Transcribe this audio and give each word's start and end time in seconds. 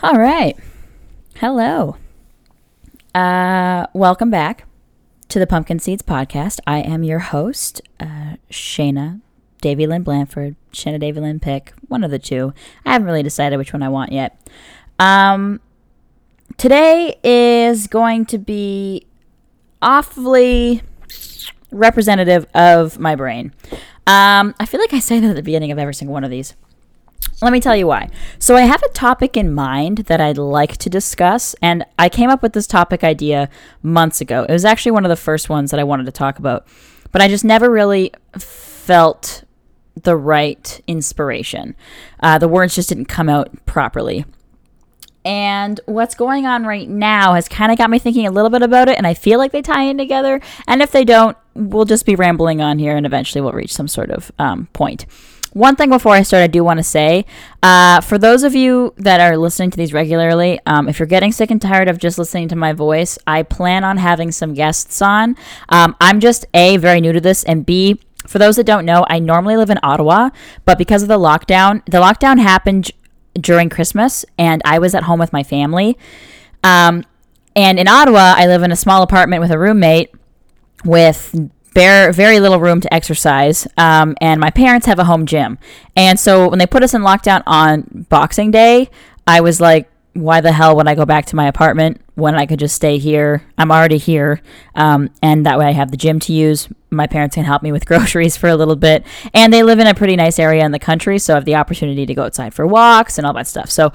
All 0.00 0.16
right. 0.16 0.56
Hello. 1.40 1.96
Uh, 3.12 3.88
welcome 3.92 4.30
back 4.30 4.64
to 5.28 5.40
the 5.40 5.46
Pumpkin 5.46 5.80
Seeds 5.80 6.04
Podcast. 6.04 6.60
I 6.68 6.78
am 6.78 7.02
your 7.02 7.18
host, 7.18 7.82
uh, 7.98 8.36
Shayna 8.48 9.20
Davy 9.60 9.88
Lynn 9.88 10.04
Blanford, 10.04 10.54
Shayna 10.72 11.00
Davy 11.00 11.18
Lynn 11.18 11.40
Pick, 11.40 11.72
one 11.88 12.04
of 12.04 12.12
the 12.12 12.20
two. 12.20 12.54
I 12.86 12.92
haven't 12.92 13.06
really 13.06 13.24
decided 13.24 13.56
which 13.56 13.72
one 13.72 13.82
I 13.82 13.88
want 13.88 14.12
yet. 14.12 14.40
Um, 15.00 15.60
today 16.58 17.16
is 17.24 17.88
going 17.88 18.24
to 18.26 18.38
be 18.38 19.04
awfully 19.82 20.80
representative 21.72 22.46
of 22.54 23.00
my 23.00 23.16
brain. 23.16 23.52
Um, 24.06 24.54
I 24.60 24.66
feel 24.66 24.78
like 24.78 24.94
I 24.94 25.00
say 25.00 25.18
that 25.18 25.30
at 25.30 25.34
the 25.34 25.42
beginning 25.42 25.72
of 25.72 25.78
every 25.80 25.94
single 25.94 26.14
one 26.14 26.22
of 26.22 26.30
these. 26.30 26.54
Let 27.40 27.52
me 27.52 27.60
tell 27.60 27.76
you 27.76 27.86
why. 27.86 28.10
So, 28.40 28.56
I 28.56 28.62
have 28.62 28.82
a 28.82 28.88
topic 28.88 29.36
in 29.36 29.54
mind 29.54 29.98
that 30.08 30.20
I'd 30.20 30.38
like 30.38 30.76
to 30.78 30.90
discuss, 30.90 31.54
and 31.62 31.84
I 31.96 32.08
came 32.08 32.30
up 32.30 32.42
with 32.42 32.52
this 32.52 32.66
topic 32.66 33.04
idea 33.04 33.48
months 33.80 34.20
ago. 34.20 34.44
It 34.48 34.52
was 34.52 34.64
actually 34.64 34.92
one 34.92 35.04
of 35.04 35.08
the 35.08 35.16
first 35.16 35.48
ones 35.48 35.70
that 35.70 35.78
I 35.78 35.84
wanted 35.84 36.06
to 36.06 36.12
talk 36.12 36.38
about, 36.40 36.66
but 37.12 37.22
I 37.22 37.28
just 37.28 37.44
never 37.44 37.70
really 37.70 38.12
felt 38.38 39.44
the 39.94 40.16
right 40.16 40.80
inspiration. 40.86 41.76
Uh, 42.20 42.38
the 42.38 42.48
words 42.48 42.74
just 42.74 42.88
didn't 42.88 43.06
come 43.06 43.28
out 43.28 43.50
properly. 43.66 44.24
And 45.24 45.78
what's 45.86 46.14
going 46.14 46.46
on 46.46 46.64
right 46.64 46.88
now 46.88 47.34
has 47.34 47.48
kind 47.48 47.70
of 47.70 47.78
got 47.78 47.90
me 47.90 47.98
thinking 47.98 48.26
a 48.26 48.30
little 48.30 48.50
bit 48.50 48.62
about 48.62 48.88
it, 48.88 48.96
and 48.96 49.06
I 49.06 49.14
feel 49.14 49.38
like 49.38 49.52
they 49.52 49.62
tie 49.62 49.82
in 49.82 49.98
together. 49.98 50.40
And 50.66 50.80
if 50.80 50.90
they 50.90 51.04
don't, 51.04 51.36
we'll 51.54 51.84
just 51.84 52.06
be 52.06 52.14
rambling 52.16 52.60
on 52.62 52.78
here, 52.78 52.96
and 52.96 53.04
eventually 53.04 53.42
we'll 53.42 53.52
reach 53.52 53.74
some 53.74 53.88
sort 53.88 54.10
of 54.10 54.32
um, 54.38 54.68
point. 54.72 55.06
One 55.58 55.74
thing 55.74 55.90
before 55.90 56.12
I 56.12 56.22
start, 56.22 56.44
I 56.44 56.46
do 56.46 56.62
want 56.62 56.78
to 56.78 56.84
say 56.84 57.26
uh, 57.64 58.00
for 58.00 58.16
those 58.16 58.44
of 58.44 58.54
you 58.54 58.94
that 58.96 59.20
are 59.20 59.36
listening 59.36 59.72
to 59.72 59.76
these 59.76 59.92
regularly, 59.92 60.60
um, 60.66 60.88
if 60.88 61.00
you're 61.00 61.06
getting 61.06 61.32
sick 61.32 61.50
and 61.50 61.60
tired 61.60 61.88
of 61.88 61.98
just 61.98 62.16
listening 62.16 62.46
to 62.50 62.54
my 62.54 62.72
voice, 62.72 63.18
I 63.26 63.42
plan 63.42 63.82
on 63.82 63.96
having 63.96 64.30
some 64.30 64.54
guests 64.54 65.02
on. 65.02 65.36
Um, 65.68 65.96
I'm 66.00 66.20
just 66.20 66.46
A, 66.54 66.76
very 66.76 67.00
new 67.00 67.12
to 67.12 67.20
this, 67.20 67.42
and 67.42 67.66
B, 67.66 68.00
for 68.24 68.38
those 68.38 68.54
that 68.54 68.66
don't 68.66 68.84
know, 68.84 69.04
I 69.08 69.18
normally 69.18 69.56
live 69.56 69.68
in 69.68 69.80
Ottawa, 69.82 70.30
but 70.64 70.78
because 70.78 71.02
of 71.02 71.08
the 71.08 71.18
lockdown, 71.18 71.84
the 71.86 71.98
lockdown 71.98 72.38
happened 72.38 72.92
during 73.34 73.68
Christmas, 73.68 74.24
and 74.38 74.62
I 74.64 74.78
was 74.78 74.94
at 74.94 75.02
home 75.02 75.18
with 75.18 75.32
my 75.32 75.42
family. 75.42 75.98
Um, 76.62 77.04
and 77.56 77.80
in 77.80 77.88
Ottawa, 77.88 78.34
I 78.36 78.46
live 78.46 78.62
in 78.62 78.70
a 78.70 78.76
small 78.76 79.02
apartment 79.02 79.40
with 79.40 79.50
a 79.50 79.58
roommate 79.58 80.14
with 80.84 81.34
bare, 81.78 82.10
very 82.10 82.40
little 82.40 82.58
room 82.58 82.80
to 82.80 82.92
exercise. 82.92 83.66
Um, 83.76 84.16
and 84.20 84.40
my 84.40 84.50
parents 84.50 84.86
have 84.86 84.98
a 84.98 85.04
home 85.04 85.26
gym. 85.26 85.58
And 85.94 86.18
so 86.18 86.48
when 86.48 86.58
they 86.58 86.66
put 86.66 86.82
us 86.82 86.92
in 86.92 87.02
lockdown 87.02 87.44
on 87.46 88.06
Boxing 88.08 88.50
Day, 88.50 88.90
I 89.28 89.40
was 89.42 89.60
like, 89.60 89.88
why 90.12 90.40
the 90.40 90.50
hell 90.50 90.74
would 90.74 90.88
I 90.88 90.96
go 90.96 91.06
back 91.06 91.26
to 91.26 91.36
my 91.36 91.46
apartment 91.46 92.00
when 92.16 92.34
I 92.34 92.46
could 92.46 92.58
just 92.58 92.74
stay 92.74 92.98
here? 92.98 93.44
I'm 93.56 93.70
already 93.70 93.98
here. 93.98 94.40
Um, 94.74 95.10
and 95.22 95.46
that 95.46 95.56
way 95.56 95.66
I 95.66 95.70
have 95.70 95.92
the 95.92 95.96
gym 95.96 96.18
to 96.20 96.32
use. 96.32 96.68
My 96.90 97.06
parents 97.06 97.36
can 97.36 97.44
help 97.44 97.62
me 97.62 97.70
with 97.70 97.86
groceries 97.90 98.36
for 98.36 98.48
a 98.48 98.56
little 98.56 98.74
bit. 98.74 99.06
And 99.32 99.52
they 99.52 99.62
live 99.62 99.78
in 99.78 99.86
a 99.86 99.94
pretty 99.94 100.16
nice 100.16 100.40
area 100.40 100.64
in 100.64 100.72
the 100.72 100.80
country. 100.80 101.20
So 101.20 101.34
I 101.34 101.36
have 101.36 101.44
the 101.44 101.54
opportunity 101.54 102.06
to 102.06 102.14
go 102.14 102.24
outside 102.24 102.54
for 102.54 102.66
walks 102.66 103.18
and 103.18 103.26
all 103.26 103.34
that 103.34 103.46
stuff. 103.46 103.70
So 103.70 103.92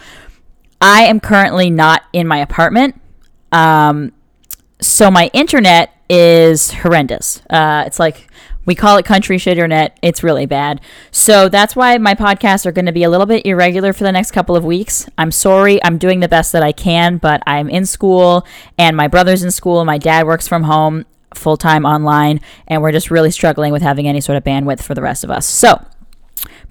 I 0.79 1.03
am 1.03 1.19
currently 1.19 1.69
not 1.69 2.03
in 2.13 2.27
my 2.27 2.37
apartment. 2.37 3.01
Um, 3.51 4.13
so 4.79 5.11
my 5.11 5.29
internet 5.33 5.92
is 6.09 6.71
horrendous. 6.71 7.41
Uh, 7.49 7.83
it's 7.85 7.99
like 7.99 8.27
we 8.65 8.75
call 8.75 8.97
it 8.97 9.05
country 9.05 9.37
shit 9.37 9.53
internet. 9.53 9.97
It's 10.01 10.23
really 10.23 10.45
bad. 10.45 10.79
So 11.11 11.49
that's 11.49 11.75
why 11.75 11.97
my 11.97 12.15
podcasts 12.15 12.65
are 12.65 12.71
going 12.71 12.85
to 12.85 12.91
be 12.91 13.03
a 13.03 13.09
little 13.09 13.25
bit 13.25 13.45
irregular 13.45 13.93
for 13.93 14.03
the 14.03 14.11
next 14.11 14.31
couple 14.31 14.55
of 14.55 14.63
weeks. 14.63 15.09
I'm 15.17 15.31
sorry. 15.31 15.83
I'm 15.83 15.97
doing 15.97 16.21
the 16.21 16.29
best 16.29 16.51
that 16.53 16.63
I 16.63 16.71
can, 16.71 17.17
but 17.17 17.43
I'm 17.45 17.69
in 17.69 17.85
school 17.85 18.45
and 18.77 18.95
my 18.95 19.07
brother's 19.07 19.43
in 19.43 19.51
school. 19.51 19.83
My 19.85 19.97
dad 19.97 20.25
works 20.25 20.47
from 20.47 20.63
home 20.63 21.05
full 21.35 21.57
time 21.57 21.85
online, 21.85 22.39
and 22.67 22.81
we're 22.81 22.91
just 22.91 23.11
really 23.11 23.31
struggling 23.31 23.71
with 23.71 23.81
having 23.81 24.07
any 24.07 24.21
sort 24.21 24.37
of 24.37 24.43
bandwidth 24.43 24.81
for 24.81 24.93
the 24.93 25.01
rest 25.01 25.23
of 25.23 25.31
us. 25.31 25.45
So 25.45 25.83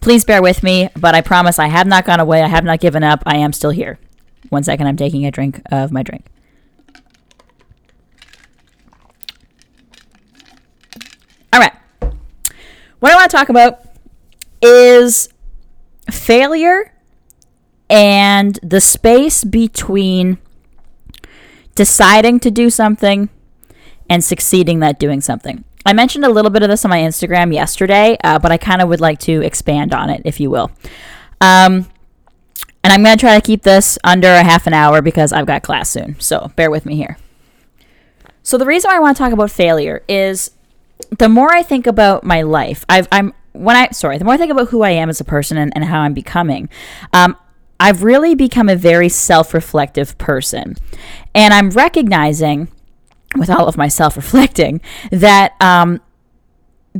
please 0.00 0.24
bear 0.24 0.42
with 0.42 0.62
me, 0.62 0.88
but 0.98 1.14
I 1.14 1.20
promise 1.20 1.58
I 1.58 1.66
have 1.68 1.86
not 1.86 2.04
gone 2.04 2.20
away. 2.20 2.42
I 2.42 2.48
have 2.48 2.64
not 2.64 2.80
given 2.80 3.02
up. 3.02 3.22
I 3.26 3.36
am 3.36 3.52
still 3.52 3.70
here. 3.70 3.98
One 4.48 4.62
second, 4.62 4.86
I'm 4.86 4.96
taking 4.96 5.26
a 5.26 5.30
drink 5.30 5.62
of 5.70 5.92
my 5.92 6.02
drink. 6.02 6.26
All 11.52 11.60
right. 11.60 11.72
What 13.02 13.10
I 13.10 13.16
want 13.16 13.32
to 13.32 13.36
talk 13.36 13.48
about 13.48 13.80
is 14.62 15.28
failure 16.08 16.92
and 17.90 18.60
the 18.62 18.80
space 18.80 19.42
between 19.42 20.38
deciding 21.74 22.38
to 22.38 22.50
do 22.52 22.70
something 22.70 23.28
and 24.08 24.22
succeeding 24.22 24.80
at 24.84 25.00
doing 25.00 25.20
something. 25.20 25.64
I 25.84 25.94
mentioned 25.94 26.24
a 26.24 26.28
little 26.28 26.52
bit 26.52 26.62
of 26.62 26.68
this 26.68 26.84
on 26.84 26.90
my 26.90 27.00
Instagram 27.00 27.52
yesterday, 27.52 28.16
uh, 28.22 28.38
but 28.38 28.52
I 28.52 28.56
kind 28.56 28.80
of 28.80 28.88
would 28.88 29.00
like 29.00 29.18
to 29.22 29.42
expand 29.42 29.92
on 29.92 30.08
it, 30.08 30.22
if 30.24 30.38
you 30.38 30.48
will. 30.48 30.70
Um, 31.40 31.90
and 32.84 32.92
I'm 32.92 33.02
going 33.02 33.18
to 33.18 33.20
try 33.20 33.34
to 33.34 33.44
keep 33.44 33.64
this 33.64 33.98
under 34.04 34.28
a 34.28 34.44
half 34.44 34.68
an 34.68 34.74
hour 34.74 35.02
because 35.02 35.32
I've 35.32 35.46
got 35.46 35.64
class 35.64 35.88
soon. 35.88 36.20
So 36.20 36.52
bear 36.54 36.70
with 36.70 36.86
me 36.86 36.94
here. 36.94 37.18
So, 38.44 38.58
the 38.58 38.66
reason 38.66 38.92
I 38.92 39.00
want 39.00 39.16
to 39.16 39.22
talk 39.22 39.32
about 39.32 39.50
failure 39.50 40.04
is 40.08 40.52
the 41.18 41.28
more 41.28 41.52
I 41.52 41.62
think 41.62 41.86
about 41.86 42.24
my 42.24 42.42
life, 42.42 42.84
I've, 42.88 43.08
I'm 43.12 43.34
when 43.52 43.76
I 43.76 43.90
sorry, 43.90 44.18
the 44.18 44.24
more 44.24 44.34
I 44.34 44.38
think 44.38 44.50
about 44.50 44.68
who 44.68 44.82
I 44.82 44.90
am 44.90 45.08
as 45.08 45.20
a 45.20 45.24
person 45.24 45.58
and, 45.58 45.72
and 45.74 45.84
how 45.84 46.00
I'm 46.00 46.14
becoming, 46.14 46.68
um, 47.12 47.36
I've 47.78 48.02
really 48.02 48.34
become 48.34 48.68
a 48.68 48.76
very 48.76 49.08
self-reflective 49.08 50.16
person, 50.18 50.76
and 51.34 51.52
I'm 51.52 51.70
recognizing, 51.70 52.68
with 53.36 53.50
all 53.50 53.68
of 53.68 53.76
my 53.76 53.88
self-reflecting, 53.88 54.80
that 55.10 55.54
um, 55.60 56.00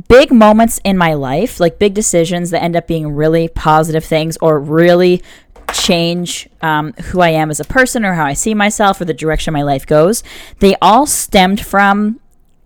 big 0.07 0.31
moments 0.31 0.79
in 0.83 0.97
my 0.97 1.13
life, 1.13 1.59
like 1.59 1.79
big 1.79 1.93
decisions 1.93 2.51
that 2.51 2.61
end 2.61 2.75
up 2.75 2.87
being 2.87 3.13
really 3.13 3.47
positive 3.47 4.03
things 4.03 4.37
or 4.41 4.59
really 4.59 5.23
change 5.71 6.47
um, 6.61 6.93
who 6.93 7.21
I 7.21 7.29
am 7.29 7.49
as 7.49 7.59
a 7.59 7.65
person 7.65 8.05
or 8.05 8.13
how 8.13 8.25
I 8.25 8.33
see 8.33 8.53
myself 8.53 9.01
or 9.01 9.05
the 9.05 9.13
direction 9.13 9.53
my 9.53 9.63
life 9.63 9.87
goes, 9.87 10.23
they 10.59 10.75
all 10.81 11.05
stemmed 11.05 11.65
from 11.65 12.19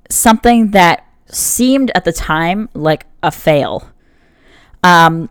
something 0.10 0.72
that 0.72 1.07
seemed 1.30 1.92
at 1.96 2.06
the 2.06 2.14
time 2.14 2.70
like 2.74 3.06
a 3.24 3.32
fail. 3.32 3.90
Um, 4.84 5.30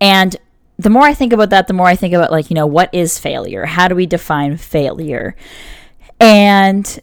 and 0.00 0.36
the 0.78 0.90
more 0.90 1.02
I 1.02 1.14
think 1.14 1.32
about 1.32 1.50
that, 1.50 1.66
the 1.66 1.74
more 1.74 1.86
I 1.86 1.96
think 1.96 2.14
about 2.14 2.30
like, 2.30 2.50
you 2.50 2.54
know, 2.54 2.66
what 2.66 2.92
is 2.92 3.18
failure? 3.18 3.66
How 3.66 3.88
do 3.88 3.94
we 3.94 4.06
define 4.06 4.56
failure? 4.56 5.34
And 6.20 7.00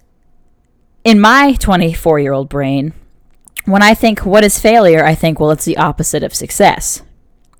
in 1.04 1.20
my 1.20 1.54
24 1.54 2.20
year 2.20 2.34
old 2.34 2.50
brain, 2.50 2.94
when 3.66 3.82
I 3.82 3.94
think 3.94 4.26
what 4.26 4.44
is 4.44 4.60
failure, 4.60 5.04
I 5.06 5.16
think, 5.16 5.40
well, 5.40 5.52
it's 5.52 5.66
the 5.66 5.78
opposite 5.78 6.24
of 6.24 6.34
success, 6.34 7.02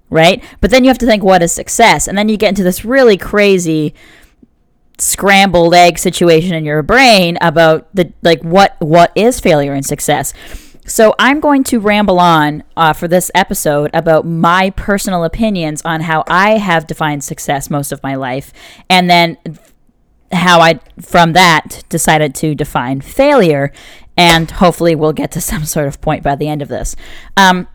right? 0.10 0.44
But 0.62 0.72
then 0.72 0.84
you 0.84 0.90
have 0.90 0.98
to 1.00 1.06
think, 1.06 1.24
what 1.24 1.42
is 1.42 1.52
success? 1.52 2.08
And 2.08 2.18
then 2.18 2.30
you 2.30 2.38
get 2.38 2.50
into 2.50 2.64
this 2.64 2.86
really 2.86 3.18
crazy 3.18 3.94
scrambled 4.98 5.74
egg 5.74 5.98
situation 6.00 6.54
in 6.54 6.66
your 6.66 6.82
brain 6.84 7.38
about 7.42 7.94
the 7.94 8.14
like 8.22 8.42
what 8.44 8.76
what 8.80 9.12
is 9.16 9.40
failure 9.40 9.74
and 9.74 9.86
success. 9.86 10.34
So 10.88 11.16
I'm 11.18 11.40
going 11.40 11.64
to 11.66 11.80
ramble 11.80 12.20
on 12.20 12.64
uh, 12.78 12.94
for 12.94 13.08
this 13.08 13.32
episode 13.34 13.90
about 13.94 14.26
my 14.26 14.70
personal 14.70 15.24
opinions 15.24 15.82
on 15.84 16.02
how 16.02 16.24
I 16.28 16.58
have 16.58 16.86
defined 16.86 17.24
success 17.24 17.72
most 17.72 17.92
of 17.92 18.04
my 18.04 18.14
life, 18.14 18.54
and 18.88 19.10
then 19.10 19.38
how 20.32 20.62
I 20.62 20.80
from 21.02 21.34
that 21.34 21.84
decided 21.90 22.36
to 22.36 22.54
define 22.54 23.02
failure, 23.02 23.72
and 24.16 24.50
hopefully 24.52 24.94
we'll 24.96 25.14
get 25.14 25.32
to 25.32 25.42
some 25.52 25.66
sort 25.66 25.88
of 25.88 26.02
point 26.02 26.24
by 26.24 26.36
the 26.36 26.48
end 26.48 26.62
of 26.62 26.68
this. 26.68 26.96
Um, 27.36 27.68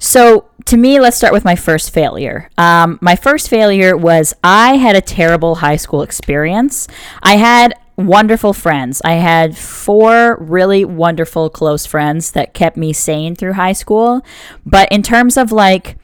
so, 0.00 0.46
to 0.64 0.76
me, 0.76 0.98
let's 0.98 1.16
start 1.16 1.32
with 1.32 1.44
my 1.44 1.54
first 1.54 1.92
failure. 1.92 2.48
Um, 2.56 2.98
my 3.02 3.16
first 3.16 3.50
failure 3.50 3.96
was 3.96 4.34
I 4.42 4.76
had 4.76 4.96
a 4.96 5.00
terrible 5.00 5.56
high 5.56 5.76
school 5.76 6.02
experience. 6.02 6.88
I 7.22 7.36
had 7.36 7.74
wonderful 7.96 8.54
friends. 8.54 9.02
I 9.04 9.14
had 9.14 9.58
four 9.58 10.38
really 10.40 10.84
wonderful 10.86 11.50
close 11.50 11.84
friends 11.84 12.32
that 12.32 12.54
kept 12.54 12.76
me 12.76 12.92
sane 12.94 13.36
through 13.36 13.52
high 13.52 13.74
school. 13.74 14.24
But 14.64 14.90
in 14.90 15.02
terms 15.02 15.36
of 15.36 15.52
like 15.52 15.96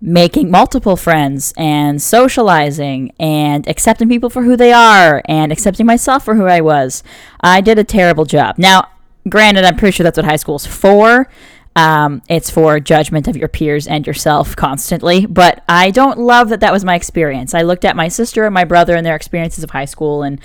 making 0.00 0.50
multiple 0.50 0.96
friends 0.96 1.52
and 1.56 2.00
socializing 2.00 3.12
and 3.18 3.68
accepting 3.68 4.08
people 4.08 4.30
for 4.30 4.42
who 4.42 4.56
they 4.56 4.72
are 4.72 5.22
and 5.26 5.52
accepting 5.52 5.86
myself 5.86 6.24
for 6.24 6.34
who 6.34 6.46
I 6.46 6.60
was, 6.60 7.02
I 7.40 7.60
did 7.60 7.78
a 7.78 7.84
terrible 7.84 8.24
job. 8.24 8.56
Now, 8.58 8.88
granted, 9.28 9.64
I'm 9.64 9.76
pretty 9.76 9.92
sure 9.92 10.04
that's 10.04 10.16
what 10.16 10.26
high 10.26 10.36
school's 10.36 10.66
for. 10.66 11.28
Um, 11.76 12.22
it's 12.28 12.50
for 12.50 12.78
judgment 12.78 13.26
of 13.26 13.36
your 13.36 13.48
peers 13.48 13.86
and 13.86 14.06
yourself 14.06 14.54
constantly. 14.54 15.26
But 15.26 15.64
I 15.68 15.90
don't 15.90 16.18
love 16.18 16.48
that 16.50 16.60
that 16.60 16.72
was 16.72 16.84
my 16.84 16.94
experience. 16.94 17.52
I 17.54 17.62
looked 17.62 17.84
at 17.84 17.96
my 17.96 18.08
sister 18.08 18.44
and 18.44 18.54
my 18.54 18.64
brother 18.64 18.94
and 18.94 19.04
their 19.04 19.16
experiences 19.16 19.64
of 19.64 19.70
high 19.70 19.84
school, 19.84 20.22
and, 20.22 20.40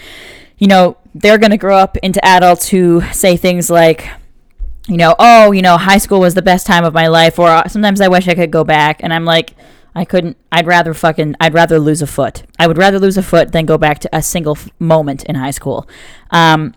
you 0.58 0.68
know, 0.68 0.98
they're 1.14 1.38
going 1.38 1.52
to 1.52 1.58
grow 1.58 1.78
up 1.78 1.98
into 1.98 2.24
adults 2.26 2.70
who 2.70 3.02
say 3.12 3.38
things 3.38 3.70
like, 3.70 4.10
you 4.88 4.98
know, 4.98 5.16
oh, 5.20 5.52
you 5.52 5.62
know, 5.62 5.78
high 5.78 6.00
school 6.00 6.20
was 6.20 6.34
the 6.34 6.42
best 6.42 6.66
time 6.66 6.84
of 6.84 6.94
my 6.94 7.08
life, 7.08 7.38
or 7.38 7.48
uh, 7.48 7.68
sometimes 7.68 8.02
I 8.02 8.08
wish 8.08 8.28
I 8.28 8.34
could 8.34 8.50
go 8.50 8.64
back. 8.64 9.04
And 9.04 9.14
I'm 9.14 9.26
like, 9.26 9.54
I 9.94 10.06
couldn't. 10.06 10.38
I'd 10.52 10.66
rather 10.66 10.94
fucking. 10.94 11.36
I'd 11.40 11.54
rather 11.54 11.78
lose 11.78 12.02
a 12.02 12.08
foot. 12.08 12.44
I 12.58 12.66
would 12.66 12.78
rather 12.78 13.00
lose 13.00 13.18
a 13.18 13.24
foot 13.24 13.52
than 13.52 13.66
go 13.66 13.78
back 13.78 14.00
to 14.00 14.10
a 14.12 14.22
single 14.22 14.56
f- 14.56 14.70
moment 14.80 15.26
in 15.26 15.36
high 15.36 15.52
school. 15.52 15.88
Um, 16.32 16.74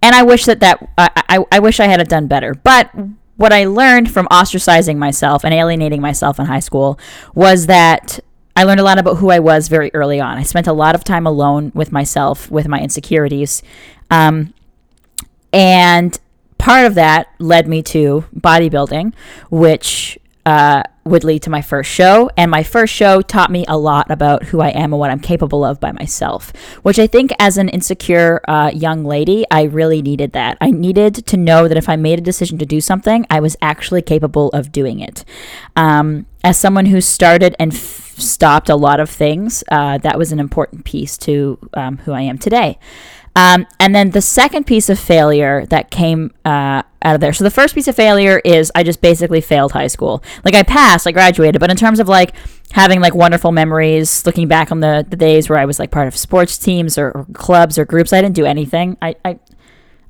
and 0.00 0.14
I 0.14 0.22
wish 0.22 0.44
that 0.44 0.60
that 0.60 0.86
I, 0.96 1.10
I, 1.28 1.44
I 1.52 1.58
wish 1.58 1.80
I 1.80 1.86
had 1.86 2.00
it 2.00 2.08
done 2.08 2.28
better. 2.28 2.54
But 2.54 2.90
what 3.36 3.52
I 3.52 3.64
learned 3.64 4.10
from 4.10 4.26
ostracizing 4.28 4.96
myself 4.96 5.44
and 5.44 5.52
alienating 5.52 6.00
myself 6.00 6.38
in 6.38 6.46
high 6.46 6.60
school 6.60 6.98
was 7.34 7.66
that 7.66 8.20
I 8.56 8.64
learned 8.64 8.80
a 8.80 8.84
lot 8.84 8.98
about 8.98 9.16
who 9.16 9.30
I 9.30 9.40
was 9.40 9.68
very 9.68 9.90
early 9.94 10.20
on. 10.20 10.38
I 10.38 10.44
spent 10.44 10.66
a 10.66 10.72
lot 10.72 10.94
of 10.94 11.02
time 11.02 11.26
alone 11.26 11.72
with 11.74 11.90
myself, 11.90 12.50
with 12.50 12.68
my 12.68 12.80
insecurities. 12.80 13.62
Um, 14.10 14.54
and 15.52 16.18
part 16.58 16.86
of 16.86 16.94
that 16.94 17.28
led 17.40 17.66
me 17.66 17.82
to 17.82 18.24
bodybuilding, 18.36 19.12
which 19.50 20.18
uh, 20.46 20.82
would 21.04 21.24
lead 21.24 21.42
to 21.42 21.50
my 21.50 21.62
first 21.62 21.90
show. 21.90 22.30
And 22.36 22.50
my 22.50 22.62
first 22.62 22.92
show 22.92 23.20
taught 23.20 23.50
me 23.50 23.64
a 23.68 23.76
lot 23.76 24.10
about 24.10 24.44
who 24.44 24.60
I 24.60 24.68
am 24.68 24.92
and 24.92 24.98
what 24.98 25.10
I'm 25.10 25.20
capable 25.20 25.64
of 25.64 25.80
by 25.80 25.92
myself, 25.92 26.52
which 26.82 26.98
I 26.98 27.06
think 27.06 27.32
as 27.38 27.58
an 27.58 27.68
insecure 27.68 28.40
uh, 28.48 28.70
young 28.74 29.04
lady, 29.04 29.44
I 29.50 29.64
really 29.64 30.02
needed 30.02 30.32
that. 30.32 30.56
I 30.60 30.70
needed 30.70 31.26
to 31.26 31.36
know 31.36 31.68
that 31.68 31.76
if 31.76 31.88
I 31.88 31.96
made 31.96 32.18
a 32.18 32.22
decision 32.22 32.58
to 32.58 32.66
do 32.66 32.80
something, 32.80 33.26
I 33.30 33.40
was 33.40 33.56
actually 33.60 34.02
capable 34.02 34.48
of 34.50 34.72
doing 34.72 35.00
it. 35.00 35.24
Um, 35.76 36.26
as 36.42 36.58
someone 36.58 36.86
who 36.86 37.00
started 37.00 37.54
and 37.58 37.72
f- 37.72 38.14
stopped 38.18 38.68
a 38.68 38.76
lot 38.76 39.00
of 39.00 39.10
things, 39.10 39.64
uh, 39.70 39.98
that 39.98 40.18
was 40.18 40.32
an 40.32 40.40
important 40.40 40.84
piece 40.84 41.16
to 41.18 41.58
um, 41.74 41.98
who 41.98 42.12
I 42.12 42.22
am 42.22 42.38
today. 42.38 42.78
Um, 43.36 43.66
and 43.80 43.94
then 43.94 44.10
the 44.10 44.20
second 44.20 44.64
piece 44.64 44.88
of 44.88 44.98
failure 44.98 45.66
that 45.66 45.90
came 45.90 46.32
uh, 46.44 46.82
out 47.02 47.14
of 47.14 47.20
there. 47.20 47.32
So 47.32 47.42
the 47.42 47.50
first 47.50 47.74
piece 47.74 47.88
of 47.88 47.96
failure 47.96 48.40
is 48.44 48.70
I 48.74 48.84
just 48.84 49.00
basically 49.00 49.40
failed 49.40 49.72
high 49.72 49.88
school. 49.88 50.22
Like 50.44 50.54
I 50.54 50.62
passed, 50.62 51.06
I 51.06 51.12
graduated, 51.12 51.60
but 51.60 51.70
in 51.70 51.76
terms 51.76 51.98
of 51.98 52.08
like 52.08 52.32
having 52.70 53.00
like 53.00 53.14
wonderful 53.14 53.50
memories, 53.50 54.24
looking 54.24 54.46
back 54.46 54.70
on 54.70 54.80
the, 54.80 55.04
the 55.08 55.16
days 55.16 55.48
where 55.48 55.58
I 55.58 55.64
was 55.64 55.80
like 55.80 55.90
part 55.90 56.06
of 56.06 56.16
sports 56.16 56.58
teams 56.58 56.96
or, 56.96 57.10
or 57.10 57.26
clubs 57.32 57.76
or 57.76 57.84
groups, 57.84 58.12
I 58.12 58.22
didn't 58.22 58.36
do 58.36 58.46
anything. 58.46 58.96
I, 59.02 59.16
I, 59.24 59.40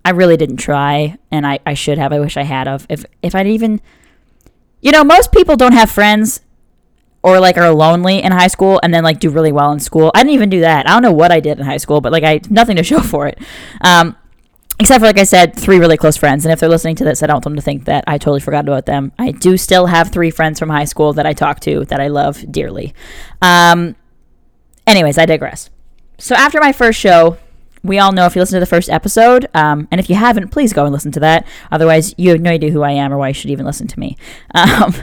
I 0.04 0.10
really 0.10 0.36
didn't 0.36 0.58
try, 0.58 1.16
and 1.30 1.46
I, 1.46 1.60
I 1.64 1.72
should 1.72 1.96
have. 1.96 2.12
I 2.12 2.20
wish 2.20 2.36
I 2.36 2.42
had 2.42 2.68
of. 2.68 2.86
If 2.90 3.06
if 3.22 3.34
I'd 3.34 3.46
even, 3.46 3.80
you 4.82 4.92
know, 4.92 5.02
most 5.02 5.32
people 5.32 5.56
don't 5.56 5.72
have 5.72 5.90
friends 5.90 6.42
or 7.24 7.40
like 7.40 7.56
are 7.56 7.72
lonely 7.72 8.22
in 8.22 8.30
high 8.30 8.46
school 8.48 8.78
and 8.82 8.92
then 8.92 9.02
like 9.02 9.18
do 9.18 9.30
really 9.30 9.50
well 9.50 9.72
in 9.72 9.80
school. 9.80 10.12
I 10.14 10.18
didn't 10.18 10.34
even 10.34 10.50
do 10.50 10.60
that. 10.60 10.86
I 10.86 10.92
don't 10.92 11.02
know 11.02 11.10
what 11.10 11.32
I 11.32 11.40
did 11.40 11.58
in 11.58 11.64
high 11.64 11.78
school, 11.78 12.02
but 12.02 12.12
like 12.12 12.22
I 12.22 12.40
nothing 12.50 12.76
to 12.76 12.84
show 12.84 13.00
for 13.00 13.26
it. 13.26 13.38
Um, 13.80 14.14
except 14.78 15.00
for 15.00 15.06
like 15.06 15.18
I 15.18 15.24
said, 15.24 15.56
three 15.56 15.78
really 15.78 15.96
close 15.96 16.18
friends. 16.18 16.44
And 16.44 16.52
if 16.52 16.60
they're 16.60 16.68
listening 16.68 16.96
to 16.96 17.04
this, 17.04 17.22
I 17.22 17.26
don't 17.26 17.36
want 17.36 17.44
them 17.44 17.56
to 17.56 17.62
think 17.62 17.86
that 17.86 18.04
I 18.06 18.18
totally 18.18 18.40
forgot 18.40 18.68
about 18.68 18.84
them. 18.84 19.10
I 19.18 19.30
do 19.30 19.56
still 19.56 19.86
have 19.86 20.12
three 20.12 20.30
friends 20.30 20.58
from 20.58 20.68
high 20.68 20.84
school 20.84 21.14
that 21.14 21.24
I 21.24 21.32
talk 21.32 21.60
to 21.60 21.86
that 21.86 21.98
I 21.98 22.08
love 22.08 22.44
dearly. 22.52 22.92
Um, 23.40 23.96
anyways, 24.86 25.16
I 25.16 25.24
digress. 25.24 25.70
So 26.18 26.34
after 26.34 26.60
my 26.60 26.72
first 26.72 27.00
show, 27.00 27.38
we 27.82 27.98
all 27.98 28.12
know 28.12 28.26
if 28.26 28.34
you 28.36 28.42
listen 28.42 28.56
to 28.56 28.60
the 28.60 28.66
first 28.66 28.88
episode, 28.90 29.48
um, 29.54 29.88
and 29.90 29.98
if 29.98 30.08
you 30.08 30.16
haven't, 30.16 30.48
please 30.48 30.72
go 30.72 30.84
and 30.84 30.92
listen 30.92 31.12
to 31.12 31.20
that. 31.20 31.46
Otherwise, 31.70 32.14
you 32.16 32.30
have 32.30 32.40
no 32.40 32.50
idea 32.50 32.70
who 32.70 32.82
I 32.82 32.92
am 32.92 33.12
or 33.12 33.18
why 33.18 33.28
you 33.28 33.34
should 33.34 33.50
even 33.50 33.66
listen 33.66 33.86
to 33.88 33.98
me. 33.98 34.16
Um, 34.54 34.94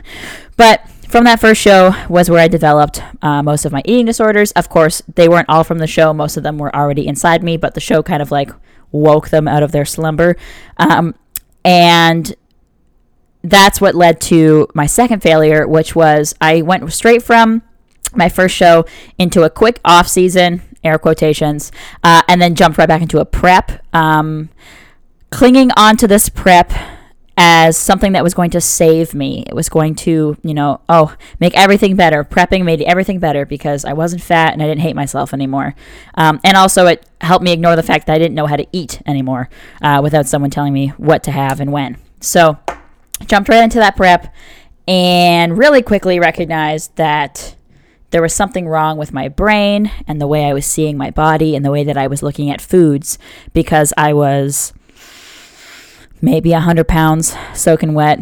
but 0.57 0.87
from 1.11 1.25
that 1.25 1.41
first 1.41 1.61
show 1.61 1.93
was 2.07 2.29
where 2.29 2.39
I 2.39 2.47
developed 2.47 3.03
uh, 3.21 3.43
most 3.43 3.65
of 3.65 3.73
my 3.73 3.81
eating 3.83 4.05
disorders. 4.05 4.51
Of 4.53 4.69
course, 4.69 5.01
they 5.15 5.27
weren't 5.27 5.49
all 5.49 5.65
from 5.65 5.79
the 5.79 5.87
show. 5.87 6.13
Most 6.13 6.37
of 6.37 6.43
them 6.43 6.57
were 6.57 6.73
already 6.73 7.05
inside 7.05 7.43
me, 7.43 7.57
but 7.57 7.73
the 7.73 7.81
show 7.81 8.01
kind 8.01 8.21
of 8.21 8.31
like 8.31 8.49
woke 8.91 9.29
them 9.29 9.47
out 9.47 9.61
of 9.61 9.73
their 9.73 9.83
slumber. 9.83 10.37
Um, 10.77 11.13
and 11.65 12.33
that's 13.43 13.81
what 13.81 13.93
led 13.93 14.21
to 14.21 14.67
my 14.73 14.85
second 14.85 15.21
failure, 15.21 15.67
which 15.67 15.95
was 15.95 16.33
I 16.39 16.61
went 16.61 16.91
straight 16.93 17.23
from 17.23 17.61
my 18.15 18.29
first 18.29 18.55
show 18.55 18.85
into 19.17 19.43
a 19.43 19.49
quick 19.49 19.79
off 19.83 20.07
season, 20.07 20.61
air 20.81 20.97
quotations, 20.97 21.73
uh, 22.03 22.21
and 22.29 22.41
then 22.41 22.55
jumped 22.55 22.77
right 22.77 22.87
back 22.87 23.01
into 23.01 23.19
a 23.19 23.25
prep. 23.25 23.83
Um, 23.93 24.49
clinging 25.29 25.71
onto 25.75 26.07
this 26.07 26.29
prep 26.29 26.71
as 27.43 27.75
something 27.75 28.11
that 28.11 28.23
was 28.23 28.35
going 28.35 28.51
to 28.51 28.61
save 28.61 29.15
me. 29.15 29.43
It 29.47 29.55
was 29.55 29.67
going 29.67 29.95
to, 29.95 30.37
you 30.43 30.53
know, 30.53 30.79
oh, 30.87 31.15
make 31.39 31.55
everything 31.55 31.95
better. 31.95 32.23
Prepping 32.23 32.63
made 32.63 32.83
everything 32.83 33.17
better 33.17 33.47
because 33.47 33.83
I 33.83 33.93
wasn't 33.93 34.21
fat 34.21 34.53
and 34.53 34.61
I 34.61 34.67
didn't 34.67 34.81
hate 34.81 34.95
myself 34.95 35.33
anymore. 35.33 35.73
Um, 36.13 36.39
and 36.43 36.55
also, 36.55 36.85
it 36.85 37.03
helped 37.19 37.43
me 37.43 37.51
ignore 37.51 37.75
the 37.75 37.81
fact 37.81 38.05
that 38.05 38.13
I 38.13 38.19
didn't 38.19 38.35
know 38.35 38.45
how 38.45 38.57
to 38.57 38.67
eat 38.71 39.01
anymore 39.07 39.49
uh, 39.81 40.01
without 40.03 40.27
someone 40.27 40.51
telling 40.51 40.71
me 40.71 40.89
what 40.97 41.23
to 41.23 41.31
have 41.31 41.59
and 41.59 41.71
when. 41.71 41.97
So, 42.19 42.59
jumped 43.25 43.49
right 43.49 43.63
into 43.63 43.79
that 43.79 43.95
prep 43.95 44.31
and 44.87 45.57
really 45.57 45.81
quickly 45.81 46.19
recognized 46.19 46.95
that 46.97 47.55
there 48.11 48.21
was 48.21 48.35
something 48.35 48.67
wrong 48.67 48.97
with 48.97 49.13
my 49.13 49.29
brain 49.29 49.89
and 50.07 50.21
the 50.21 50.27
way 50.27 50.45
I 50.45 50.53
was 50.53 50.67
seeing 50.67 50.95
my 50.95 51.09
body 51.09 51.55
and 51.55 51.65
the 51.65 51.71
way 51.71 51.83
that 51.85 51.97
I 51.97 52.05
was 52.05 52.21
looking 52.21 52.51
at 52.51 52.61
foods 52.61 53.17
because 53.53 53.93
I 53.97 54.13
was 54.13 54.73
maybe 56.21 56.51
100 56.51 56.87
pounds 56.87 57.35
soaking 57.53 57.93
wet, 57.93 58.19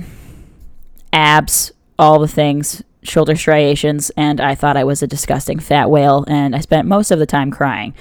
abs, 1.13 1.71
all 1.97 2.19
the 2.19 2.27
things, 2.27 2.83
shoulder 3.03 3.35
striations, 3.35 4.09
and 4.11 4.39
I 4.39 4.55
thought 4.55 4.77
I 4.77 4.83
was 4.83 5.03
a 5.03 5.07
disgusting 5.07 5.59
fat 5.59 5.89
whale, 5.89 6.25
and 6.27 6.55
I 6.55 6.59
spent 6.59 6.87
most 6.87 7.11
of 7.11 7.19
the 7.19 7.25
time 7.25 7.51
crying. 7.51 7.93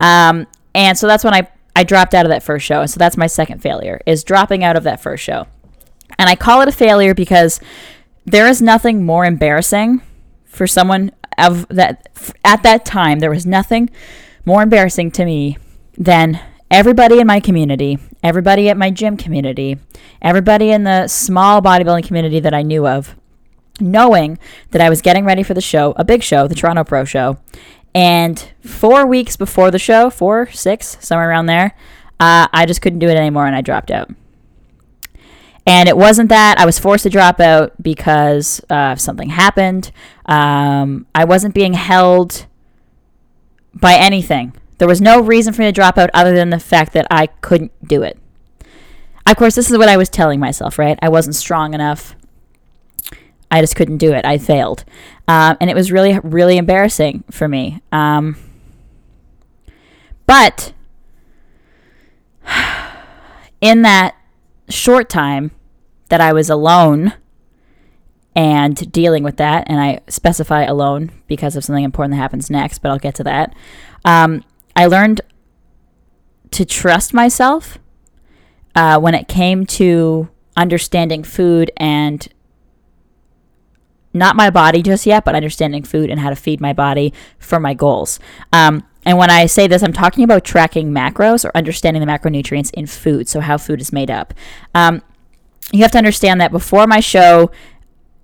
Um, 0.00 0.46
and 0.74 0.96
so 0.98 1.06
that's 1.06 1.24
when 1.24 1.34
I, 1.34 1.48
I 1.74 1.84
dropped 1.84 2.14
out 2.14 2.26
of 2.26 2.30
that 2.30 2.42
first 2.42 2.66
show. 2.66 2.82
And 2.82 2.90
so 2.90 2.98
that's 2.98 3.16
my 3.16 3.26
second 3.26 3.62
failure, 3.62 4.00
is 4.06 4.24
dropping 4.24 4.62
out 4.62 4.76
of 4.76 4.84
that 4.84 5.00
first 5.00 5.24
show. 5.24 5.46
And 6.18 6.28
I 6.28 6.36
call 6.36 6.60
it 6.60 6.68
a 6.68 6.72
failure 6.72 7.14
because 7.14 7.60
there 8.24 8.46
is 8.46 8.60
nothing 8.60 9.04
more 9.04 9.24
embarrassing 9.24 10.02
for 10.44 10.66
someone 10.66 11.12
of 11.38 11.68
that 11.68 12.08
at 12.44 12.62
that 12.62 12.84
time 12.84 13.18
there 13.18 13.30
was 13.30 13.44
nothing 13.44 13.90
more 14.46 14.62
embarrassing 14.62 15.10
to 15.10 15.24
me 15.24 15.58
than 15.98 16.40
everybody 16.70 17.20
in 17.20 17.26
my 17.26 17.40
community, 17.40 17.98
everybody 18.22 18.68
at 18.68 18.76
my 18.76 18.90
gym 18.90 19.16
community, 19.16 19.78
everybody 20.20 20.70
in 20.70 20.84
the 20.84 21.08
small 21.08 21.62
bodybuilding 21.62 22.06
community 22.06 22.40
that 22.40 22.54
I 22.54 22.62
knew 22.62 22.86
of, 22.86 23.16
knowing 23.80 24.38
that 24.70 24.80
I 24.80 24.88
was 24.88 25.02
getting 25.02 25.24
ready 25.24 25.42
for 25.42 25.54
the 25.54 25.60
show, 25.60 25.94
a 25.96 26.04
big 26.04 26.22
show, 26.22 26.46
the 26.48 26.54
Toronto 26.54 26.84
Pro 26.84 27.04
Show. 27.04 27.38
And 27.94 28.50
four 28.60 29.06
weeks 29.06 29.36
before 29.36 29.70
the 29.70 29.78
show, 29.78 30.10
four, 30.10 30.50
six, 30.50 30.98
somewhere 31.00 31.30
around 31.30 31.46
there, 31.46 31.74
uh, 32.20 32.46
I 32.52 32.66
just 32.66 32.82
couldn't 32.82 32.98
do 32.98 33.08
it 33.08 33.16
anymore 33.16 33.46
and 33.46 33.56
I 33.56 33.62
dropped 33.62 33.90
out. 33.90 34.10
And 35.66 35.88
it 35.88 35.96
wasn't 35.96 36.28
that 36.28 36.58
I 36.60 36.66
was 36.66 36.78
forced 36.78 37.02
to 37.02 37.10
drop 37.10 37.40
out 37.40 37.72
because 37.82 38.60
uh, 38.70 38.94
something 38.94 39.30
happened. 39.30 39.90
Um, 40.26 41.06
I 41.14 41.24
wasn't 41.24 41.54
being 41.54 41.74
held 41.74 42.46
by 43.74 43.94
anything. 43.94 44.52
There 44.78 44.88
was 44.88 45.00
no 45.00 45.20
reason 45.20 45.52
for 45.52 45.62
me 45.62 45.68
to 45.68 45.72
drop 45.72 45.96
out 45.98 46.10
other 46.12 46.34
than 46.34 46.50
the 46.50 46.58
fact 46.58 46.92
that 46.92 47.06
I 47.10 47.26
couldn't 47.26 47.72
do 47.86 48.02
it. 48.02 48.18
Of 49.26 49.36
course, 49.36 49.54
this 49.54 49.70
is 49.70 49.78
what 49.78 49.88
I 49.88 49.96
was 49.96 50.08
telling 50.08 50.38
myself, 50.38 50.78
right? 50.78 50.98
I 51.02 51.08
wasn't 51.08 51.34
strong 51.34 51.74
enough. 51.74 52.14
I 53.50 53.60
just 53.60 53.76
couldn't 53.76 53.98
do 53.98 54.12
it. 54.12 54.24
I 54.24 54.38
failed. 54.38 54.84
Um, 55.26 55.56
and 55.60 55.70
it 55.70 55.74
was 55.74 55.90
really, 55.90 56.18
really 56.20 56.56
embarrassing 56.56 57.24
for 57.30 57.48
me. 57.48 57.80
Um, 57.90 58.36
but 60.26 60.72
in 63.60 63.82
that 63.82 64.14
short 64.68 65.08
time 65.08 65.50
that 66.08 66.20
I 66.20 66.32
was 66.32 66.50
alone 66.50 67.14
and 68.34 68.92
dealing 68.92 69.24
with 69.24 69.38
that, 69.38 69.64
and 69.66 69.80
I 69.80 70.00
specify 70.08 70.62
alone 70.64 71.10
because 71.26 71.56
of 71.56 71.64
something 71.64 71.84
important 71.84 72.12
that 72.12 72.18
happens 72.18 72.50
next, 72.50 72.80
but 72.80 72.90
I'll 72.90 72.98
get 72.98 73.14
to 73.16 73.24
that. 73.24 73.54
Um, 74.04 74.44
I 74.76 74.86
learned 74.86 75.22
to 76.52 76.64
trust 76.64 77.12
myself 77.12 77.78
uh, 78.74 79.00
when 79.00 79.14
it 79.14 79.26
came 79.26 79.66
to 79.66 80.28
understanding 80.56 81.24
food 81.24 81.70
and 81.76 82.28
not 84.12 84.36
my 84.36 84.50
body 84.50 84.82
just 84.82 85.06
yet, 85.06 85.24
but 85.24 85.34
understanding 85.34 85.82
food 85.82 86.10
and 86.10 86.20
how 86.20 86.30
to 86.30 86.36
feed 86.36 86.60
my 86.60 86.72
body 86.72 87.12
for 87.38 87.58
my 87.58 87.74
goals. 87.74 88.18
Um, 88.52 88.84
and 89.04 89.18
when 89.18 89.30
I 89.30 89.46
say 89.46 89.66
this, 89.66 89.82
I'm 89.82 89.92
talking 89.92 90.24
about 90.24 90.44
tracking 90.44 90.90
macros 90.90 91.44
or 91.44 91.52
understanding 91.54 92.00
the 92.00 92.10
macronutrients 92.10 92.70
in 92.74 92.86
food, 92.86 93.28
so 93.28 93.40
how 93.40 93.56
food 93.58 93.80
is 93.80 93.92
made 93.92 94.10
up. 94.10 94.34
Um, 94.74 95.02
you 95.72 95.82
have 95.82 95.92
to 95.92 95.98
understand 95.98 96.40
that 96.40 96.50
before 96.50 96.86
my 96.86 97.00
show, 97.00 97.50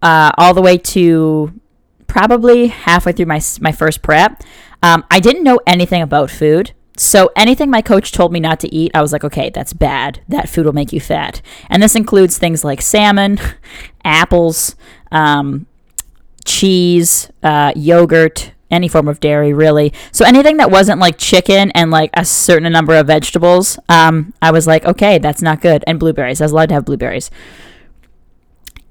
uh, 0.00 0.32
all 0.38 0.54
the 0.54 0.62
way 0.62 0.78
to 0.78 1.60
probably 2.06 2.66
halfway 2.66 3.12
through 3.12 3.26
my 3.26 3.40
my 3.60 3.72
first 3.72 4.02
prep, 4.02 4.42
um, 4.82 5.04
I 5.10 5.20
didn't 5.20 5.44
know 5.44 5.60
anything 5.66 6.02
about 6.02 6.30
food. 6.30 6.72
So 6.96 7.30
anything 7.34 7.70
my 7.70 7.80
coach 7.80 8.12
told 8.12 8.32
me 8.32 8.40
not 8.40 8.60
to 8.60 8.74
eat, 8.74 8.92
I 8.94 9.00
was 9.00 9.12
like, 9.12 9.24
okay, 9.24 9.50
that's 9.50 9.72
bad. 9.72 10.20
That 10.28 10.48
food 10.48 10.66
will 10.66 10.72
make 10.72 10.92
you 10.92 11.00
fat. 11.00 11.40
And 11.70 11.82
this 11.82 11.96
includes 11.96 12.36
things 12.36 12.64
like 12.64 12.82
salmon, 12.82 13.38
apples, 14.04 14.76
um, 15.10 15.66
cheese, 16.44 17.30
uh, 17.42 17.72
yogurt, 17.74 18.52
any 18.70 18.88
form 18.88 19.08
of 19.08 19.20
dairy, 19.20 19.52
really. 19.52 19.92
So 20.12 20.24
anything 20.24 20.56
that 20.58 20.70
wasn't 20.70 21.00
like 21.00 21.18
chicken 21.18 21.70
and 21.72 21.90
like 21.90 22.10
a 22.14 22.24
certain 22.24 22.70
number 22.72 22.94
of 22.94 23.06
vegetables, 23.06 23.78
um, 23.88 24.34
I 24.42 24.50
was 24.50 24.66
like, 24.66 24.84
okay, 24.84 25.18
that's 25.18 25.42
not 25.42 25.60
good. 25.60 25.84
And 25.86 26.00
blueberries. 26.00 26.40
I 26.40 26.44
was 26.44 26.52
allowed 26.52 26.70
to 26.70 26.74
have 26.74 26.84
blueberries. 26.84 27.30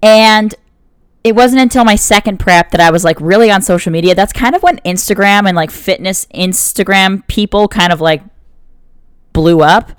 And 0.01 0.55
it 1.23 1.35
wasn't 1.35 1.61
until 1.61 1.85
my 1.85 1.95
second 1.95 2.39
prep 2.39 2.71
that 2.71 2.81
I 2.81 2.89
was 2.91 3.03
like 3.03 3.19
really 3.21 3.51
on 3.51 3.61
social 3.61 3.91
media. 3.91 4.15
That's 4.15 4.33
kind 4.33 4.55
of 4.55 4.63
when 4.63 4.77
Instagram 4.79 5.47
and 5.47 5.55
like 5.55 5.69
fitness 5.69 6.25
Instagram 6.33 7.25
people 7.27 7.67
kind 7.67 7.93
of 7.93 8.01
like 8.01 8.23
blew 9.33 9.61
up. 9.61 9.91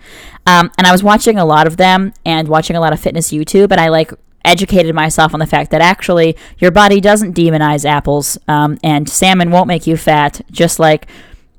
Um, 0.47 0.71
and 0.77 0.87
I 0.87 0.93
was 0.93 1.03
watching 1.03 1.39
a 1.39 1.45
lot 1.45 1.67
of 1.67 1.77
them 1.77 2.13
and 2.25 2.49
watching 2.49 2.75
a 2.75 2.81
lot 2.81 2.93
of 2.93 2.99
fitness 3.01 3.31
YouTube, 3.31 3.71
and 3.71 3.81
I 3.81 3.89
like 3.89 4.13
educated 4.45 4.93
myself 4.93 5.35
on 5.35 5.41
the 5.41 5.47
fact 5.47 5.71
that 5.71 5.81
actually 5.81 6.37
your 6.59 6.73
body 6.73 7.01
doesn't 7.01 7.37
demonize 7.37 7.85
apples, 7.85 8.37
um, 8.49 8.77
and 8.83 9.09
salmon 9.09 9.53
won't 9.53 9.69
make 9.69 9.87
you 9.87 9.97
fat, 9.97 10.41
just 10.51 10.81
like 10.81 11.07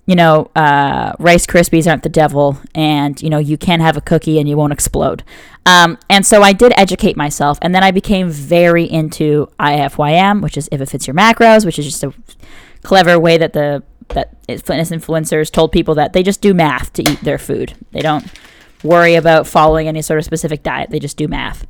you 0.05 0.15
know, 0.15 0.51
uh, 0.55 1.13
Rice 1.17 1.45
Krispies 1.45 1.89
aren't 1.89 2.03
the 2.03 2.09
devil, 2.09 2.57
and 2.75 3.21
you 3.21 3.29
know, 3.29 3.37
you 3.37 3.57
can 3.57 3.79
have 3.79 3.95
a 3.95 4.01
cookie 4.01 4.39
and 4.39 4.49
you 4.49 4.57
won't 4.57 4.73
explode. 4.73 5.23
Um, 5.65 5.97
and 6.09 6.25
so 6.25 6.41
I 6.41 6.51
did 6.51 6.73
educate 6.75 7.15
myself, 7.15 7.57
and 7.61 7.73
then 7.73 7.83
I 7.83 7.91
became 7.91 8.29
very 8.29 8.83
into 8.83 9.49
IFYM, 9.59 10.41
which 10.41 10.57
is 10.57 10.67
if 10.71 10.81
it 10.81 10.89
fits 10.89 11.07
your 11.07 11.15
macros, 11.15 11.65
which 11.65 11.79
is 11.79 11.85
just 11.85 12.03
a 12.03 12.13
clever 12.83 13.17
way 13.17 13.37
that 13.37 13.53
the 13.53 13.83
that 14.09 14.35
fitness 14.47 14.91
influencers 14.91 15.49
told 15.49 15.71
people 15.71 15.95
that 15.95 16.11
they 16.13 16.21
just 16.21 16.41
do 16.41 16.53
math 16.53 16.91
to 16.93 17.01
eat 17.09 17.21
their 17.21 17.37
food. 17.37 17.73
They 17.91 18.01
don't 18.01 18.25
worry 18.83 19.15
about 19.15 19.47
following 19.47 19.87
any 19.87 20.01
sort 20.01 20.19
of 20.19 20.25
specific 20.25 20.61
diet. 20.63 20.89
They 20.89 20.99
just 20.99 21.15
do 21.15 21.29
math. 21.29 21.65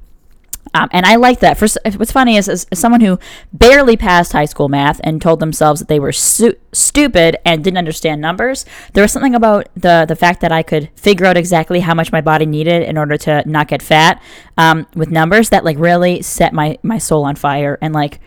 Um, 0.74 0.89
and 0.91 1.05
I 1.05 1.17
like 1.17 1.39
that. 1.41 1.58
For 1.58 1.67
what's 1.98 2.12
funny 2.12 2.36
is, 2.36 2.50
as, 2.50 2.65
someone 2.74 3.01
who 3.01 3.20
barely 3.51 3.96
passed 3.96 4.32
high 4.32 4.46
school 4.46 4.70
math 4.70 5.00
and 5.03 5.22
told 5.22 5.39
themselves 5.39 5.79
that 5.79 5.88
they 5.88 6.00
were 6.00 6.12
su- 6.12 6.55
stupid 6.72 7.38
and 7.46 7.63
didn't 7.63 7.77
understand 7.77 8.22
numbers, 8.22 8.65
there 8.93 9.03
was 9.03 9.12
something 9.12 9.36
about 9.36 9.67
the 9.75 10.05
the 10.08 10.15
fact 10.15 10.41
that 10.41 10.51
I 10.51 10.63
could 10.63 10.89
figure 10.96 11.25
out 11.25 11.38
exactly 11.38 11.82
how 11.82 11.93
much 11.93 12.12
my 12.12 12.22
body 12.22 12.46
needed 12.46 12.82
in 12.84 12.98
order 12.98 13.17
to 13.17 13.48
not 13.48 13.67
get 13.67 13.82
fat 13.82 14.22
um, 14.58 14.88
with 14.96 15.12
numbers 15.12 15.50
that 15.50 15.63
like 15.63 15.77
really 15.77 16.22
set 16.22 16.53
my 16.53 16.79
my 16.82 16.98
soul 16.98 17.24
on 17.24 17.36
fire 17.36 17.77
and 17.82 17.93
like 17.93 18.20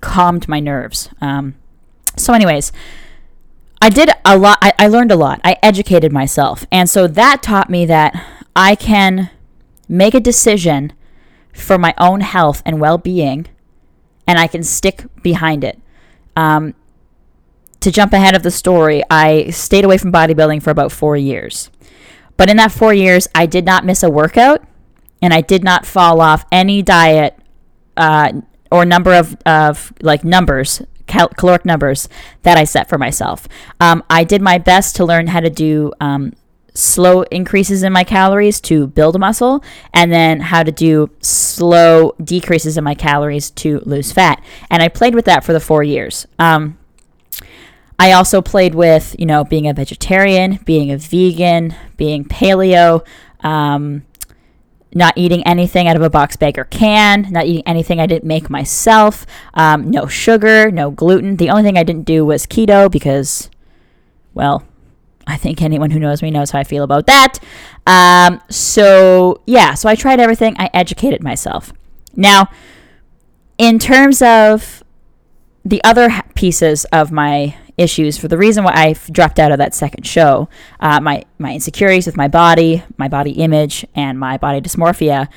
calmed 0.00 0.48
my 0.48 0.58
nerves. 0.60 1.08
Um, 1.20 1.54
so, 2.16 2.32
anyways. 2.34 2.72
I 3.84 3.88
did 3.88 4.10
a 4.24 4.38
lot. 4.38 4.58
I, 4.62 4.72
I 4.78 4.86
learned 4.86 5.10
a 5.10 5.16
lot. 5.16 5.40
I 5.42 5.56
educated 5.60 6.12
myself. 6.12 6.64
And 6.70 6.88
so 6.88 7.08
that 7.08 7.42
taught 7.42 7.68
me 7.68 7.84
that 7.86 8.14
I 8.54 8.76
can 8.76 9.28
make 9.88 10.14
a 10.14 10.20
decision 10.20 10.92
for 11.52 11.78
my 11.78 11.94
own 11.98 12.20
health 12.20 12.62
and 12.64 12.80
well 12.80 12.98
being, 12.98 13.46
and 14.26 14.38
I 14.38 14.46
can 14.46 14.62
stick 14.62 15.04
behind 15.22 15.64
it. 15.64 15.78
Um, 16.36 16.74
to 17.80 17.90
jump 17.90 18.12
ahead 18.12 18.34
of 18.34 18.42
the 18.42 18.50
story, 18.50 19.02
I 19.10 19.50
stayed 19.50 19.84
away 19.84 19.98
from 19.98 20.12
bodybuilding 20.12 20.62
for 20.62 20.70
about 20.70 20.92
four 20.92 21.16
years. 21.16 21.70
But 22.36 22.48
in 22.48 22.56
that 22.56 22.72
four 22.72 22.94
years, 22.94 23.28
I 23.34 23.46
did 23.46 23.64
not 23.64 23.84
miss 23.84 24.02
a 24.02 24.10
workout 24.10 24.64
and 25.20 25.34
I 25.34 25.40
did 25.40 25.62
not 25.62 25.84
fall 25.84 26.20
off 26.20 26.44
any 26.50 26.82
diet 26.82 27.36
uh, 27.96 28.32
or 28.70 28.84
number 28.84 29.14
of, 29.14 29.36
of 29.44 29.92
like 30.00 30.24
numbers, 30.24 30.82
cal- 31.06 31.28
caloric 31.28 31.64
numbers 31.64 32.08
that 32.42 32.56
I 32.56 32.64
set 32.64 32.88
for 32.88 32.98
myself. 32.98 33.48
Um, 33.80 34.02
I 34.08 34.24
did 34.24 34.42
my 34.42 34.58
best 34.58 34.96
to 34.96 35.04
learn 35.04 35.26
how 35.28 35.40
to 35.40 35.50
do 35.50 35.92
um, 36.00 36.32
slow 36.74 37.22
increases 37.22 37.82
in 37.82 37.92
my 37.92 38.04
calories 38.04 38.60
to 38.62 38.86
build 38.86 39.18
muscle, 39.18 39.62
and 39.92 40.12
then 40.12 40.40
how 40.40 40.62
to 40.62 40.72
do 40.72 41.10
slow 41.20 42.14
decreases 42.22 42.76
in 42.76 42.84
my 42.84 42.94
calories 42.94 43.50
to 43.50 43.80
lose 43.84 44.12
fat. 44.12 44.42
And 44.70 44.82
I 44.82 44.88
played 44.88 45.14
with 45.14 45.26
that 45.26 45.44
for 45.44 45.52
the 45.52 45.60
four 45.60 45.82
years. 45.82 46.26
Um, 46.38 46.78
I 47.98 48.12
also 48.12 48.42
played 48.42 48.74
with, 48.74 49.14
you 49.18 49.26
know, 49.26 49.44
being 49.44 49.68
a 49.68 49.74
vegetarian, 49.74 50.58
being 50.64 50.90
a 50.90 50.96
vegan, 50.96 51.74
being 51.96 52.24
paleo, 52.24 53.06
um, 53.40 54.04
not 54.94 55.14
eating 55.16 55.46
anything 55.46 55.88
out 55.88 55.96
of 55.96 56.02
a 56.02 56.10
box 56.10 56.36
bag 56.36 56.58
or 56.58 56.64
can, 56.64 57.28
not 57.30 57.46
eating 57.46 57.62
anything 57.66 58.00
I 58.00 58.06
didn't 58.06 58.26
make 58.26 58.50
myself, 58.50 59.24
um, 59.54 59.90
no 59.90 60.06
sugar, 60.06 60.70
no 60.70 60.90
gluten. 60.90 61.36
The 61.36 61.50
only 61.50 61.62
thing 61.62 61.78
I 61.78 61.82
didn't 61.82 62.04
do 62.04 62.24
was 62.24 62.46
keto 62.46 62.90
because, 62.90 63.50
well, 64.34 64.64
I 65.26 65.36
think 65.36 65.62
anyone 65.62 65.90
who 65.90 65.98
knows 65.98 66.22
me 66.22 66.30
knows 66.30 66.50
how 66.50 66.58
I 66.58 66.64
feel 66.64 66.84
about 66.84 67.06
that. 67.06 67.38
Um, 67.86 68.40
so, 68.50 69.40
yeah, 69.46 69.74
so 69.74 69.88
I 69.88 69.94
tried 69.94 70.20
everything. 70.20 70.56
I 70.58 70.68
educated 70.74 71.22
myself. 71.22 71.72
Now, 72.16 72.50
in 73.58 73.78
terms 73.78 74.22
of 74.22 74.82
the 75.64 75.82
other 75.84 76.10
pieces 76.34 76.84
of 76.86 77.12
my 77.12 77.56
issues, 77.78 78.18
for 78.18 78.28
the 78.28 78.36
reason 78.36 78.64
why 78.64 78.72
I 78.74 78.94
dropped 79.10 79.38
out 79.38 79.52
of 79.52 79.58
that 79.58 79.74
second 79.74 80.06
show, 80.06 80.48
uh, 80.80 81.00
my, 81.00 81.24
my 81.38 81.54
insecurities 81.54 82.06
with 82.06 82.16
my 82.16 82.28
body, 82.28 82.82
my 82.96 83.08
body 83.08 83.32
image, 83.32 83.86
and 83.94 84.18
my 84.18 84.36
body 84.36 84.60
dysmorphia, 84.60 85.28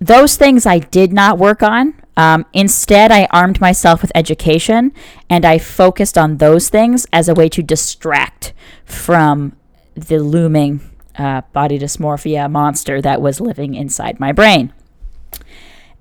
those 0.00 0.36
things 0.36 0.66
I 0.66 0.78
did 0.78 1.12
not 1.12 1.38
work 1.38 1.62
on. 1.62 1.99
Um, 2.20 2.44
instead, 2.52 3.10
I 3.10 3.26
armed 3.30 3.62
myself 3.62 4.02
with 4.02 4.12
education 4.14 4.92
and 5.30 5.46
I 5.46 5.56
focused 5.56 6.18
on 6.18 6.36
those 6.36 6.68
things 6.68 7.06
as 7.14 7.30
a 7.30 7.34
way 7.34 7.48
to 7.48 7.62
distract 7.62 8.52
from 8.84 9.56
the 9.94 10.18
looming 10.18 10.82
uh, 11.18 11.40
body 11.54 11.78
dysmorphia 11.78 12.50
monster 12.50 13.00
that 13.00 13.22
was 13.22 13.40
living 13.40 13.74
inside 13.74 14.20
my 14.20 14.32
brain. 14.32 14.70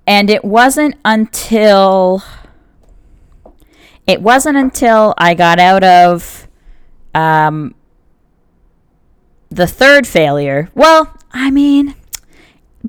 And 0.06 0.30
it 0.30 0.44
wasn't 0.44 0.96
until 1.06 2.22
it 4.06 4.22
wasn't 4.22 4.58
until 4.58 5.14
I 5.18 5.36
got 5.36 5.58
out 5.58 5.86
of 5.86 6.50
um, 7.16 7.76
the 9.50 9.68
third 9.68 10.06
failure. 10.06 10.70
Well, 10.76 11.16
I 11.32 11.50
mean, 11.50 11.96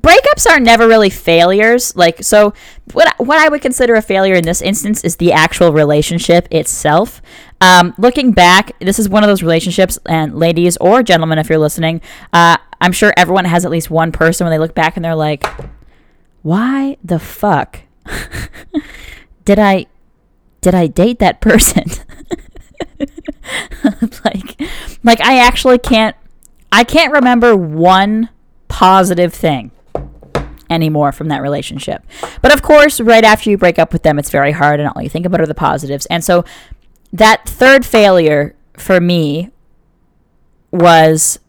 breakups 0.01 0.49
are 0.49 0.59
never 0.59 0.87
really 0.87 1.09
failures. 1.09 1.95
Like 1.95 2.23
so 2.23 2.53
what 2.93 3.13
what 3.17 3.37
i 3.37 3.47
would 3.47 3.61
consider 3.61 3.95
a 3.95 4.01
failure 4.01 4.35
in 4.35 4.43
this 4.43 4.61
instance 4.61 5.03
is 5.03 5.17
the 5.17 5.31
actual 5.31 5.71
relationship 5.71 6.47
itself. 6.51 7.21
Um, 7.61 7.93
looking 7.97 8.31
back 8.31 8.77
this 8.79 8.97
is 8.97 9.07
one 9.07 9.23
of 9.23 9.27
those 9.27 9.43
relationships 9.43 9.99
and 10.07 10.35
ladies 10.35 10.77
or 10.77 11.03
gentlemen 11.03 11.37
if 11.37 11.47
you're 11.47 11.59
listening 11.59 12.01
uh, 12.33 12.57
i'm 12.81 12.91
sure 12.91 13.13
everyone 13.15 13.45
has 13.45 13.65
at 13.65 13.69
least 13.69 13.91
one 13.91 14.11
person 14.11 14.45
when 14.45 14.51
they 14.51 14.57
look 14.57 14.73
back 14.73 14.95
and 14.95 15.05
they're 15.05 15.13
like 15.13 15.45
why 16.41 16.97
the 17.03 17.19
fuck 17.19 17.81
did 19.45 19.59
i 19.59 19.85
did 20.61 20.73
i 20.73 20.87
date 20.87 21.19
that 21.19 21.39
person? 21.39 21.83
Like 24.23 24.61
like 25.03 25.21
i 25.21 25.39
actually 25.39 25.79
can't 25.79 26.15
i 26.71 26.83
can't 26.83 27.11
remember 27.11 27.55
one 27.55 28.29
positive 28.67 29.33
thing 29.33 29.71
anymore 30.71 31.11
from 31.11 31.27
that 31.27 31.41
relationship. 31.41 32.03
But 32.41 32.53
of 32.53 32.61
course, 32.61 32.99
right 32.99 33.23
after 33.23 33.49
you 33.49 33.57
break 33.57 33.77
up 33.77 33.93
with 33.93 34.03
them, 34.03 34.17
it's 34.17 34.29
very 34.29 34.53
hard, 34.53 34.79
and 34.79 34.89
all 34.89 35.01
you 35.01 35.09
think 35.09 35.25
about 35.25 35.41
are 35.41 35.45
the 35.47 35.53
positives. 35.53 36.05
And 36.07 36.23
so 36.23 36.43
that 37.13 37.47
third 37.47 37.85
failure 37.85 38.55
for 38.73 38.99
me 38.99 39.51
was 40.71 41.39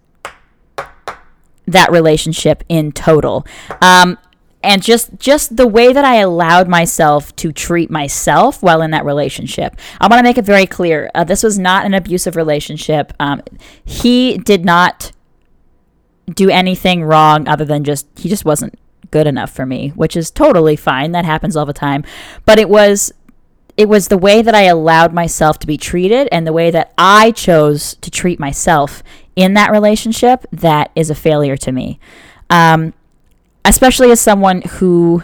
that 1.67 1.91
relationship 1.93 2.65
in 2.69 2.93
total. 2.93 3.47
Um, 3.81 4.19
and 4.65 4.83
just 4.83 5.19
just 5.19 5.57
the 5.57 5.67
way 5.67 5.93
that 5.93 6.05
I 6.05 6.17
allowed 6.17 6.69
myself 6.69 7.35
to 7.37 7.53
treat 7.53 7.91
myself 7.91 8.63
while 8.63 8.81
in 8.83 8.93
that 8.93 9.05
relationship. 9.05 9.77
I 10.01 10.07
want 10.07 10.21
to 10.21 10.23
make 10.23 10.39
it 10.39 10.45
very 10.45 10.67
clear. 10.67 11.11
Uh, 11.15 11.25
this 11.25 11.43
was 11.43 11.59
not 11.59 11.85
an 11.85 11.95
abusive 11.95 12.37
relationship. 12.37 13.13
Um, 13.19 13.43
he 13.85 14.39
did 14.39 14.65
not 14.65 15.13
do 16.33 16.49
anything 16.49 17.03
wrong 17.03 17.49
other 17.49 17.65
than 17.65 17.83
just 17.83 18.07
he 18.17 18.29
just 18.29 18.45
wasn't 18.45 18.79
good 19.13 19.29
enough 19.29 19.53
for 19.53 19.65
me, 19.65 19.91
which 19.91 20.17
is 20.17 20.31
totally 20.33 20.75
fine. 20.75 21.13
That 21.13 21.25
happens 21.25 21.57
all 21.57 21.67
the 21.67 21.73
time. 21.73 22.03
But 22.45 22.59
it 22.59 22.69
was 22.69 23.13
it 23.77 23.89
was 23.89 24.09
the 24.09 24.19
way 24.19 24.43
that 24.43 24.55
I 24.55 24.63
allowed 24.63 25.15
myself 25.15 25.59
to 25.61 25.67
be 25.67 25.79
treated 25.79 26.29
and 26.31 26.47
the 26.47 26.53
way 26.53 26.71
that 26.71 26.93
I 26.99 27.31
chose 27.31 27.95
to 28.03 28.11
treat 28.11 28.39
myself 28.39 29.03
in 29.35 29.55
that 29.55 29.71
relationship 29.71 30.45
that 30.53 30.91
is 30.95 31.09
a 31.09 31.15
failure 31.15 31.57
to 31.57 31.73
me. 31.73 31.99
Um, 32.51 32.93
especially 33.65 34.11
as 34.11 34.21
someone 34.21 34.63
who 34.63 35.23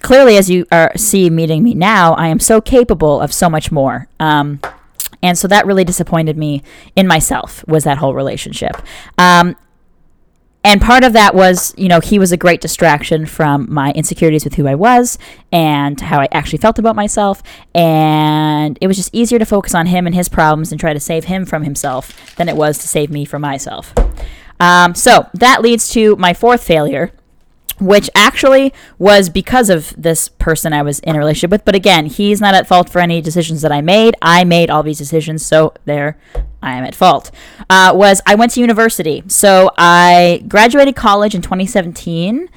clearly, 0.00 0.36
as 0.36 0.48
you 0.48 0.66
are 0.72 0.92
see 0.96 1.28
meeting 1.28 1.62
me 1.62 1.74
now, 1.74 2.14
I 2.14 2.28
am 2.28 2.40
so 2.40 2.60
capable 2.60 3.20
of 3.20 3.32
so 3.32 3.50
much 3.50 3.70
more. 3.70 4.08
Um, 4.18 4.60
and 5.22 5.36
so 5.36 5.48
that 5.48 5.66
really 5.66 5.84
disappointed 5.84 6.36
me 6.36 6.62
in 6.94 7.06
myself 7.06 7.64
was 7.66 7.84
that 7.84 7.98
whole 7.98 8.14
relationship. 8.14 8.80
Um, 9.18 9.56
and 10.68 10.82
part 10.82 11.02
of 11.02 11.14
that 11.14 11.34
was, 11.34 11.72
you 11.78 11.88
know, 11.88 11.98
he 11.98 12.18
was 12.18 12.30
a 12.30 12.36
great 12.36 12.60
distraction 12.60 13.24
from 13.24 13.72
my 13.72 13.90
insecurities 13.92 14.44
with 14.44 14.56
who 14.56 14.66
I 14.66 14.74
was 14.74 15.16
and 15.50 15.98
how 15.98 16.20
I 16.20 16.28
actually 16.30 16.58
felt 16.58 16.78
about 16.78 16.94
myself. 16.94 17.42
And 17.74 18.76
it 18.82 18.86
was 18.86 18.98
just 18.98 19.08
easier 19.14 19.38
to 19.38 19.46
focus 19.46 19.74
on 19.74 19.86
him 19.86 20.04
and 20.04 20.14
his 20.14 20.28
problems 20.28 20.70
and 20.70 20.78
try 20.78 20.92
to 20.92 21.00
save 21.00 21.24
him 21.24 21.46
from 21.46 21.62
himself 21.62 22.36
than 22.36 22.50
it 22.50 22.56
was 22.56 22.76
to 22.80 22.86
save 22.86 23.10
me 23.10 23.24
from 23.24 23.40
myself. 23.40 23.94
Um, 24.60 24.94
so 24.94 25.30
that 25.32 25.62
leads 25.62 25.88
to 25.92 26.16
my 26.16 26.34
fourth 26.34 26.62
failure, 26.62 27.12
which 27.80 28.10
actually 28.14 28.74
was 28.98 29.30
because 29.30 29.70
of 29.70 29.94
this 29.96 30.28
person 30.28 30.74
I 30.74 30.82
was 30.82 30.98
in 30.98 31.16
a 31.16 31.18
relationship 31.18 31.50
with. 31.50 31.64
But 31.64 31.76
again, 31.76 32.04
he's 32.04 32.42
not 32.42 32.54
at 32.54 32.66
fault 32.66 32.90
for 32.90 32.98
any 32.98 33.22
decisions 33.22 33.62
that 33.62 33.72
I 33.72 33.80
made. 33.80 34.16
I 34.20 34.44
made 34.44 34.68
all 34.68 34.82
these 34.82 34.98
decisions, 34.98 35.46
so 35.46 35.72
there 35.86 36.18
I 36.62 36.76
am 36.76 36.84
at 36.84 36.94
fault. 36.94 37.30
Uh, 37.70 37.92
was 37.94 38.20
I 38.26 38.34
went 38.34 38.52
to 38.52 38.60
university. 38.60 39.22
So 39.28 39.70
I 39.78 40.44
graduated 40.48 40.96
college 40.96 41.34
in 41.34 41.42
2017. 41.42 42.48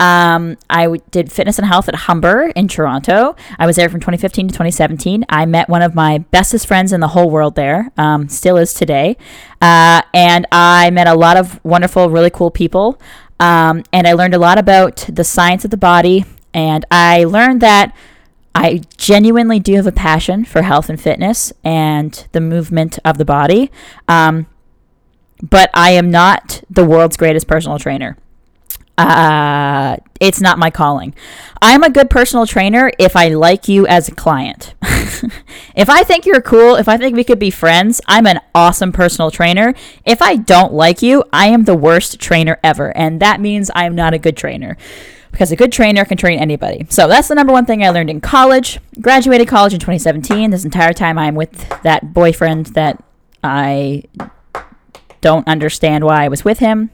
Um, 0.00 0.56
I 0.70 0.84
w- 0.84 1.02
did 1.10 1.32
fitness 1.32 1.58
and 1.58 1.66
health 1.66 1.88
at 1.88 1.94
Humber 1.94 2.52
in 2.54 2.68
Toronto. 2.68 3.34
I 3.58 3.66
was 3.66 3.76
there 3.76 3.88
from 3.88 3.98
2015 3.98 4.48
to 4.48 4.52
2017. 4.52 5.24
I 5.28 5.44
met 5.44 5.68
one 5.68 5.82
of 5.82 5.94
my 5.94 6.18
bestest 6.18 6.68
friends 6.68 6.92
in 6.92 7.00
the 7.00 7.08
whole 7.08 7.30
world 7.30 7.56
there, 7.56 7.90
um, 7.96 8.28
still 8.28 8.56
is 8.56 8.72
today. 8.74 9.16
Uh, 9.60 10.02
and 10.14 10.46
I 10.52 10.90
met 10.90 11.08
a 11.08 11.14
lot 11.14 11.36
of 11.36 11.62
wonderful, 11.64 12.10
really 12.10 12.30
cool 12.30 12.52
people. 12.52 13.00
Um, 13.40 13.82
and 13.92 14.06
I 14.06 14.12
learned 14.12 14.34
a 14.34 14.38
lot 14.38 14.56
about 14.58 15.04
the 15.08 15.24
science 15.24 15.64
of 15.64 15.72
the 15.72 15.76
body. 15.76 16.24
And 16.54 16.84
I 16.90 17.24
learned 17.24 17.60
that 17.62 17.94
I 18.58 18.80
genuinely 18.96 19.60
do 19.60 19.76
have 19.76 19.86
a 19.86 19.92
passion 19.92 20.44
for 20.44 20.62
health 20.62 20.90
and 20.90 21.00
fitness 21.00 21.52
and 21.62 22.26
the 22.32 22.40
movement 22.40 22.98
of 23.04 23.16
the 23.16 23.24
body. 23.24 23.70
Um, 24.08 24.46
but 25.40 25.70
I 25.74 25.92
am 25.92 26.10
not 26.10 26.64
the 26.68 26.84
world's 26.84 27.16
greatest 27.16 27.46
personal 27.46 27.78
trainer. 27.78 28.16
Uh, 28.98 29.98
it's 30.18 30.40
not 30.40 30.58
my 30.58 30.70
calling. 30.70 31.14
I'm 31.62 31.84
a 31.84 31.88
good 31.88 32.10
personal 32.10 32.48
trainer 32.48 32.90
if 32.98 33.14
I 33.14 33.28
like 33.28 33.68
you 33.68 33.86
as 33.86 34.08
a 34.08 34.14
client. 34.16 34.74
if 35.76 35.88
I 35.88 36.02
think 36.02 36.26
you're 36.26 36.42
cool, 36.42 36.74
if 36.74 36.88
I 36.88 36.96
think 36.96 37.14
we 37.14 37.22
could 37.22 37.38
be 37.38 37.52
friends, 37.52 38.00
I'm 38.08 38.26
an 38.26 38.40
awesome 38.56 38.90
personal 38.90 39.30
trainer. 39.30 39.72
If 40.04 40.20
I 40.20 40.34
don't 40.34 40.72
like 40.72 41.00
you, 41.00 41.22
I 41.32 41.46
am 41.46 41.62
the 41.62 41.76
worst 41.76 42.18
trainer 42.18 42.58
ever. 42.64 42.90
And 42.96 43.20
that 43.20 43.40
means 43.40 43.70
I'm 43.72 43.94
not 43.94 44.14
a 44.14 44.18
good 44.18 44.36
trainer 44.36 44.76
because 45.30 45.52
a 45.52 45.56
good 45.56 45.72
trainer 45.72 46.04
can 46.04 46.16
train 46.16 46.38
anybody. 46.38 46.86
So 46.88 47.08
that's 47.08 47.28
the 47.28 47.34
number 47.34 47.52
one 47.52 47.66
thing 47.66 47.84
I 47.84 47.90
learned 47.90 48.10
in 48.10 48.20
college. 48.20 48.80
Graduated 49.00 49.48
college 49.48 49.72
in 49.72 49.80
2017. 49.80 50.50
This 50.50 50.64
entire 50.64 50.92
time 50.92 51.18
I'm 51.18 51.34
with 51.34 51.68
that 51.82 52.12
boyfriend 52.12 52.66
that 52.66 53.02
I 53.42 54.04
don't 55.20 55.46
understand 55.48 56.04
why 56.04 56.24
I 56.24 56.28
was 56.28 56.44
with 56.44 56.58
him. 56.58 56.90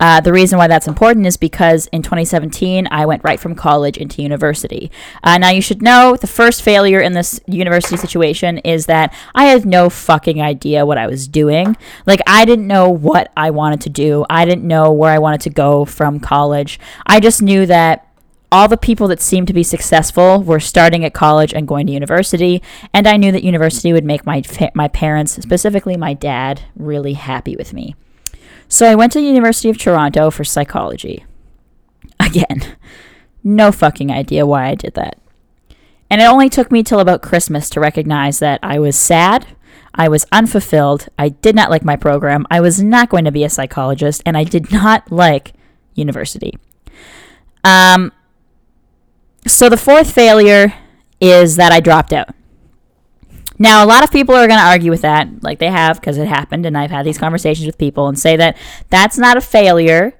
Uh, 0.00 0.20
the 0.20 0.32
reason 0.32 0.58
why 0.58 0.68
that's 0.68 0.86
important 0.86 1.26
is 1.26 1.36
because 1.36 1.86
in 1.88 2.02
2017, 2.02 2.88
I 2.90 3.06
went 3.06 3.24
right 3.24 3.40
from 3.40 3.54
college 3.54 3.96
into 3.96 4.22
university. 4.22 4.90
Uh, 5.22 5.38
now, 5.38 5.50
you 5.50 5.60
should 5.60 5.82
know 5.82 6.16
the 6.16 6.26
first 6.26 6.62
failure 6.62 7.00
in 7.00 7.14
this 7.14 7.40
university 7.46 7.96
situation 7.96 8.58
is 8.58 8.86
that 8.86 9.14
I 9.34 9.44
had 9.44 9.66
no 9.66 9.90
fucking 9.90 10.40
idea 10.40 10.86
what 10.86 10.98
I 10.98 11.06
was 11.06 11.26
doing. 11.26 11.76
Like, 12.06 12.20
I 12.26 12.44
didn't 12.44 12.66
know 12.66 12.88
what 12.88 13.32
I 13.36 13.50
wanted 13.50 13.80
to 13.82 13.90
do, 13.90 14.24
I 14.30 14.44
didn't 14.44 14.66
know 14.66 14.92
where 14.92 15.12
I 15.12 15.18
wanted 15.18 15.40
to 15.42 15.50
go 15.50 15.84
from 15.84 16.20
college. 16.20 16.78
I 17.06 17.20
just 17.20 17.42
knew 17.42 17.66
that 17.66 18.04
all 18.50 18.68
the 18.68 18.76
people 18.76 19.08
that 19.08 19.20
seemed 19.20 19.46
to 19.48 19.52
be 19.52 19.62
successful 19.62 20.42
were 20.42 20.60
starting 20.60 21.04
at 21.04 21.12
college 21.12 21.52
and 21.52 21.68
going 21.68 21.86
to 21.86 21.92
university, 21.92 22.62
and 22.94 23.06
I 23.06 23.16
knew 23.16 23.32
that 23.32 23.42
university 23.42 23.92
would 23.92 24.04
make 24.04 24.24
my 24.24 24.42
my 24.74 24.88
parents, 24.88 25.32
specifically 25.32 25.96
my 25.96 26.14
dad, 26.14 26.62
really 26.74 27.12
happy 27.12 27.56
with 27.56 27.72
me. 27.72 27.94
So 28.68 28.86
I 28.86 28.94
went 28.94 29.12
to 29.12 29.20
the 29.20 29.26
University 29.26 29.70
of 29.70 29.78
Toronto 29.78 30.30
for 30.30 30.44
psychology. 30.44 31.24
Again, 32.20 32.76
no 33.42 33.72
fucking 33.72 34.10
idea 34.10 34.46
why 34.46 34.68
I 34.68 34.74
did 34.74 34.94
that. 34.94 35.18
And 36.10 36.20
it 36.20 36.26
only 36.26 36.48
took 36.48 36.70
me 36.70 36.82
till 36.82 37.00
about 37.00 37.22
Christmas 37.22 37.68
to 37.70 37.80
recognize 37.80 38.38
that 38.38 38.60
I 38.62 38.78
was 38.78 38.96
sad, 38.96 39.46
I 39.94 40.08
was 40.08 40.26
unfulfilled, 40.32 41.08
I 41.18 41.30
did 41.30 41.54
not 41.54 41.70
like 41.70 41.84
my 41.84 41.96
program, 41.96 42.46
I 42.50 42.60
was 42.60 42.82
not 42.82 43.08
going 43.08 43.24
to 43.24 43.32
be 43.32 43.44
a 43.44 43.50
psychologist, 43.50 44.22
and 44.24 44.36
I 44.36 44.44
did 44.44 44.70
not 44.72 45.10
like 45.10 45.54
university. 45.94 46.58
Um, 47.64 48.12
so 49.46 49.68
the 49.68 49.76
fourth 49.76 50.12
failure 50.12 50.72
is 51.20 51.56
that 51.56 51.72
I 51.72 51.80
dropped 51.80 52.12
out. 52.12 52.34
Now, 53.58 53.84
a 53.84 53.86
lot 53.86 54.04
of 54.04 54.12
people 54.12 54.34
are 54.34 54.46
going 54.46 54.60
to 54.60 54.66
argue 54.66 54.90
with 54.90 55.02
that, 55.02 55.42
like 55.42 55.58
they 55.58 55.70
have, 55.70 56.00
because 56.00 56.16
it 56.16 56.28
happened, 56.28 56.64
and 56.64 56.78
I've 56.78 56.92
had 56.92 57.04
these 57.04 57.18
conversations 57.18 57.66
with 57.66 57.76
people 57.78 58.06
and 58.06 58.18
say 58.18 58.36
that 58.36 58.56
that's 58.88 59.18
not 59.18 59.36
a 59.36 59.40
failure 59.40 60.14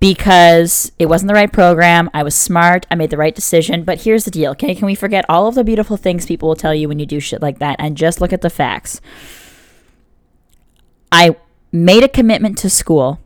because 0.00 0.90
it 0.98 1.06
wasn't 1.06 1.28
the 1.28 1.34
right 1.34 1.52
program. 1.52 2.10
I 2.12 2.24
was 2.24 2.34
smart. 2.34 2.86
I 2.90 2.96
made 2.96 3.10
the 3.10 3.16
right 3.16 3.32
decision. 3.32 3.84
But 3.84 4.02
here's 4.02 4.24
the 4.24 4.32
deal, 4.32 4.50
okay? 4.50 4.74
Can 4.74 4.86
we 4.86 4.96
forget 4.96 5.24
all 5.28 5.46
of 5.46 5.54
the 5.54 5.62
beautiful 5.62 5.96
things 5.96 6.26
people 6.26 6.48
will 6.48 6.56
tell 6.56 6.74
you 6.74 6.88
when 6.88 6.98
you 6.98 7.06
do 7.06 7.20
shit 7.20 7.40
like 7.40 7.60
that 7.60 7.76
and 7.78 7.96
just 7.96 8.20
look 8.20 8.32
at 8.32 8.40
the 8.40 8.50
facts? 8.50 9.00
I 11.12 11.36
made 11.70 12.02
a 12.02 12.08
commitment 12.08 12.58
to 12.58 12.68
school. 12.68 13.20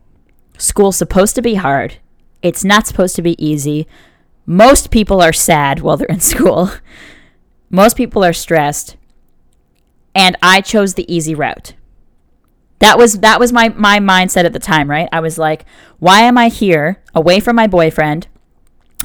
School's 0.59 0.97
supposed 0.97 1.33
to 1.33 1.41
be 1.41 1.55
hard, 1.55 1.95
it's 2.43 2.63
not 2.63 2.85
supposed 2.85 3.15
to 3.15 3.23
be 3.23 3.43
easy. 3.43 3.87
Most 4.45 4.91
people 4.91 5.19
are 5.19 5.33
sad 5.33 5.79
while 5.79 5.97
they're 5.97 6.07
in 6.07 6.19
school. 6.35 6.69
Most 7.71 7.97
people 7.97 8.23
are 8.23 8.33
stressed 8.33 8.97
and 10.17 10.35
I 10.41 10.61
chose 10.61 10.95
the 10.95 11.13
easy 11.13 11.35
route. 11.35 11.75
That 12.79 12.97
was 12.97 13.19
that 13.19 13.39
was 13.39 13.53
my 13.53 13.69
my 13.69 13.99
mindset 13.99 14.45
at 14.45 14.53
the 14.53 14.59
time, 14.59 14.89
right? 14.89 15.07
I 15.11 15.19
was 15.19 15.37
like, 15.37 15.65
why 15.99 16.21
am 16.21 16.37
I 16.37 16.49
here 16.49 17.01
away 17.13 17.39
from 17.39 17.55
my 17.55 17.67
boyfriend, 17.67 18.27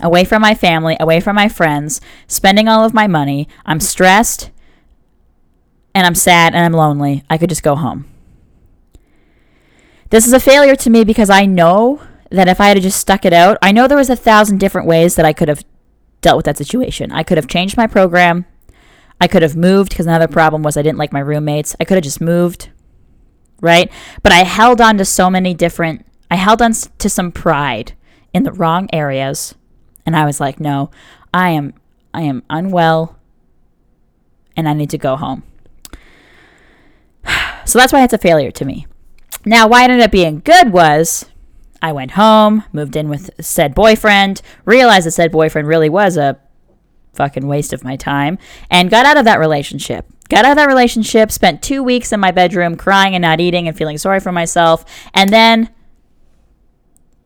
away 0.03 0.25
from 0.25 0.41
my 0.43 0.55
family, 0.55 0.97
away 0.99 1.21
from 1.21 1.37
my 1.37 1.49
friends, 1.49 2.01
spending 2.27 2.67
all 2.67 2.85
of 2.85 2.95
my 2.95 3.07
money? 3.07 3.47
I'm 3.67 3.79
stressed 3.79 4.51
and 5.95 6.07
I'm 6.07 6.15
sad 6.15 6.55
and 6.55 6.65
I'm 6.65 6.73
lonely. 6.73 7.25
I 7.29 7.37
could 7.37 7.51
just 7.51 7.63
go 7.63 7.77
home. 7.77 8.07
This 10.09 10.27
is 10.27 10.33
a 10.33 10.41
failure 10.41 10.77
to 10.77 10.91
me 10.91 11.05
because 11.05 11.31
I 11.31 11.45
know 11.45 12.03
that 12.31 12.49
if 12.49 12.61
I 12.61 12.69
had 12.69 12.81
just 12.81 13.01
stuck 13.01 13.27
it 13.27 13.35
out, 13.35 13.59
I 13.61 13.73
know 13.73 13.87
there 13.87 13.99
was 13.99 14.11
a 14.11 14.17
thousand 14.17 14.61
different 14.61 14.87
ways 14.87 15.17
that 15.17 15.27
I 15.27 15.35
could 15.35 15.49
have 15.49 15.65
dealt 16.23 16.39
with 16.39 16.47
that 16.47 16.59
situation. 16.59 17.13
I 17.13 17.23
could 17.23 17.37
have 17.37 17.49
changed 17.49 17.77
my 17.77 17.87
program. 17.87 18.47
I 19.23 19.29
could 19.29 19.43
have 19.43 19.55
moved 19.55 19.91
because 19.91 20.07
another 20.07 20.27
problem 20.27 20.65
was 20.65 20.77
I 20.77 20.83
didn't 20.83 20.99
like 20.99 21.13
my 21.13 21.21
roommates. 21.21 21.77
I 21.79 21.85
could 21.85 21.95
have 21.95 22.03
just 22.03 22.21
moved, 22.21 22.71
right? 23.61 23.89
But 24.25 24.33
I 24.33 24.43
held 24.43 24.81
on 24.81 24.99
to 24.99 25.05
so 25.05 25.31
many 25.31 25.55
different, 25.55 26.05
I 26.29 26.35
held 26.35 26.61
on 26.61 26.73
to 26.73 27.09
some 27.09 27.31
pride 27.31 27.93
in 28.35 28.43
the 28.43 28.51
wrong 28.51 28.89
areas. 28.93 29.55
And 30.05 30.17
I 30.17 30.27
was 30.27 30.41
like, 30.41 30.59
no, 30.59 30.91
I 31.33 31.51
am, 31.51 31.75
I 32.13 32.23
am 32.23 32.43
unwell 32.51 33.17
and 34.57 34.69
I 34.69 34.73
need 34.73 34.91
to 34.91 34.99
go 34.99 35.15
home. 35.15 35.45
So 37.65 37.79
that's 37.79 37.93
why 37.93 38.03
it's 38.03 38.13
a 38.13 38.19
failure 38.19 38.51
to 38.51 38.65
me. 38.65 38.89
Now, 39.47 39.69
why 39.69 39.83
it 39.83 39.91
ended 39.91 40.01
up 40.01 40.11
being 40.11 40.41
good 40.41 40.73
was 40.73 41.27
I 41.81 41.93
went 41.93 42.13
home, 42.13 42.65
moved 42.73 42.97
in 42.97 43.09
with 43.09 43.31
said 43.41 43.73
boyfriend, 43.73 44.43
realized 44.65 45.07
that 45.07 45.13
said 45.13 45.31
boyfriend 45.31 45.69
really 45.69 45.89
was 45.89 46.17
a 46.17 46.41
fucking 47.13 47.47
waste 47.47 47.73
of 47.73 47.85
my 47.85 47.97
time 47.97 48.39
and 48.71 48.91
got 48.91 49.07
out 49.07 49.17
of 49.17 49.25
that 49.25 49.39
relationship. 49.39 50.07
Got 50.29 50.45
out 50.45 50.53
of 50.53 50.57
that 50.57 50.69
relationship, 50.69 51.31
spent 51.31 51.63
two 51.63 51.83
weeks 51.83 52.13
in 52.13 52.21
my 52.21 52.31
bedroom 52.31 52.77
crying 52.77 53.15
and 53.15 53.23
not 53.23 53.41
eating 53.41 53.69
and 53.69 53.77
feeling 53.77 53.99
sorry 53.99 54.21
for 54.21 54.33
myself, 54.33 54.85
and 55.13 55.31
then 55.31 55.69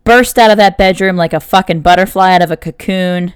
burst 0.05 0.38
out 0.38 0.51
of 0.51 0.57
that 0.57 0.79
bedroom 0.79 1.16
like 1.16 1.33
a 1.33 1.40
fucking 1.40 1.83
butterfly 1.83 2.33
out 2.33 2.42
of 2.42 2.51
a 2.51 2.57
cocoon 2.57 3.35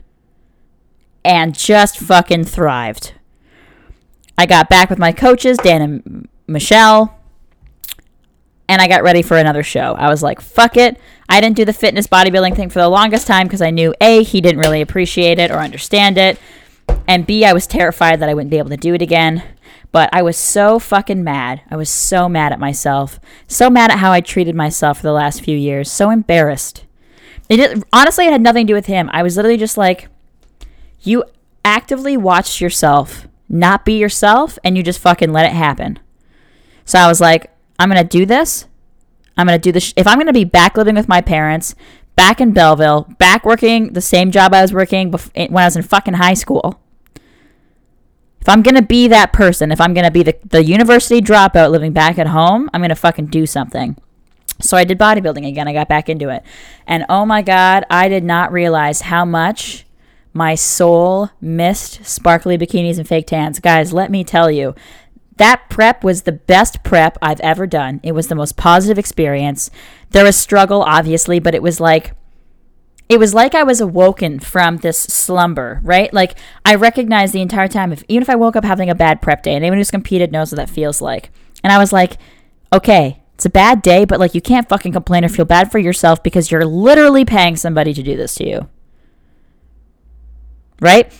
and 1.24 1.54
just 1.54 1.98
fucking 1.98 2.44
thrived. 2.44 3.14
I 4.38 4.46
got 4.46 4.70
back 4.70 4.88
with 4.88 4.98
my 4.98 5.12
coaches, 5.12 5.58
Dan 5.58 5.82
and 5.82 6.28
Michelle, 6.46 7.16
and 8.68 8.80
I 8.80 8.88
got 8.88 9.02
ready 9.02 9.22
for 9.22 9.36
another 9.36 9.62
show. 9.62 9.94
I 9.98 10.08
was 10.08 10.22
like, 10.22 10.40
fuck 10.40 10.76
it. 10.76 10.98
I 11.30 11.40
didn't 11.40 11.56
do 11.56 11.64
the 11.64 11.72
fitness 11.72 12.06
bodybuilding 12.06 12.56
thing 12.56 12.68
for 12.68 12.80
the 12.80 12.88
longest 12.88 13.26
time 13.26 13.46
because 13.46 13.62
I 13.62 13.70
knew 13.70 13.94
A, 14.00 14.22
he 14.22 14.40
didn't 14.40 14.60
really 14.60 14.80
appreciate 14.80 15.38
it 15.38 15.50
or 15.50 15.58
understand 15.58 16.18
it. 16.18 16.38
And 17.06 17.26
B, 17.26 17.44
I 17.44 17.52
was 17.52 17.66
terrified 17.66 18.20
that 18.20 18.28
I 18.28 18.34
wouldn't 18.34 18.50
be 18.50 18.58
able 18.58 18.70
to 18.70 18.76
do 18.76 18.94
it 18.94 19.00
again. 19.00 19.42
But 19.92 20.10
I 20.12 20.22
was 20.22 20.36
so 20.36 20.78
fucking 20.78 21.24
mad. 21.24 21.62
I 21.70 21.76
was 21.76 21.88
so 21.88 22.28
mad 22.28 22.52
at 22.52 22.60
myself. 22.60 23.18
So 23.46 23.70
mad 23.70 23.90
at 23.90 23.98
how 23.98 24.12
I 24.12 24.20
treated 24.20 24.54
myself 24.54 24.98
for 24.98 25.04
the 25.04 25.12
last 25.12 25.40
few 25.40 25.56
years. 25.56 25.90
So 25.90 26.10
embarrassed. 26.10 26.84
It 27.48 27.56
did, 27.56 27.84
honestly, 27.92 28.26
it 28.26 28.32
had 28.32 28.42
nothing 28.42 28.66
to 28.66 28.70
do 28.72 28.74
with 28.74 28.86
him. 28.86 29.08
I 29.12 29.22
was 29.22 29.36
literally 29.36 29.56
just 29.56 29.76
like, 29.76 30.08
you 31.00 31.24
actively 31.64 32.16
watched 32.16 32.60
yourself 32.60 33.26
not 33.48 33.84
be 33.84 33.98
yourself 33.98 34.58
and 34.62 34.76
you 34.76 34.82
just 34.82 35.00
fucking 35.00 35.32
let 35.32 35.46
it 35.46 35.52
happen. 35.52 35.98
So 36.84 36.98
I 36.98 37.08
was 37.08 37.20
like, 37.20 37.52
I'm 37.78 37.90
going 37.90 38.00
to 38.00 38.08
do 38.08 38.24
this. 38.24 38.66
I'm 39.36 39.46
going 39.46 39.58
to 39.58 39.62
do 39.62 39.72
this. 39.72 39.94
If 39.96 40.06
I'm 40.06 40.16
going 40.16 40.26
to 40.26 40.32
be 40.32 40.44
back 40.44 40.76
living 40.76 40.94
with 40.94 41.08
my 41.08 41.20
parents, 41.20 41.74
back 42.16 42.40
in 42.40 42.52
Belleville, 42.52 43.14
back 43.18 43.44
working 43.44 43.92
the 43.92 44.00
same 44.00 44.30
job 44.30 44.52
I 44.52 44.62
was 44.62 44.72
working 44.72 45.10
when 45.10 45.56
I 45.56 45.64
was 45.64 45.76
in 45.76 45.82
fucking 45.82 46.14
high 46.14 46.34
school, 46.34 46.80
if 48.40 48.48
I'm 48.48 48.62
going 48.62 48.74
to 48.74 48.82
be 48.82 49.08
that 49.08 49.32
person, 49.32 49.70
if 49.70 49.80
I'm 49.80 49.94
going 49.94 50.04
to 50.04 50.10
be 50.10 50.22
the, 50.22 50.36
the 50.44 50.64
university 50.64 51.20
dropout 51.20 51.70
living 51.70 51.92
back 51.92 52.18
at 52.18 52.26
home, 52.26 52.70
I'm 52.72 52.80
going 52.80 52.88
to 52.90 52.94
fucking 52.94 53.26
do 53.26 53.46
something. 53.46 53.96
So 54.60 54.76
I 54.76 54.84
did 54.84 54.98
bodybuilding 54.98 55.46
again. 55.46 55.68
I 55.68 55.72
got 55.72 55.88
back 55.88 56.08
into 56.08 56.28
it. 56.28 56.42
And 56.86 57.04
oh 57.08 57.24
my 57.24 57.42
God, 57.42 57.84
I 57.90 58.08
did 58.08 58.24
not 58.24 58.52
realize 58.52 59.02
how 59.02 59.24
much 59.24 59.86
my 60.32 60.54
soul 60.54 61.30
missed 61.40 62.04
sparkly 62.04 62.56
bikinis 62.56 62.98
and 62.98 63.08
fake 63.08 63.26
tans. 63.26 63.58
Guys, 63.58 63.92
let 63.92 64.10
me 64.10 64.24
tell 64.24 64.50
you, 64.50 64.74
that 65.40 65.70
prep 65.70 66.04
was 66.04 66.22
the 66.22 66.32
best 66.32 66.84
prep 66.84 67.16
I've 67.22 67.40
ever 67.40 67.66
done. 67.66 67.98
It 68.02 68.12
was 68.12 68.28
the 68.28 68.34
most 68.34 68.58
positive 68.58 68.98
experience. 68.98 69.70
There 70.10 70.24
was 70.24 70.36
struggle, 70.36 70.82
obviously, 70.82 71.38
but 71.38 71.54
it 71.54 71.62
was 71.62 71.80
like, 71.80 72.12
it 73.08 73.18
was 73.18 73.32
like 73.32 73.54
I 73.54 73.62
was 73.62 73.80
awoken 73.80 74.38
from 74.38 74.76
this 74.76 74.98
slumber, 74.98 75.80
right? 75.82 76.12
Like 76.12 76.38
I 76.64 76.74
recognized 76.74 77.32
the 77.32 77.40
entire 77.40 77.68
time, 77.68 77.90
if 77.90 78.04
even 78.06 78.22
if 78.22 78.28
I 78.28 78.36
woke 78.36 78.54
up 78.54 78.64
having 78.64 78.90
a 78.90 78.94
bad 78.94 79.22
prep 79.22 79.42
day, 79.42 79.54
and 79.54 79.64
anyone 79.64 79.78
who's 79.78 79.90
competed 79.90 80.30
knows 80.30 80.52
what 80.52 80.56
that 80.56 80.68
feels 80.68 81.00
like. 81.00 81.30
And 81.64 81.72
I 81.72 81.78
was 81.78 81.92
like, 81.92 82.18
okay, 82.72 83.22
It's 83.40 83.46
a 83.46 83.48
bad 83.48 83.80
day, 83.80 84.04
but 84.04 84.20
like 84.20 84.34
you 84.34 84.42
can't 84.42 84.68
fucking 84.68 84.92
complain 84.92 85.24
or 85.24 85.30
feel 85.30 85.46
bad 85.46 85.72
for 85.72 85.78
yourself 85.78 86.22
because 86.22 86.50
you're 86.50 86.66
literally 86.66 87.24
paying 87.24 87.56
somebody 87.56 87.94
to 87.94 88.02
do 88.02 88.14
this 88.14 88.34
to 88.34 88.46
you. 88.46 88.68
Right? 90.78 91.10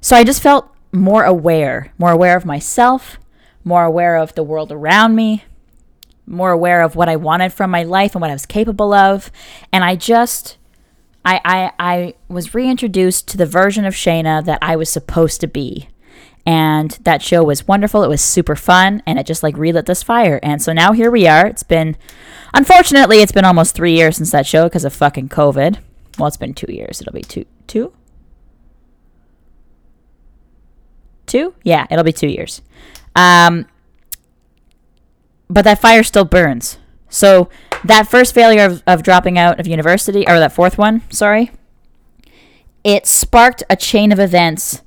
So 0.00 0.16
I 0.16 0.24
just 0.24 0.42
felt 0.42 0.73
more 0.94 1.24
aware, 1.24 1.92
more 1.98 2.12
aware 2.12 2.36
of 2.36 2.44
myself, 2.44 3.18
more 3.64 3.84
aware 3.84 4.16
of 4.16 4.34
the 4.34 4.42
world 4.42 4.70
around 4.70 5.14
me, 5.16 5.44
more 6.26 6.52
aware 6.52 6.82
of 6.82 6.96
what 6.96 7.08
I 7.08 7.16
wanted 7.16 7.52
from 7.52 7.70
my 7.70 7.82
life 7.82 8.14
and 8.14 8.22
what 8.22 8.30
I 8.30 8.34
was 8.34 8.46
capable 8.46 8.94
of. 8.94 9.30
And 9.72 9.84
I 9.84 9.96
just 9.96 10.56
I 11.24 11.40
I, 11.44 11.72
I 11.78 12.14
was 12.28 12.54
reintroduced 12.54 13.28
to 13.28 13.36
the 13.36 13.46
version 13.46 13.84
of 13.84 13.94
Shayna 13.94 14.44
that 14.44 14.60
I 14.62 14.76
was 14.76 14.88
supposed 14.88 15.40
to 15.40 15.46
be. 15.46 15.88
And 16.46 16.90
that 17.02 17.22
show 17.22 17.42
was 17.42 17.66
wonderful. 17.66 18.04
It 18.04 18.08
was 18.08 18.20
super 18.20 18.54
fun 18.54 19.02
and 19.06 19.18
it 19.18 19.26
just 19.26 19.42
like 19.42 19.56
relit 19.56 19.86
this 19.86 20.02
fire. 20.02 20.38
And 20.42 20.60
so 20.60 20.74
now 20.74 20.92
here 20.92 21.10
we 21.10 21.26
are. 21.26 21.46
It's 21.46 21.62
been 21.62 21.96
unfortunately 22.52 23.20
it's 23.20 23.32
been 23.32 23.46
almost 23.46 23.74
three 23.74 23.94
years 23.96 24.16
since 24.16 24.30
that 24.30 24.46
show 24.46 24.64
because 24.64 24.84
of 24.84 24.92
fucking 24.92 25.30
COVID. 25.30 25.78
Well, 26.18 26.28
it's 26.28 26.36
been 26.36 26.54
two 26.54 26.72
years. 26.72 27.00
It'll 27.00 27.12
be 27.12 27.22
two 27.22 27.46
two? 27.66 27.92
Two? 31.34 31.52
Yeah, 31.64 31.84
it'll 31.90 32.04
be 32.04 32.12
two 32.12 32.28
years. 32.28 32.62
Um 33.16 33.66
but 35.50 35.62
that 35.62 35.80
fire 35.80 36.04
still 36.04 36.24
burns. 36.24 36.78
So 37.08 37.48
that 37.82 38.06
first 38.08 38.32
failure 38.32 38.64
of, 38.64 38.84
of 38.86 39.02
dropping 39.02 39.36
out 39.36 39.58
of 39.58 39.66
university, 39.66 40.20
or 40.28 40.38
that 40.38 40.52
fourth 40.52 40.78
one, 40.78 41.02
sorry, 41.10 41.50
it 42.84 43.08
sparked 43.08 43.64
a 43.68 43.74
chain 43.74 44.12
of 44.12 44.20
events 44.20 44.82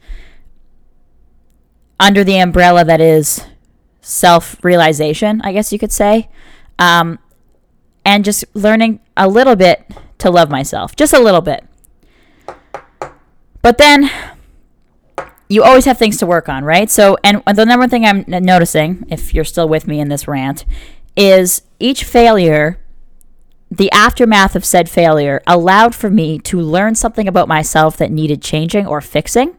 under 2.00 2.24
the 2.24 2.38
umbrella 2.38 2.86
that 2.86 3.02
is 3.02 3.46
self 4.00 4.64
realization, 4.64 5.42
I 5.44 5.52
guess 5.52 5.74
you 5.74 5.80
could 5.80 5.92
say, 5.92 6.30
um, 6.80 7.20
and 8.06 8.24
just 8.24 8.46
learning 8.54 9.02
a 9.18 9.28
little 9.28 9.58
bit 9.58 9.86
to 10.20 10.30
love 10.30 10.50
myself, 10.50 10.96
just 10.96 11.12
a 11.12 11.20
little 11.20 11.42
bit. 11.42 11.66
But 13.62 13.78
then 13.78 14.10
you 15.50 15.64
always 15.64 15.86
have 15.86 15.98
things 15.98 16.18
to 16.18 16.26
work 16.26 16.50
on, 16.50 16.66
right? 16.66 16.90
So, 16.90 17.18
and 17.24 17.42
the 17.46 17.66
number 17.66 17.84
one 17.84 17.90
thing 17.90 18.06
I'm 18.06 18.26
noticing, 18.28 19.06
if 19.10 19.34
you're 19.34 19.46
still 19.46 19.70
with 19.70 19.88
me 19.88 20.00
in 20.00 20.10
this 20.10 20.28
rant, 20.28 20.66
is 21.16 21.62
each 21.80 22.04
failure, 22.04 22.80
the 23.72 23.92
aftermath 23.92 24.56
of 24.56 24.66
said 24.66 24.90
failure, 24.90 25.42
allowed 25.48 25.96
for 25.96 26.10
me 26.10 26.38
to 26.40 26.60
learn 26.60 26.96
something 26.96 27.28
about 27.28 27.48
myself 27.48 27.98
that 27.98 28.12
needed 28.12 28.42
changing 28.42 28.86
or 28.86 29.02
fixing, 29.02 29.56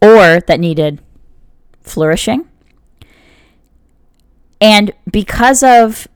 or 0.00 0.40
that 0.40 0.58
needed 0.58 1.00
flourishing. 1.80 2.48
And 4.60 4.92
because 5.10 5.62
of 5.62 6.08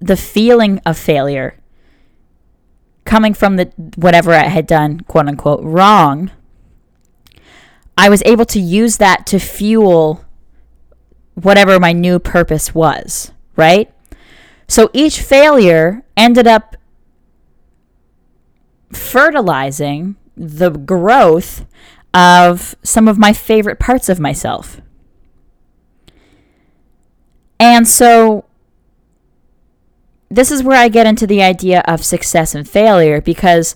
the 0.00 0.16
feeling 0.16 0.80
of 0.86 0.96
failure 0.96 1.58
coming 3.04 3.34
from 3.34 3.56
the 3.56 3.72
whatever 3.96 4.32
I 4.32 4.44
had 4.44 4.66
done, 4.66 5.00
quote 5.00 5.26
unquote, 5.26 5.60
wrong, 5.62 6.30
I 7.98 8.08
was 8.08 8.22
able 8.24 8.44
to 8.46 8.60
use 8.60 8.98
that 8.98 9.26
to 9.26 9.40
fuel 9.40 10.24
whatever 11.34 11.80
my 11.80 11.92
new 11.92 12.20
purpose 12.20 12.72
was, 12.72 13.32
right? 13.56 13.92
So 14.68 14.88
each 14.92 15.20
failure 15.20 16.04
ended 16.16 16.46
up 16.46 16.76
fertilizing 18.92 20.14
the 20.36 20.70
growth 20.70 21.66
of 22.14 22.76
some 22.84 23.08
of 23.08 23.18
my 23.18 23.32
favorite 23.32 23.80
parts 23.80 24.08
of 24.08 24.20
myself. 24.20 24.80
And 27.58 27.86
so 27.88 28.44
this 30.30 30.52
is 30.52 30.62
where 30.62 30.78
I 30.78 30.88
get 30.88 31.06
into 31.06 31.26
the 31.26 31.42
idea 31.42 31.82
of 31.88 32.04
success 32.04 32.54
and 32.54 32.68
failure 32.68 33.20
because 33.20 33.74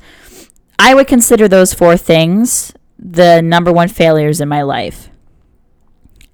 I 0.79 0.95
would 0.95 1.09
consider 1.09 1.49
those 1.49 1.75
four 1.75 1.97
things 1.97 2.73
the 3.03 3.43
number 3.43 3.73
one 3.73 3.89
failures 3.89 4.41
in 4.41 4.49
my 4.49 4.63
life 4.63 5.11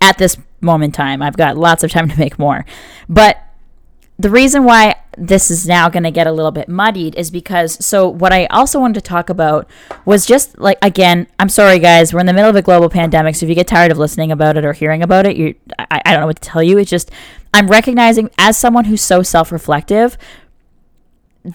at 0.00 0.18
this 0.18 0.36
moment 0.60 0.90
in 0.90 0.92
time. 0.92 1.22
I've 1.22 1.36
got 1.36 1.56
lots 1.56 1.82
of 1.82 1.90
time 1.90 2.08
to 2.08 2.18
make 2.18 2.38
more. 2.38 2.64
But 3.08 3.38
the 4.18 4.30
reason 4.30 4.64
why 4.64 4.96
this 5.16 5.50
is 5.50 5.66
now 5.66 5.88
going 5.88 6.02
to 6.02 6.10
get 6.10 6.26
a 6.26 6.32
little 6.32 6.50
bit 6.50 6.68
muddied 6.68 7.14
is 7.14 7.30
because 7.30 7.84
so 7.84 8.08
what 8.08 8.32
I 8.32 8.46
also 8.46 8.80
wanted 8.80 8.94
to 8.94 9.00
talk 9.00 9.30
about 9.30 9.68
was 10.04 10.26
just 10.26 10.58
like 10.58 10.78
again 10.82 11.26
I'm 11.38 11.48
sorry 11.48 11.78
guys 11.78 12.12
we're 12.12 12.20
in 12.20 12.26
the 12.26 12.32
middle 12.32 12.50
of 12.50 12.56
a 12.56 12.62
global 12.62 12.88
pandemic 12.88 13.34
so 13.34 13.46
if 13.46 13.48
you 13.48 13.54
get 13.54 13.66
tired 13.66 13.90
of 13.90 13.98
listening 13.98 14.30
about 14.30 14.56
it 14.56 14.64
or 14.64 14.72
hearing 14.72 15.02
about 15.02 15.26
it 15.26 15.36
you 15.36 15.54
I, 15.78 16.02
I 16.04 16.12
don't 16.12 16.20
know 16.20 16.26
what 16.26 16.40
to 16.40 16.48
tell 16.48 16.62
you 16.62 16.78
it's 16.78 16.90
just 16.90 17.10
I'm 17.52 17.68
recognizing 17.68 18.30
as 18.38 18.56
someone 18.56 18.84
who's 18.84 19.02
so 19.02 19.22
self-reflective 19.22 20.18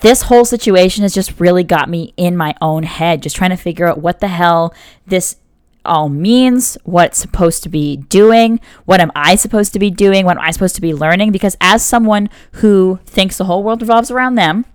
this 0.01 0.23
whole 0.23 0.45
situation 0.45 1.03
has 1.03 1.13
just 1.13 1.39
really 1.39 1.63
got 1.63 1.89
me 1.89 2.13
in 2.17 2.35
my 2.35 2.55
own 2.61 2.83
head, 2.83 3.21
just 3.21 3.35
trying 3.35 3.51
to 3.51 3.57
figure 3.57 3.87
out 3.87 3.99
what 3.99 4.19
the 4.19 4.27
hell 4.27 4.73
this 5.05 5.37
all 5.85 6.09
means, 6.09 6.77
what 6.83 7.07
it's 7.07 7.19
supposed 7.19 7.63
to 7.63 7.69
be 7.69 7.97
doing, 7.97 8.59
what 8.85 9.01
am 9.01 9.11
I 9.15 9.35
supposed 9.35 9.73
to 9.73 9.79
be 9.79 9.89
doing, 9.89 10.25
what 10.25 10.37
am 10.37 10.43
I 10.43 10.51
supposed 10.51 10.75
to 10.75 10.81
be 10.81 10.93
learning. 10.93 11.31
Because 11.31 11.57
as 11.59 11.85
someone 11.85 12.29
who 12.53 12.99
thinks 13.05 13.37
the 13.37 13.45
whole 13.45 13.63
world 13.63 13.81
revolves 13.81 14.09
around 14.09 14.35
them 14.35 14.65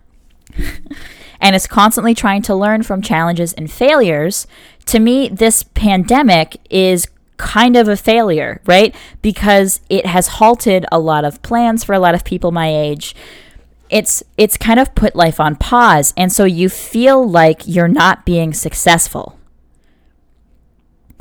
and 1.40 1.56
is 1.56 1.66
constantly 1.66 2.14
trying 2.14 2.42
to 2.42 2.54
learn 2.54 2.82
from 2.82 3.02
challenges 3.02 3.52
and 3.54 3.70
failures, 3.70 4.46
to 4.86 4.98
me, 4.98 5.28
this 5.28 5.62
pandemic 5.62 6.60
is 6.70 7.08
kind 7.38 7.76
of 7.76 7.88
a 7.88 7.96
failure, 7.96 8.60
right? 8.66 8.94
Because 9.22 9.80
it 9.88 10.04
has 10.06 10.28
halted 10.28 10.84
a 10.90 10.98
lot 10.98 11.24
of 11.24 11.40
plans 11.42 11.84
for 11.84 11.94
a 11.94 12.00
lot 12.00 12.14
of 12.14 12.24
people 12.24 12.50
my 12.50 12.68
age 12.68 13.14
it's 13.90 14.22
it's 14.36 14.56
kind 14.56 14.78
of 14.78 14.94
put 14.94 15.16
life 15.16 15.40
on 15.40 15.56
pause. 15.56 16.12
And 16.16 16.32
so 16.32 16.44
you 16.44 16.68
feel 16.68 17.28
like 17.28 17.62
you're 17.66 17.88
not 17.88 18.24
being 18.24 18.52
successful. 18.52 19.38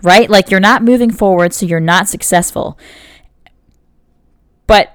Right? 0.04 0.30
Like 0.30 0.52
you're 0.52 0.60
not 0.60 0.84
moving 0.84 1.12
forward 1.12 1.54
so 1.54 1.66
you're 1.66 1.80
not 1.80 2.08
successful. 2.08 2.78
But 4.66 4.94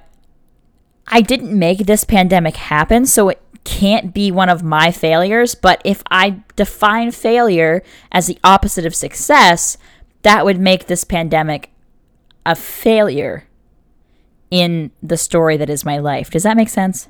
i 1.08 1.20
didn't 1.20 1.58
make 1.58 1.86
this 1.86 2.04
pandemic 2.04 2.56
happen 2.56 3.04
so 3.04 3.28
it 3.28 3.42
can't 3.64 4.14
be 4.14 4.30
one 4.30 4.48
of 4.48 4.62
my 4.62 4.90
failures. 4.90 5.54
But 5.54 5.80
if 5.84 6.02
i 6.10 6.42
define 6.56 7.10
failure 7.10 7.82
as 8.10 8.26
the 8.26 8.38
opposite 8.44 8.86
of 8.86 8.94
success 8.94 9.76
that 10.22 10.44
would 10.44 10.60
make 10.60 10.86
this 10.86 11.04
pandemic 11.04 11.70
a 12.46 12.54
failure 12.54 13.44
in 14.50 14.90
the 15.02 15.16
story 15.16 15.56
that 15.56 15.70
is 15.70 15.84
my 15.84 15.98
life. 15.98 16.30
Does 16.30 16.44
that 16.44 16.56
make 16.56 16.68
sense 16.68 17.08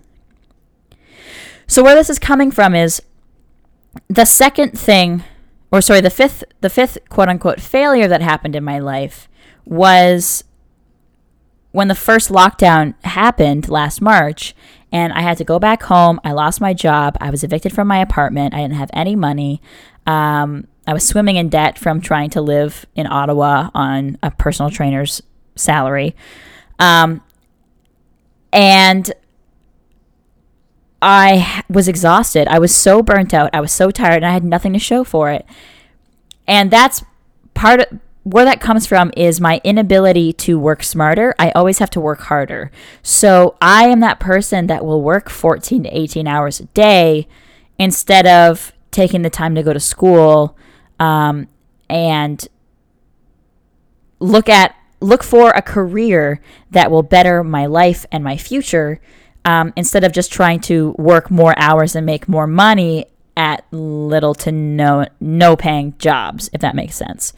so 1.73 1.83
where 1.83 1.95
this 1.95 2.11
is 2.11 2.19
coming 2.19 2.51
from 2.51 2.75
is 2.75 3.01
the 4.09 4.25
second 4.25 4.79
thing 4.79 5.25
or 5.73 5.81
sorry, 5.81 6.03
the 6.03 6.11
fifth 6.11 6.45
the 6.61 6.69
fifth 6.69 6.99
quote 7.09 7.31
unquote 7.31 7.61
failure 7.61 8.07
that 8.07 8.21
happened 8.21 8.55
in 8.55 8.63
my 8.63 8.79
life 8.79 9.27
was 9.65 10.45
when 11.71 11.89
the 11.89 11.95
first 11.95 12.29
lockdown 12.29 12.95
happened 13.05 13.71
last 13.71 14.03
March 14.03 14.55
and 14.93 15.15
I 15.15 15.23
had 15.23 15.39
to 15.39 15.45
go 15.45 15.59
back 15.59 15.85
home. 15.85 16.21
I 16.23 16.33
lost 16.33 16.61
my 16.61 16.75
job. 16.75 17.17
I 17.23 17.31
was 17.31 17.43
evicted 17.43 17.73
from 17.73 17.89
my 17.89 17.99
apartment. 17.99 18.53
I 18.53 18.59
didn't 18.59 18.75
have 18.75 18.91
any 18.93 19.17
money. 19.17 19.63
Um, 20.07 20.69
I 20.87 20.93
was 20.93 21.09
swimming 21.09 21.37
in 21.37 21.49
debt 21.49 21.79
from 21.79 22.03
trying 22.03 22.29
to 22.31 22.43
live 22.43 22.85
in 22.95 23.07
Ottawa 23.07 23.71
on 23.75 24.19
a 24.23 24.31
personal 24.31 24.71
trainer's 24.71 25.23
salary. 25.57 26.15
Um, 26.79 27.23
and 28.53 29.11
I 31.03 31.65
was 31.69 31.89
exhausted. 31.89 32.47
I 32.47 32.61
was 32.61 32.75
so 32.75 33.03
burnt 33.03 33.35
out. 33.35 33.51
I 33.53 33.61
was 33.61 33.73
so 33.73 33.91
tired 33.91 34.19
and 34.23 34.27
I 34.27 34.33
had 34.33 34.45
nothing 34.45 34.73
to 34.73 34.79
show 34.79 35.03
for 35.03 35.31
it. 35.31 35.45
And 36.47 36.71
that's 36.71 37.05
part 37.55 37.81
of 37.81 37.99
where 38.23 38.45
that 38.45 38.61
comes 38.61 38.87
from 38.87 39.11
is 39.17 39.41
my 39.41 39.61
inability 39.65 40.33
to 40.33 40.57
work 40.57 40.85
smarter. 40.85 41.35
I 41.41 41.51
always 41.51 41.81
have 41.81 41.91
to 41.91 42.01
work 42.01 42.21
harder. 42.21 42.71
So 43.03 43.57
I 43.61 43.89
am 43.89 43.99
that 44.01 44.21
person 44.21 44.69
that 44.69 44.85
will 44.85 45.03
work 45.03 45.29
14 45.29 45.83
to 45.83 45.89
18 45.91 46.29
hours 46.29 46.61
a 46.61 46.67
day 46.67 47.27
instead 47.79 48.27
of 48.27 48.73
taking 48.93 49.23
the 49.23 49.31
time 49.31 49.57
to 49.57 49.63
go 49.65 49.73
to 49.73 49.81
school 49.81 50.57
um, 51.01 51.49
and 51.91 52.47
look 54.21 54.49
at 54.49 54.77
look 55.01 55.25
for 55.25 55.51
a 55.51 55.63
career 55.63 56.41
that 56.71 56.89
will 56.89 57.03
better 57.03 57.43
my 57.43 57.67
life 57.67 58.07
and 58.13 58.23
my 58.23 58.37
future 58.37 59.01
um, 59.45 59.73
instead 59.77 60.05
of 60.05 60.13
just 60.13 60.33
trying 60.33 60.61
to 60.61 60.95
work 60.99 61.31
more 61.31 61.55
hours 61.59 61.97
and 61.97 62.07
make 62.07 62.29
more 62.29 62.47
money 62.47 63.07
at 63.37 63.65
little 63.73 64.35
to 64.35 64.53
no 64.53 65.07
no 65.21 65.57
paying 65.57 65.95
jobs, 65.99 66.51
if 66.53 66.61
that 66.61 66.75
makes 66.75 66.97
sense. 66.97 67.33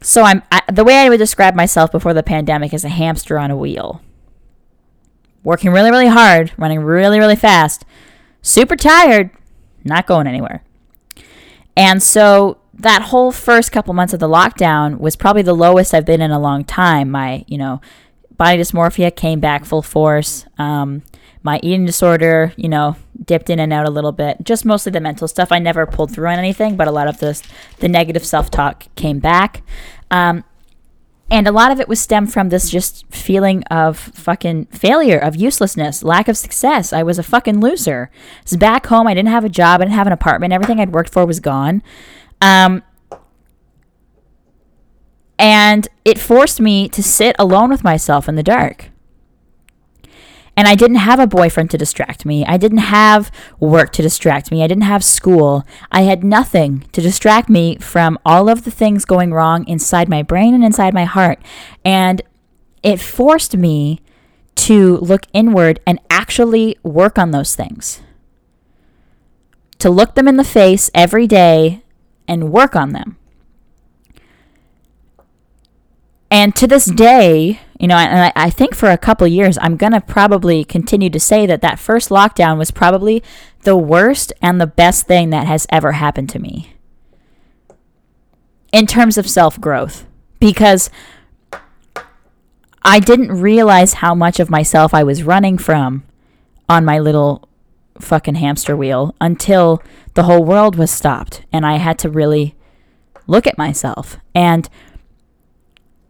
So 0.00 0.22
I'm 0.22 0.42
I, 0.50 0.62
the 0.70 0.84
way 0.84 0.96
I 0.96 1.08
would 1.08 1.18
describe 1.18 1.54
myself 1.54 1.92
before 1.92 2.14
the 2.14 2.22
pandemic 2.22 2.72
is 2.72 2.84
a 2.84 2.88
hamster 2.88 3.38
on 3.38 3.50
a 3.50 3.56
wheel, 3.56 4.00
working 5.42 5.72
really 5.72 5.90
really 5.90 6.06
hard, 6.06 6.52
running 6.56 6.80
really 6.80 7.18
really 7.18 7.36
fast, 7.36 7.84
super 8.40 8.76
tired, 8.76 9.30
not 9.84 10.06
going 10.06 10.26
anywhere. 10.26 10.62
And 11.76 12.02
so 12.02 12.58
that 12.74 13.02
whole 13.02 13.30
first 13.30 13.72
couple 13.72 13.94
months 13.94 14.14
of 14.14 14.20
the 14.20 14.28
lockdown 14.28 14.98
was 14.98 15.16
probably 15.16 15.42
the 15.42 15.54
lowest 15.54 15.92
I've 15.92 16.06
been 16.06 16.22
in 16.22 16.30
a 16.30 16.38
long 16.38 16.64
time. 16.64 17.10
My, 17.10 17.44
you 17.46 17.58
know, 17.58 17.80
body 18.36 18.58
dysmorphia 18.58 19.14
came 19.14 19.40
back 19.40 19.64
full 19.64 19.82
force. 19.82 20.46
Um, 20.58 21.02
my 21.42 21.58
eating 21.62 21.86
disorder, 21.86 22.52
you 22.56 22.68
know, 22.68 22.96
dipped 23.24 23.50
in 23.50 23.58
and 23.58 23.72
out 23.72 23.86
a 23.86 23.90
little 23.90 24.12
bit. 24.12 24.38
Just 24.42 24.64
mostly 24.64 24.92
the 24.92 25.00
mental 25.00 25.26
stuff. 25.26 25.52
I 25.52 25.58
never 25.58 25.86
pulled 25.86 26.12
through 26.12 26.28
on 26.28 26.38
anything, 26.38 26.76
but 26.76 26.88
a 26.88 26.92
lot 26.92 27.08
of 27.08 27.18
the 27.18 27.40
the 27.78 27.88
negative 27.88 28.24
self 28.24 28.50
talk 28.50 28.84
came 28.94 29.18
back. 29.18 29.62
Um, 30.10 30.44
and 31.30 31.46
a 31.46 31.52
lot 31.52 31.70
of 31.70 31.78
it 31.78 31.88
was 31.88 32.00
stemmed 32.00 32.32
from 32.32 32.48
this 32.48 32.70
just 32.70 33.06
feeling 33.06 33.62
of 33.64 33.96
fucking 33.96 34.66
failure, 34.66 35.18
of 35.18 35.36
uselessness, 35.36 36.02
lack 36.02 36.26
of 36.26 36.36
success. 36.36 36.92
I 36.92 37.04
was 37.04 37.20
a 37.20 37.22
fucking 37.22 37.60
loser. 37.60 38.10
I 38.52 38.56
back 38.56 38.86
home. 38.86 39.06
I 39.06 39.14
didn't 39.14 39.28
have 39.28 39.44
a 39.44 39.48
job. 39.48 39.80
I 39.80 39.84
didn't 39.84 39.94
have 39.94 40.08
an 40.08 40.12
apartment. 40.12 40.52
Everything 40.52 40.80
I'd 40.80 40.92
worked 40.92 41.12
for 41.12 41.24
was 41.24 41.38
gone. 41.38 41.84
Um, 42.40 42.82
and 45.38 45.86
it 46.04 46.18
forced 46.18 46.60
me 46.60 46.88
to 46.88 47.02
sit 47.02 47.36
alone 47.38 47.70
with 47.70 47.84
myself 47.84 48.28
in 48.28 48.34
the 48.34 48.42
dark. 48.42 48.89
And 50.56 50.68
I 50.68 50.74
didn't 50.74 50.96
have 50.96 51.18
a 51.18 51.26
boyfriend 51.26 51.70
to 51.70 51.78
distract 51.78 52.26
me. 52.26 52.44
I 52.44 52.56
didn't 52.56 52.78
have 52.78 53.30
work 53.58 53.92
to 53.92 54.02
distract 54.02 54.50
me. 54.50 54.62
I 54.62 54.66
didn't 54.66 54.82
have 54.82 55.02
school. 55.02 55.64
I 55.90 56.02
had 56.02 56.22
nothing 56.22 56.80
to 56.92 57.00
distract 57.00 57.48
me 57.48 57.78
from 57.78 58.18
all 58.24 58.48
of 58.48 58.64
the 58.64 58.70
things 58.70 59.04
going 59.04 59.32
wrong 59.32 59.66
inside 59.66 60.08
my 60.08 60.22
brain 60.22 60.54
and 60.54 60.64
inside 60.64 60.92
my 60.92 61.04
heart. 61.04 61.38
And 61.84 62.20
it 62.82 63.00
forced 63.00 63.56
me 63.56 64.00
to 64.56 64.98
look 64.98 65.22
inward 65.32 65.80
and 65.86 65.98
actually 66.10 66.76
work 66.82 67.18
on 67.18 67.30
those 67.30 67.54
things. 67.54 68.02
To 69.78 69.88
look 69.88 70.14
them 70.14 70.28
in 70.28 70.36
the 70.36 70.44
face 70.44 70.90
every 70.94 71.26
day 71.26 71.82
and 72.28 72.52
work 72.52 72.76
on 72.76 72.92
them. 72.92 73.16
And 76.30 76.54
to 76.56 76.66
this 76.66 76.84
day, 76.84 77.60
you 77.80 77.88
know, 77.88 77.96
and 77.96 78.20
I, 78.20 78.32
I 78.36 78.50
think 78.50 78.74
for 78.74 78.90
a 78.90 78.98
couple 78.98 79.26
years, 79.26 79.56
I'm 79.62 79.78
going 79.78 79.92
to 79.92 80.02
probably 80.02 80.64
continue 80.64 81.08
to 81.08 81.18
say 81.18 81.46
that 81.46 81.62
that 81.62 81.78
first 81.78 82.10
lockdown 82.10 82.58
was 82.58 82.70
probably 82.70 83.22
the 83.62 83.74
worst 83.74 84.34
and 84.42 84.60
the 84.60 84.66
best 84.66 85.06
thing 85.06 85.30
that 85.30 85.46
has 85.46 85.66
ever 85.70 85.92
happened 85.92 86.28
to 86.30 86.38
me 86.38 86.74
in 88.70 88.86
terms 88.86 89.16
of 89.16 89.26
self 89.26 89.58
growth. 89.58 90.04
Because 90.40 90.90
I 92.82 93.00
didn't 93.00 93.40
realize 93.40 93.94
how 93.94 94.14
much 94.14 94.40
of 94.40 94.50
myself 94.50 94.92
I 94.92 95.02
was 95.02 95.22
running 95.22 95.56
from 95.56 96.04
on 96.68 96.84
my 96.84 96.98
little 96.98 97.48
fucking 97.98 98.34
hamster 98.34 98.76
wheel 98.76 99.14
until 99.22 99.82
the 100.14 100.24
whole 100.24 100.44
world 100.44 100.76
was 100.76 100.90
stopped 100.90 101.46
and 101.50 101.64
I 101.64 101.76
had 101.76 101.98
to 102.00 102.10
really 102.10 102.54
look 103.26 103.46
at 103.46 103.56
myself. 103.56 104.18
And 104.34 104.68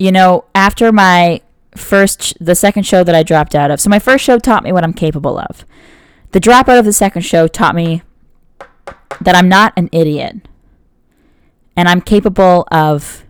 you 0.00 0.10
know, 0.10 0.46
after 0.54 0.90
my 0.90 1.42
first, 1.76 2.34
the 2.40 2.54
second 2.54 2.84
show 2.84 3.04
that 3.04 3.14
I 3.14 3.22
dropped 3.22 3.54
out 3.54 3.70
of, 3.70 3.80
so 3.80 3.90
my 3.90 3.98
first 3.98 4.24
show 4.24 4.38
taught 4.38 4.64
me 4.64 4.72
what 4.72 4.84
I'm 4.84 4.92
capable 4.92 5.38
of. 5.38 5.64
The 6.32 6.40
dropout 6.40 6.78
of 6.78 6.84
the 6.84 6.92
second 6.92 7.22
show 7.22 7.48
taught 7.48 7.74
me 7.74 8.02
that 9.20 9.34
I'm 9.34 9.48
not 9.48 9.72
an 9.76 9.88
idiot 9.92 10.36
and 11.76 11.88
I'm 11.88 12.00
capable 12.00 12.66
of 12.70 13.24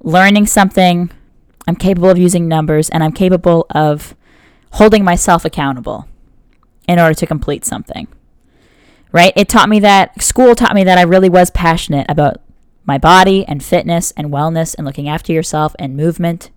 learning 0.00 0.46
something. 0.46 1.10
I'm 1.66 1.76
capable 1.76 2.10
of 2.10 2.18
using 2.18 2.48
numbers 2.48 2.88
and 2.88 3.02
I'm 3.02 3.12
capable 3.12 3.66
of 3.70 4.14
holding 4.72 5.04
myself 5.04 5.44
accountable 5.44 6.08
in 6.86 6.98
order 6.98 7.14
to 7.14 7.26
complete 7.26 7.64
something. 7.64 8.08
Right? 9.12 9.32
It 9.36 9.48
taught 9.48 9.68
me 9.68 9.80
that, 9.80 10.22
school 10.22 10.54
taught 10.54 10.74
me 10.74 10.84
that 10.84 10.98
I 10.98 11.02
really 11.02 11.30
was 11.30 11.50
passionate 11.50 12.06
about 12.08 12.40
my 12.84 12.96
body 12.96 13.44
and 13.46 13.62
fitness 13.62 14.12
and 14.16 14.28
wellness 14.28 14.74
and 14.74 14.86
looking 14.86 15.08
after 15.08 15.32
yourself 15.32 15.74
and 15.78 15.96
movement. 15.96 16.50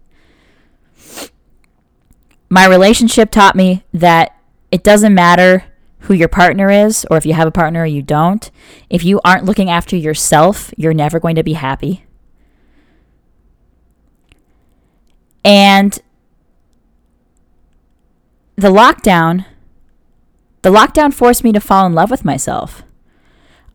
My 2.49 2.65
relationship 2.65 3.31
taught 3.31 3.55
me 3.55 3.83
that 3.93 4.35
it 4.71 4.83
doesn't 4.83 5.13
matter 5.13 5.65
who 5.99 6.13
your 6.13 6.27
partner 6.27 6.69
is 6.69 7.05
or 7.09 7.17
if 7.17 7.25
you 7.25 7.33
have 7.33 7.47
a 7.47 7.51
partner 7.51 7.83
or 7.83 7.85
you 7.85 8.01
don't. 8.01 8.49
If 8.89 9.03
you 9.03 9.21
aren't 9.23 9.45
looking 9.45 9.69
after 9.69 9.95
yourself, 9.95 10.73
you're 10.75 10.93
never 10.93 11.19
going 11.19 11.35
to 11.35 11.43
be 11.43 11.53
happy. 11.53 12.05
And 15.43 15.97
the 18.55 18.69
lockdown 18.69 19.45
the 20.61 20.69
lockdown 20.69 21.11
forced 21.11 21.43
me 21.43 21.51
to 21.53 21.59
fall 21.59 21.87
in 21.87 21.93
love 21.93 22.11
with 22.11 22.23
myself. 22.23 22.83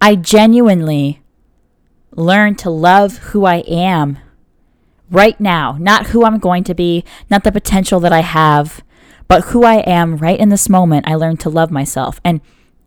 I 0.00 0.14
genuinely 0.14 1.20
learned 2.12 2.58
to 2.60 2.70
love 2.70 3.18
who 3.18 3.44
I 3.44 3.56
am 3.66 4.18
right 5.10 5.38
now, 5.40 5.76
not 5.78 6.08
who 6.08 6.24
I'm 6.24 6.38
going 6.38 6.64
to 6.64 6.74
be, 6.74 7.04
not 7.30 7.44
the 7.44 7.52
potential 7.52 8.00
that 8.00 8.12
I 8.12 8.20
have, 8.20 8.82
but 9.28 9.46
who 9.46 9.64
I 9.64 9.76
am 9.76 10.16
right 10.16 10.38
in 10.38 10.48
this 10.48 10.68
moment. 10.68 11.08
I 11.08 11.14
learned 11.14 11.40
to 11.40 11.50
love 11.50 11.70
myself. 11.70 12.20
And 12.24 12.40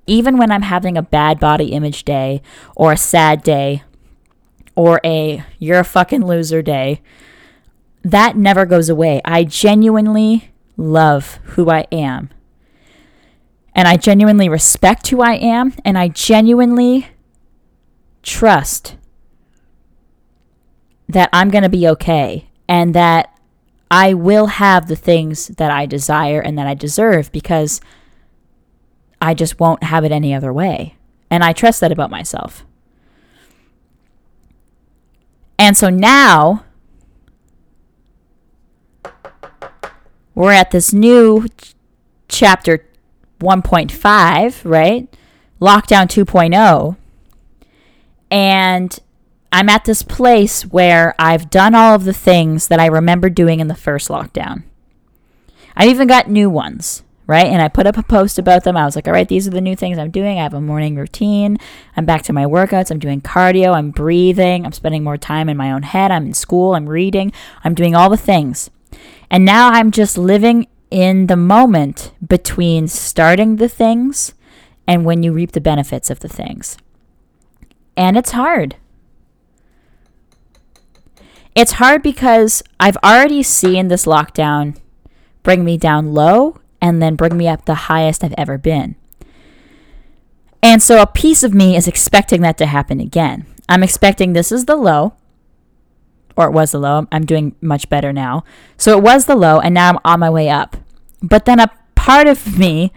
even 0.07 0.37
when 0.37 0.51
I'm 0.51 0.63
having 0.63 0.97
a 0.97 1.01
bad 1.01 1.39
body 1.39 1.71
image 1.71 2.03
day 2.03 2.41
or 2.75 2.91
a 2.91 2.97
sad 2.97 3.43
day 3.43 3.83
or 4.75 4.99
a 5.03 5.43
you're 5.59 5.79
a 5.79 5.83
fucking 5.83 6.25
loser 6.25 6.61
day, 6.61 7.01
that 8.03 8.35
never 8.35 8.65
goes 8.65 8.89
away. 8.89 9.21
I 9.25 9.43
genuinely 9.43 10.51
love 10.77 11.39
who 11.43 11.69
I 11.69 11.81
am. 11.91 12.29
And 13.75 13.87
I 13.87 13.97
genuinely 13.97 14.49
respect 14.49 15.07
who 15.07 15.21
I 15.21 15.33
am. 15.33 15.73
And 15.85 15.97
I 15.97 16.07
genuinely 16.07 17.07
trust 18.23 18.95
that 21.09 21.29
I'm 21.33 21.49
going 21.49 21.63
to 21.63 21.69
be 21.69 21.87
okay 21.87 22.47
and 22.67 22.93
that 22.93 23.35
I 23.91 24.13
will 24.13 24.45
have 24.45 24.87
the 24.87 24.95
things 24.95 25.47
that 25.47 25.71
I 25.71 25.87
desire 25.87 26.39
and 26.39 26.57
that 26.57 26.67
I 26.67 26.75
deserve 26.75 27.31
because 27.31 27.81
I 29.19 29.33
just 29.33 29.59
won't 29.59 29.83
have 29.83 30.05
it 30.05 30.11
any 30.11 30.33
other 30.33 30.53
way. 30.53 30.95
And 31.31 31.43
I 31.43 31.51
trust 31.51 31.81
that 31.81 31.91
about 31.91 32.11
myself. 32.11 32.63
And 35.57 35.75
so 35.75 35.89
now 35.89 36.63
we're 40.35 40.53
at 40.53 40.71
this 40.71 40.93
new 40.93 41.47
ch- 41.57 41.73
chapter 42.27 42.85
1.5, 43.39 44.61
right? 44.63 45.13
Lockdown 45.59 46.05
2.0. 46.05 46.95
And 48.31 48.99
I'm 49.51 49.69
at 49.69 49.85
this 49.85 50.03
place 50.03 50.63
where 50.63 51.15
I've 51.17 51.49
done 51.49 51.73
all 51.73 51.95
of 51.95 52.03
the 52.03 52.13
things 52.13 52.67
that 52.67 52.79
I 52.79 52.85
remember 52.85 53.29
doing 53.29 53.59
in 53.59 53.67
the 53.67 53.75
first 53.75 54.09
lockdown. 54.09 54.63
I've 55.75 55.89
even 55.89 56.07
got 56.07 56.29
new 56.29 56.49
ones, 56.49 57.03
right? 57.25 57.47
And 57.47 57.61
I 57.61 57.67
put 57.67 57.87
up 57.87 57.97
a 57.97 58.03
post 58.03 58.37
about 58.37 58.63
them. 58.63 58.77
I 58.77 58.85
was 58.85 58.95
like, 58.95 59.07
all 59.07 59.13
right, 59.13 59.27
these 59.27 59.47
are 59.47 59.51
the 59.51 59.61
new 59.61 59.75
things 59.75 59.97
I'm 59.97 60.11
doing. 60.11 60.37
I 60.37 60.43
have 60.43 60.53
a 60.53 60.61
morning 60.61 60.95
routine. 60.95 61.57
I'm 61.95 62.05
back 62.05 62.21
to 62.23 62.33
my 62.33 62.45
workouts. 62.45 62.91
I'm 62.91 62.99
doing 62.99 63.21
cardio. 63.21 63.73
I'm 63.73 63.91
breathing. 63.91 64.65
I'm 64.65 64.71
spending 64.71 65.03
more 65.03 65.17
time 65.17 65.49
in 65.49 65.57
my 65.57 65.71
own 65.71 65.83
head. 65.83 66.11
I'm 66.11 66.27
in 66.27 66.33
school. 66.33 66.75
I'm 66.75 66.87
reading. 66.87 67.31
I'm 67.63 67.73
doing 67.73 67.95
all 67.95 68.09
the 68.09 68.17
things. 68.17 68.69
And 69.31 69.45
now 69.45 69.69
I'm 69.69 69.91
just 69.91 70.17
living 70.17 70.67
in 70.91 71.27
the 71.27 71.35
moment 71.35 72.11
between 72.27 72.87
starting 72.87 73.55
the 73.55 73.69
things 73.69 74.33
and 74.87 75.05
when 75.05 75.23
you 75.23 75.31
reap 75.31 75.53
the 75.53 75.61
benefits 75.61 76.09
of 76.09 76.19
the 76.19 76.29
things. 76.29 76.77
And 77.95 78.17
it's 78.17 78.31
hard. 78.31 78.75
It's 81.59 81.73
hard 81.73 82.01
because 82.01 82.63
I've 82.79 82.95
already 83.03 83.43
seen 83.43 83.89
this 83.89 84.05
lockdown 84.05 84.77
bring 85.43 85.65
me 85.65 85.77
down 85.77 86.13
low 86.13 86.61
and 86.79 87.01
then 87.01 87.17
bring 87.17 87.35
me 87.35 87.49
up 87.49 87.65
the 87.65 87.89
highest 87.91 88.23
I've 88.23 88.33
ever 88.37 88.57
been. 88.57 88.95
And 90.63 90.81
so 90.81 91.01
a 91.01 91.05
piece 91.05 91.43
of 91.43 91.53
me 91.53 91.75
is 91.75 91.85
expecting 91.85 92.39
that 92.43 92.57
to 92.59 92.65
happen 92.65 93.01
again. 93.01 93.45
I'm 93.67 93.83
expecting 93.83 94.31
this 94.31 94.53
is 94.53 94.67
the 94.67 94.77
low, 94.77 95.15
or 96.37 96.47
it 96.47 96.53
was 96.53 96.71
the 96.71 96.79
low. 96.79 97.09
I'm 97.11 97.25
doing 97.25 97.53
much 97.59 97.89
better 97.89 98.13
now. 98.13 98.45
So 98.77 98.97
it 98.97 99.03
was 99.03 99.25
the 99.25 99.35
low, 99.35 99.59
and 99.59 99.73
now 99.73 99.89
I'm 99.89 99.99
on 100.05 100.21
my 100.21 100.29
way 100.29 100.47
up. 100.49 100.77
But 101.21 101.43
then 101.43 101.59
a 101.59 101.69
part 101.93 102.27
of 102.27 102.57
me 102.57 102.93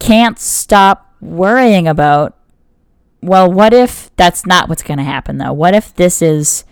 can't 0.00 0.36
stop 0.36 1.14
worrying 1.20 1.86
about, 1.86 2.36
well, 3.22 3.48
what 3.48 3.72
if 3.72 4.10
that's 4.16 4.46
not 4.46 4.68
what's 4.68 4.82
going 4.82 4.98
to 4.98 5.04
happen, 5.04 5.38
though? 5.38 5.52
What 5.52 5.76
if 5.76 5.94
this 5.94 6.20
is 6.20 6.64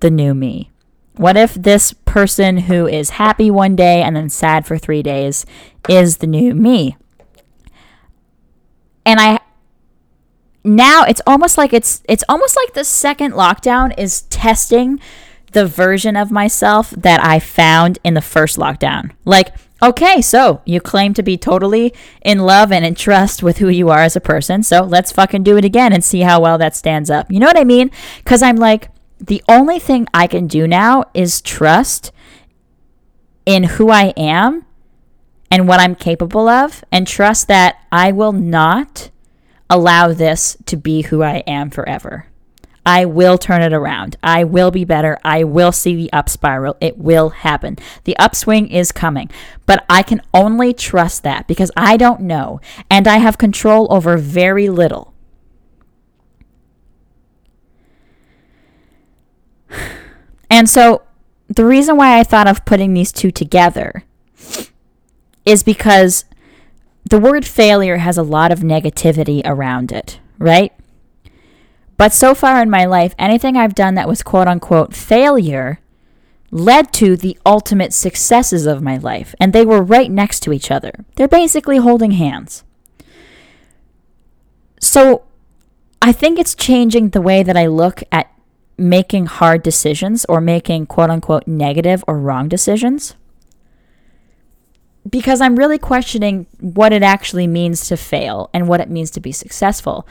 the 0.00 0.10
new 0.10 0.34
me? 0.34 0.72
What 1.16 1.36
if 1.36 1.54
this 1.54 1.92
person 1.92 2.58
who 2.58 2.86
is 2.86 3.10
happy 3.10 3.50
one 3.50 3.76
day 3.76 4.02
and 4.02 4.16
then 4.16 4.28
sad 4.28 4.66
for 4.66 4.78
three 4.78 5.02
days 5.02 5.46
is 5.88 6.18
the 6.18 6.26
new 6.26 6.54
me? 6.54 6.96
And 9.06 9.20
I 9.20 9.38
now 10.64 11.04
it's 11.04 11.20
almost 11.26 11.58
like 11.58 11.72
it's 11.72 12.02
it's 12.08 12.24
almost 12.28 12.56
like 12.56 12.72
the 12.74 12.84
second 12.84 13.32
lockdown 13.32 13.96
is 13.98 14.22
testing 14.22 14.98
the 15.52 15.66
version 15.66 16.16
of 16.16 16.32
myself 16.32 16.90
that 16.90 17.24
I 17.24 17.38
found 17.38 17.98
in 18.02 18.14
the 18.14 18.20
first 18.20 18.58
lockdown. 18.58 19.12
Like, 19.24 19.54
okay, 19.80 20.20
so 20.20 20.62
you 20.64 20.80
claim 20.80 21.14
to 21.14 21.22
be 21.22 21.36
totally 21.36 21.94
in 22.22 22.40
love 22.40 22.72
and 22.72 22.84
in 22.84 22.96
trust 22.96 23.40
with 23.40 23.58
who 23.58 23.68
you 23.68 23.88
are 23.88 24.00
as 24.00 24.16
a 24.16 24.20
person. 24.20 24.64
So 24.64 24.82
let's 24.82 25.12
fucking 25.12 25.44
do 25.44 25.56
it 25.56 25.64
again 25.64 25.92
and 25.92 26.02
see 26.02 26.20
how 26.20 26.40
well 26.40 26.58
that 26.58 26.74
stands 26.74 27.08
up. 27.08 27.30
You 27.30 27.38
know 27.38 27.46
what 27.46 27.58
I 27.58 27.62
mean? 27.62 27.92
Cuz 28.24 28.42
I'm 28.42 28.56
like 28.56 28.88
the 29.26 29.42
only 29.48 29.78
thing 29.78 30.06
I 30.12 30.26
can 30.26 30.46
do 30.46 30.66
now 30.66 31.04
is 31.14 31.40
trust 31.40 32.12
in 33.46 33.64
who 33.64 33.90
I 33.90 34.12
am 34.16 34.66
and 35.50 35.68
what 35.68 35.80
I'm 35.80 35.94
capable 35.94 36.48
of, 36.48 36.82
and 36.90 37.06
trust 37.06 37.46
that 37.48 37.76
I 37.92 38.10
will 38.10 38.32
not 38.32 39.10
allow 39.70 40.12
this 40.12 40.56
to 40.66 40.76
be 40.76 41.02
who 41.02 41.22
I 41.22 41.44
am 41.46 41.70
forever. 41.70 42.26
I 42.84 43.04
will 43.04 43.38
turn 43.38 43.62
it 43.62 43.72
around. 43.72 44.16
I 44.22 44.44
will 44.44 44.70
be 44.70 44.84
better. 44.84 45.18
I 45.24 45.44
will 45.44 45.72
see 45.72 45.94
the 45.94 46.12
up 46.12 46.28
spiral. 46.28 46.76
It 46.80 46.98
will 46.98 47.30
happen. 47.30 47.78
The 48.04 48.16
upswing 48.18 48.68
is 48.68 48.92
coming. 48.92 49.30
But 49.64 49.86
I 49.88 50.02
can 50.02 50.20
only 50.34 50.74
trust 50.74 51.22
that 51.22 51.46
because 51.46 51.70
I 51.76 51.96
don't 51.96 52.20
know 52.20 52.60
and 52.90 53.08
I 53.08 53.18
have 53.18 53.38
control 53.38 53.86
over 53.90 54.18
very 54.18 54.68
little. 54.68 55.13
And 60.54 60.70
so 60.70 61.02
the 61.48 61.64
reason 61.64 61.96
why 61.96 62.16
I 62.16 62.22
thought 62.22 62.46
of 62.46 62.64
putting 62.64 62.94
these 62.94 63.10
two 63.10 63.32
together 63.32 64.04
is 65.44 65.64
because 65.64 66.26
the 67.10 67.18
word 67.18 67.44
failure 67.44 67.96
has 67.96 68.16
a 68.16 68.22
lot 68.22 68.52
of 68.52 68.60
negativity 68.60 69.42
around 69.44 69.90
it, 69.90 70.20
right? 70.38 70.72
But 71.96 72.12
so 72.12 72.36
far 72.36 72.62
in 72.62 72.70
my 72.70 72.84
life, 72.84 73.16
anything 73.18 73.56
I've 73.56 73.74
done 73.74 73.96
that 73.96 74.06
was 74.06 74.22
quote 74.22 74.46
unquote 74.46 74.94
failure 74.94 75.80
led 76.52 76.92
to 76.92 77.16
the 77.16 77.36
ultimate 77.44 77.92
successes 77.92 78.64
of 78.64 78.80
my 78.80 78.96
life, 78.96 79.34
and 79.40 79.52
they 79.52 79.66
were 79.66 79.82
right 79.82 80.08
next 80.08 80.38
to 80.44 80.52
each 80.52 80.70
other. 80.70 80.92
They're 81.16 81.26
basically 81.26 81.78
holding 81.78 82.12
hands. 82.12 82.62
So 84.78 85.24
I 86.00 86.12
think 86.12 86.38
it's 86.38 86.54
changing 86.54 87.08
the 87.08 87.20
way 87.20 87.42
that 87.42 87.56
I 87.56 87.66
look 87.66 88.04
at 88.12 88.30
making 88.76 89.26
hard 89.26 89.62
decisions 89.62 90.24
or 90.26 90.40
making 90.40 90.86
quote 90.86 91.10
unquote 91.10 91.46
negative 91.46 92.04
or 92.06 92.18
wrong 92.18 92.48
decisions 92.48 93.14
because 95.08 95.40
I'm 95.40 95.56
really 95.56 95.78
questioning 95.78 96.46
what 96.60 96.92
it 96.92 97.02
actually 97.02 97.46
means 97.46 97.88
to 97.88 97.96
fail 97.96 98.48
and 98.54 98.68
what 98.68 98.80
it 98.80 98.88
means 98.88 99.10
to 99.12 99.20
be 99.20 99.32
successful. 99.32 100.06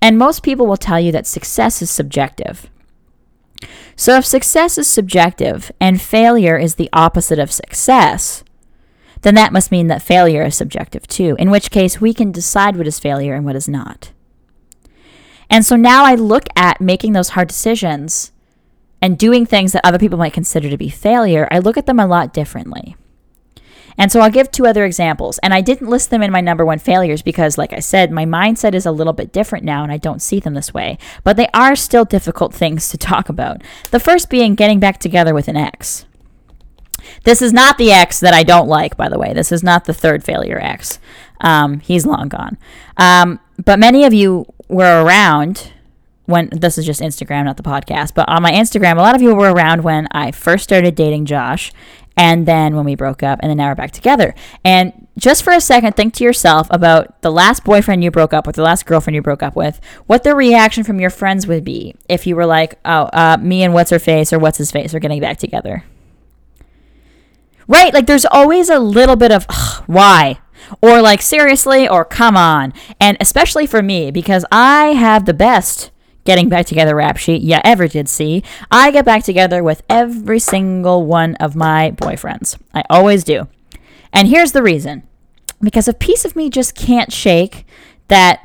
And 0.00 0.18
most 0.18 0.42
people 0.42 0.66
will 0.66 0.76
tell 0.76 1.00
you 1.00 1.12
that 1.12 1.26
success 1.26 1.82
is 1.82 1.90
subjective. 1.90 2.70
So, 3.96 4.16
if 4.18 4.26
success 4.26 4.76
is 4.78 4.86
subjective 4.86 5.72
and 5.80 6.00
failure 6.00 6.58
is 6.58 6.74
the 6.74 6.90
opposite 6.92 7.38
of 7.38 7.50
success, 7.50 8.44
then 9.22 9.34
that 9.34 9.52
must 9.52 9.72
mean 9.72 9.86
that 9.88 10.02
failure 10.02 10.44
is 10.44 10.54
subjective 10.54 11.06
too, 11.06 11.34
in 11.38 11.50
which 11.50 11.70
case 11.70 12.00
we 12.00 12.12
can 12.12 12.30
decide 12.30 12.76
what 12.76 12.86
is 12.86 13.00
failure 13.00 13.34
and 13.34 13.46
what 13.46 13.56
is 13.56 13.68
not. 13.68 14.12
And 15.48 15.64
so 15.64 15.76
now 15.76 16.04
I 16.04 16.14
look 16.14 16.44
at 16.56 16.80
making 16.80 17.12
those 17.12 17.30
hard 17.30 17.48
decisions 17.48 18.32
and 19.00 19.18
doing 19.18 19.46
things 19.46 19.72
that 19.72 19.84
other 19.84 19.98
people 19.98 20.18
might 20.18 20.32
consider 20.32 20.70
to 20.70 20.76
be 20.76 20.88
failure, 20.88 21.46
I 21.50 21.58
look 21.58 21.76
at 21.76 21.86
them 21.86 22.00
a 22.00 22.06
lot 22.06 22.32
differently. 22.32 22.96
And 23.98 24.12
so 24.12 24.20
I'll 24.20 24.30
give 24.30 24.50
two 24.50 24.66
other 24.66 24.84
examples. 24.84 25.38
And 25.38 25.54
I 25.54 25.60
didn't 25.60 25.88
list 25.88 26.10
them 26.10 26.22
in 26.22 26.30
my 26.30 26.40
number 26.40 26.64
one 26.64 26.78
failures 26.78 27.22
because, 27.22 27.56
like 27.56 27.72
I 27.72 27.80
said, 27.80 28.10
my 28.10 28.26
mindset 28.26 28.74
is 28.74 28.84
a 28.84 28.92
little 28.92 29.12
bit 29.12 29.32
different 29.32 29.64
now 29.64 29.82
and 29.82 29.92
I 29.92 29.96
don't 29.96 30.20
see 30.20 30.38
them 30.38 30.54
this 30.54 30.74
way. 30.74 30.98
But 31.24 31.36
they 31.36 31.48
are 31.54 31.76
still 31.76 32.04
difficult 32.04 32.52
things 32.52 32.88
to 32.90 32.98
talk 32.98 33.28
about. 33.28 33.62
The 33.90 34.00
first 34.00 34.28
being 34.28 34.54
getting 34.54 34.80
back 34.80 34.98
together 34.98 35.32
with 35.32 35.48
an 35.48 35.56
ex. 35.56 36.04
This 37.24 37.40
is 37.40 37.52
not 37.52 37.78
the 37.78 37.92
ex 37.92 38.20
that 38.20 38.34
I 38.34 38.42
don't 38.42 38.68
like, 38.68 38.96
by 38.96 39.08
the 39.08 39.18
way. 39.18 39.32
This 39.32 39.52
is 39.52 39.62
not 39.62 39.84
the 39.84 39.94
third 39.94 40.24
failure 40.24 40.58
ex. 40.60 40.98
Um, 41.40 41.80
he's 41.80 42.04
long 42.04 42.28
gone. 42.28 42.58
Um, 42.96 43.40
but 43.64 43.78
many 43.78 44.04
of 44.04 44.12
you 44.12 44.46
were 44.68 45.04
around 45.04 45.72
when 46.26 46.48
this 46.50 46.76
is 46.76 46.84
just 46.84 47.00
Instagram, 47.00 47.44
not 47.44 47.56
the 47.56 47.62
podcast, 47.62 48.14
but 48.14 48.28
on 48.28 48.42
my 48.42 48.50
Instagram, 48.50 48.98
a 48.98 49.00
lot 49.00 49.14
of 49.14 49.22
you 49.22 49.34
were 49.34 49.52
around 49.52 49.84
when 49.84 50.08
I 50.10 50.32
first 50.32 50.64
started 50.64 50.94
dating 50.94 51.26
Josh 51.26 51.72
and 52.16 52.46
then 52.46 52.74
when 52.74 52.86
we 52.86 52.94
broke 52.94 53.22
up, 53.22 53.38
and 53.42 53.50
then 53.50 53.58
now 53.58 53.68
we're 53.68 53.74
back 53.74 53.90
together. 53.90 54.34
And 54.64 55.06
just 55.18 55.42
for 55.42 55.52
a 55.52 55.60
second, 55.60 55.96
think 55.96 56.14
to 56.14 56.24
yourself 56.24 56.66
about 56.70 57.20
the 57.20 57.30
last 57.30 57.62
boyfriend 57.62 58.02
you 58.02 58.10
broke 58.10 58.32
up 58.32 58.46
with, 58.46 58.56
the 58.56 58.62
last 58.62 58.86
girlfriend 58.86 59.14
you 59.14 59.20
broke 59.20 59.42
up 59.42 59.54
with, 59.54 59.80
what 60.06 60.24
the 60.24 60.34
reaction 60.34 60.82
from 60.82 60.98
your 60.98 61.10
friends 61.10 61.46
would 61.46 61.62
be 61.62 61.94
if 62.08 62.26
you 62.26 62.34
were 62.34 62.46
like, 62.46 62.78
oh, 62.86 63.10
uh, 63.12 63.36
me 63.38 63.62
and 63.62 63.74
what's 63.74 63.90
her 63.90 63.98
face 63.98 64.32
or 64.32 64.38
what's 64.38 64.56
his 64.56 64.70
face 64.70 64.94
are 64.94 64.98
getting 64.98 65.20
back 65.20 65.36
together. 65.36 65.84
Right? 67.68 67.92
Like 67.92 68.06
there's 68.06 68.24
always 68.24 68.70
a 68.70 68.78
little 68.78 69.16
bit 69.16 69.30
of, 69.30 69.44
why? 69.86 70.38
Or 70.82 71.00
like, 71.00 71.22
seriously, 71.22 71.88
or 71.88 72.04
come 72.04 72.36
on. 72.36 72.72
And 73.00 73.16
especially 73.20 73.66
for 73.66 73.82
me, 73.82 74.10
because 74.10 74.44
I 74.50 74.86
have 74.88 75.24
the 75.24 75.34
best 75.34 75.90
getting 76.26 76.48
back 76.50 76.66
together 76.66 76.94
rap 76.94 77.16
sheet 77.16 77.40
you 77.40 77.56
ever 77.64 77.88
did 77.88 78.08
see. 78.08 78.42
I 78.70 78.90
get 78.90 79.06
back 79.06 79.22
together 79.22 79.62
with 79.62 79.82
every 79.88 80.38
single 80.38 81.06
one 81.06 81.36
of 81.36 81.56
my 81.56 81.92
boyfriends. 81.92 82.58
I 82.74 82.82
always 82.90 83.24
do. 83.24 83.48
And 84.12 84.28
here's 84.28 84.52
the 84.52 84.62
reason 84.62 85.04
because 85.60 85.88
a 85.88 85.94
piece 85.94 86.26
of 86.26 86.36
me 86.36 86.50
just 86.50 86.74
can't 86.74 87.12
shake 87.12 87.64
that 88.08 88.40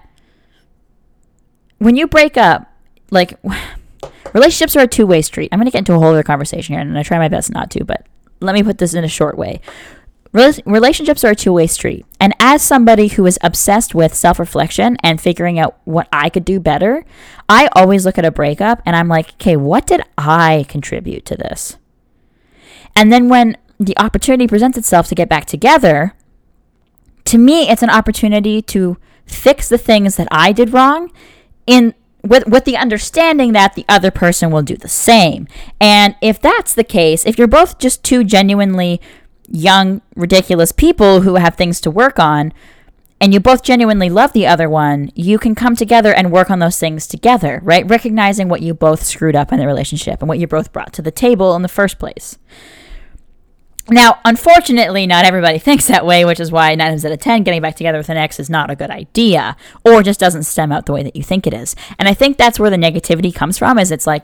when 1.80 1.98
you 1.98 2.08
break 2.08 2.38
up, 2.38 2.72
like, 3.10 3.38
relationships 4.34 4.76
are 4.78 4.84
a 4.84 4.88
two 4.88 5.06
way 5.06 5.22
street. 5.22 5.50
I'm 5.52 5.60
going 5.60 5.66
to 5.66 5.72
get 5.72 5.80
into 5.80 5.94
a 5.94 6.00
whole 6.00 6.10
other 6.10 6.24
conversation 6.24 6.74
here, 6.74 6.82
and 6.82 6.98
I 6.98 7.04
try 7.04 7.18
my 7.18 7.28
best 7.28 7.52
not 7.52 7.70
to, 7.72 7.84
but 7.84 8.08
let 8.40 8.56
me 8.56 8.64
put 8.64 8.78
this 8.78 8.94
in 8.94 9.04
a 9.04 9.10
short 9.10 9.38
way 9.38 9.62
relationships 10.34 11.24
are 11.24 11.32
a 11.32 11.36
two 11.36 11.54
way 11.54 11.68
street. 11.68 12.06
And 12.20 12.34
as 12.40 12.62
somebody 12.62 13.08
who 13.08 13.26
is 13.26 13.38
obsessed 13.42 13.94
with 13.94 14.14
self 14.14 14.40
reflection 14.40 14.98
and 15.04 15.20
figuring 15.20 15.60
out 15.60 15.78
what 15.84 16.08
I 16.12 16.30
could 16.30 16.46
do 16.46 16.60
better, 16.60 17.06
I 17.50 17.70
always 17.74 18.06
look 18.06 18.18
at 18.18 18.26
a 18.26 18.32
breakup 18.32 18.82
and 18.86 18.96
I'm 18.96 19.08
like, 19.08 19.34
okay, 19.34 19.58
what 19.58 19.86
did 19.86 20.02
I 20.18 20.66
contribute 20.70 21.26
to 21.26 21.36
this? 21.36 21.78
And 22.96 23.12
then 23.12 23.30
when 23.30 23.58
the 23.80 23.98
opportunity 23.98 24.48
presents 24.48 24.78
itself 24.78 25.08
to 25.08 25.16
get 25.16 25.30
back 25.30 25.46
together, 25.46 26.14
to 27.26 27.38
me, 27.38 27.70
it's 27.70 27.84
an 27.84 27.90
opportunity 27.90 28.62
to 28.64 28.98
fix 29.26 29.70
the 29.70 29.78
things 29.78 30.18
that 30.18 30.28
I 30.32 30.52
did 30.52 30.74
wrong 30.74 31.12
in 31.66 31.94
with 32.24 32.48
with 32.48 32.66
the 32.66 32.78
understanding 32.78 33.54
that 33.54 33.74
the 33.74 33.86
other 33.90 34.12
person 34.12 34.52
will 34.52 34.62
do 34.62 34.78
the 34.78 34.90
same. 34.90 35.48
And 35.80 36.16
if 36.22 36.40
that's 36.40 36.74
the 36.74 36.84
case, 36.84 37.26
if 37.26 37.38
you're 37.38 37.48
both 37.48 37.80
just 37.80 38.04
two 38.04 38.24
genuinely 38.24 39.02
young, 39.52 40.02
ridiculous 40.16 40.72
people 40.72 41.22
who 41.22 41.36
have 41.36 41.56
things 41.56 41.82
to 41.82 41.92
work 41.92 42.20
on, 42.20 42.54
and 43.20 43.34
you 43.34 43.40
both 43.40 43.62
genuinely 43.62 44.10
love 44.10 44.34
the 44.34 44.48
other 44.48 44.68
one, 44.68 45.12
you 45.14 45.38
can 45.38 45.54
come 45.54 45.76
together 45.76 46.12
and 46.12 46.32
work 46.32 46.50
on 46.50 46.58
those 46.58 46.80
things 46.80 47.06
together, 47.06 47.60
right? 47.64 47.88
Recognizing 47.88 48.50
what 48.50 48.64
you 48.64 48.74
both 48.74 49.04
screwed 49.04 49.36
up 49.36 49.54
in 49.54 49.60
the 49.60 49.68
relationship 49.68 50.22
and 50.22 50.28
what 50.28 50.40
you 50.40 50.48
both 50.48 50.74
brought 50.74 50.92
to 50.94 51.04
the 51.04 51.12
table 51.12 51.56
in 51.56 51.62
the 51.62 51.68
first 51.68 52.00
place. 52.00 52.40
Now, 53.90 54.20
unfortunately, 54.26 55.06
not 55.06 55.26
everybody 55.26 55.60
thinks 55.60 55.86
that 55.86 56.06
way, 56.06 56.26
which 56.26 56.40
is 56.40 56.52
why 56.52 56.74
9 56.74 56.90
times 56.90 57.06
out 57.06 57.12
of 57.12 57.20
10, 57.20 57.44
getting 57.44 57.62
back 57.62 57.76
together 57.76 58.00
with 58.00 58.10
an 58.10 58.18
ex 58.18 58.40
is 58.40 58.50
not 58.50 58.72
a 58.72 58.76
good 58.76 58.90
idea 58.90 59.56
or 59.86 60.02
just 60.02 60.20
doesn't 60.20 60.44
stem 60.44 60.72
out 60.72 60.88
the 60.88 60.94
way 60.94 61.04
that 61.04 61.16
you 61.16 61.22
think 61.22 61.46
it 61.46 61.54
is. 61.54 61.76
And 62.00 62.08
I 62.08 62.16
think 62.16 62.38
that's 62.38 62.60
where 62.60 62.72
the 62.72 62.78
negativity 62.78 63.34
comes 63.34 63.58
from 63.60 63.78
is 63.78 63.92
it's 63.92 64.08
like, 64.08 64.24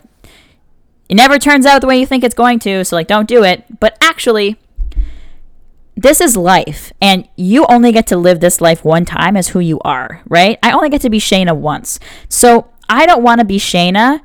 it 1.08 1.16
never 1.16 1.38
turns 1.38 1.66
out 1.66 1.82
the 1.82 1.88
way 1.88 2.00
you 2.00 2.06
think 2.06 2.24
it's 2.24 2.36
going 2.36 2.60
to, 2.60 2.84
so 2.84 2.96
like, 2.96 3.08
don't 3.08 3.28
do 3.28 3.44
it. 3.44 3.80
But 3.80 3.96
actually, 4.02 4.58
this 5.98 6.22
is 6.22 6.38
life 6.38 6.94
and 7.02 7.28
you 7.36 7.66
only 7.66 7.92
get 7.92 8.06
to 8.08 8.18
live 8.18 8.40
this 8.40 8.62
life 8.62 8.86
one 8.86 9.04
time 9.04 9.36
as 9.36 9.50
who 9.50 9.60
you 9.60 9.80
are, 9.80 10.22
right? 10.28 10.60
I 10.62 10.72
only 10.72 10.90
get 10.90 11.02
to 11.02 11.10
be 11.10 11.20
Shayna 11.20 11.58
once. 11.58 12.00
So 12.30 12.70
I 12.88 13.08
don't 13.08 13.24
want 13.24 13.40
to 13.40 13.46
be 13.46 13.58
Shayna 13.58 14.22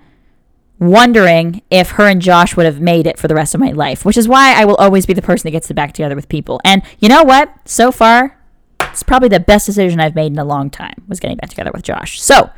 wondering 0.79 1.63
if 1.71 1.93
her 1.93 2.09
and 2.09 2.21
Josh 2.21 2.57
would 2.57 2.67
have 2.67 2.81
made 2.81 3.07
it 3.07 3.19
for 3.19 3.27
the 3.27 3.35
rest 3.35 3.55
of 3.55 3.61
my 3.61 3.71
life, 3.71 4.05
which 4.05 4.19
is 4.19 4.29
why 4.29 4.53
I 4.55 4.67
will 4.67 4.77
always 4.77 5.07
be 5.07 5.15
the 5.15 5.23
person 5.23 5.49
that 5.49 5.53
gets 5.53 5.69
to 5.69 5.75
back 5.75 5.95
together 5.95 6.15
with 6.15 6.29
people. 6.29 6.61
And 6.63 6.83
you 6.99 7.09
know 7.09 7.23
what? 7.23 7.55
So 7.65 7.91
far, 7.91 8.39
it's 8.81 9.03
probably 9.03 9.31
the 9.31 9.41
best 9.41 9.65
decision 9.65 9.99
I've 9.99 10.15
made 10.15 10.33
in 10.33 10.39
a 10.39 10.45
long 10.45 10.69
time 10.69 11.05
was 11.09 11.21
getting 11.21 11.39
back 11.39 11.49
together 11.51 11.71
with 11.73 11.85
Josh. 11.85 12.21
So, 12.21 12.51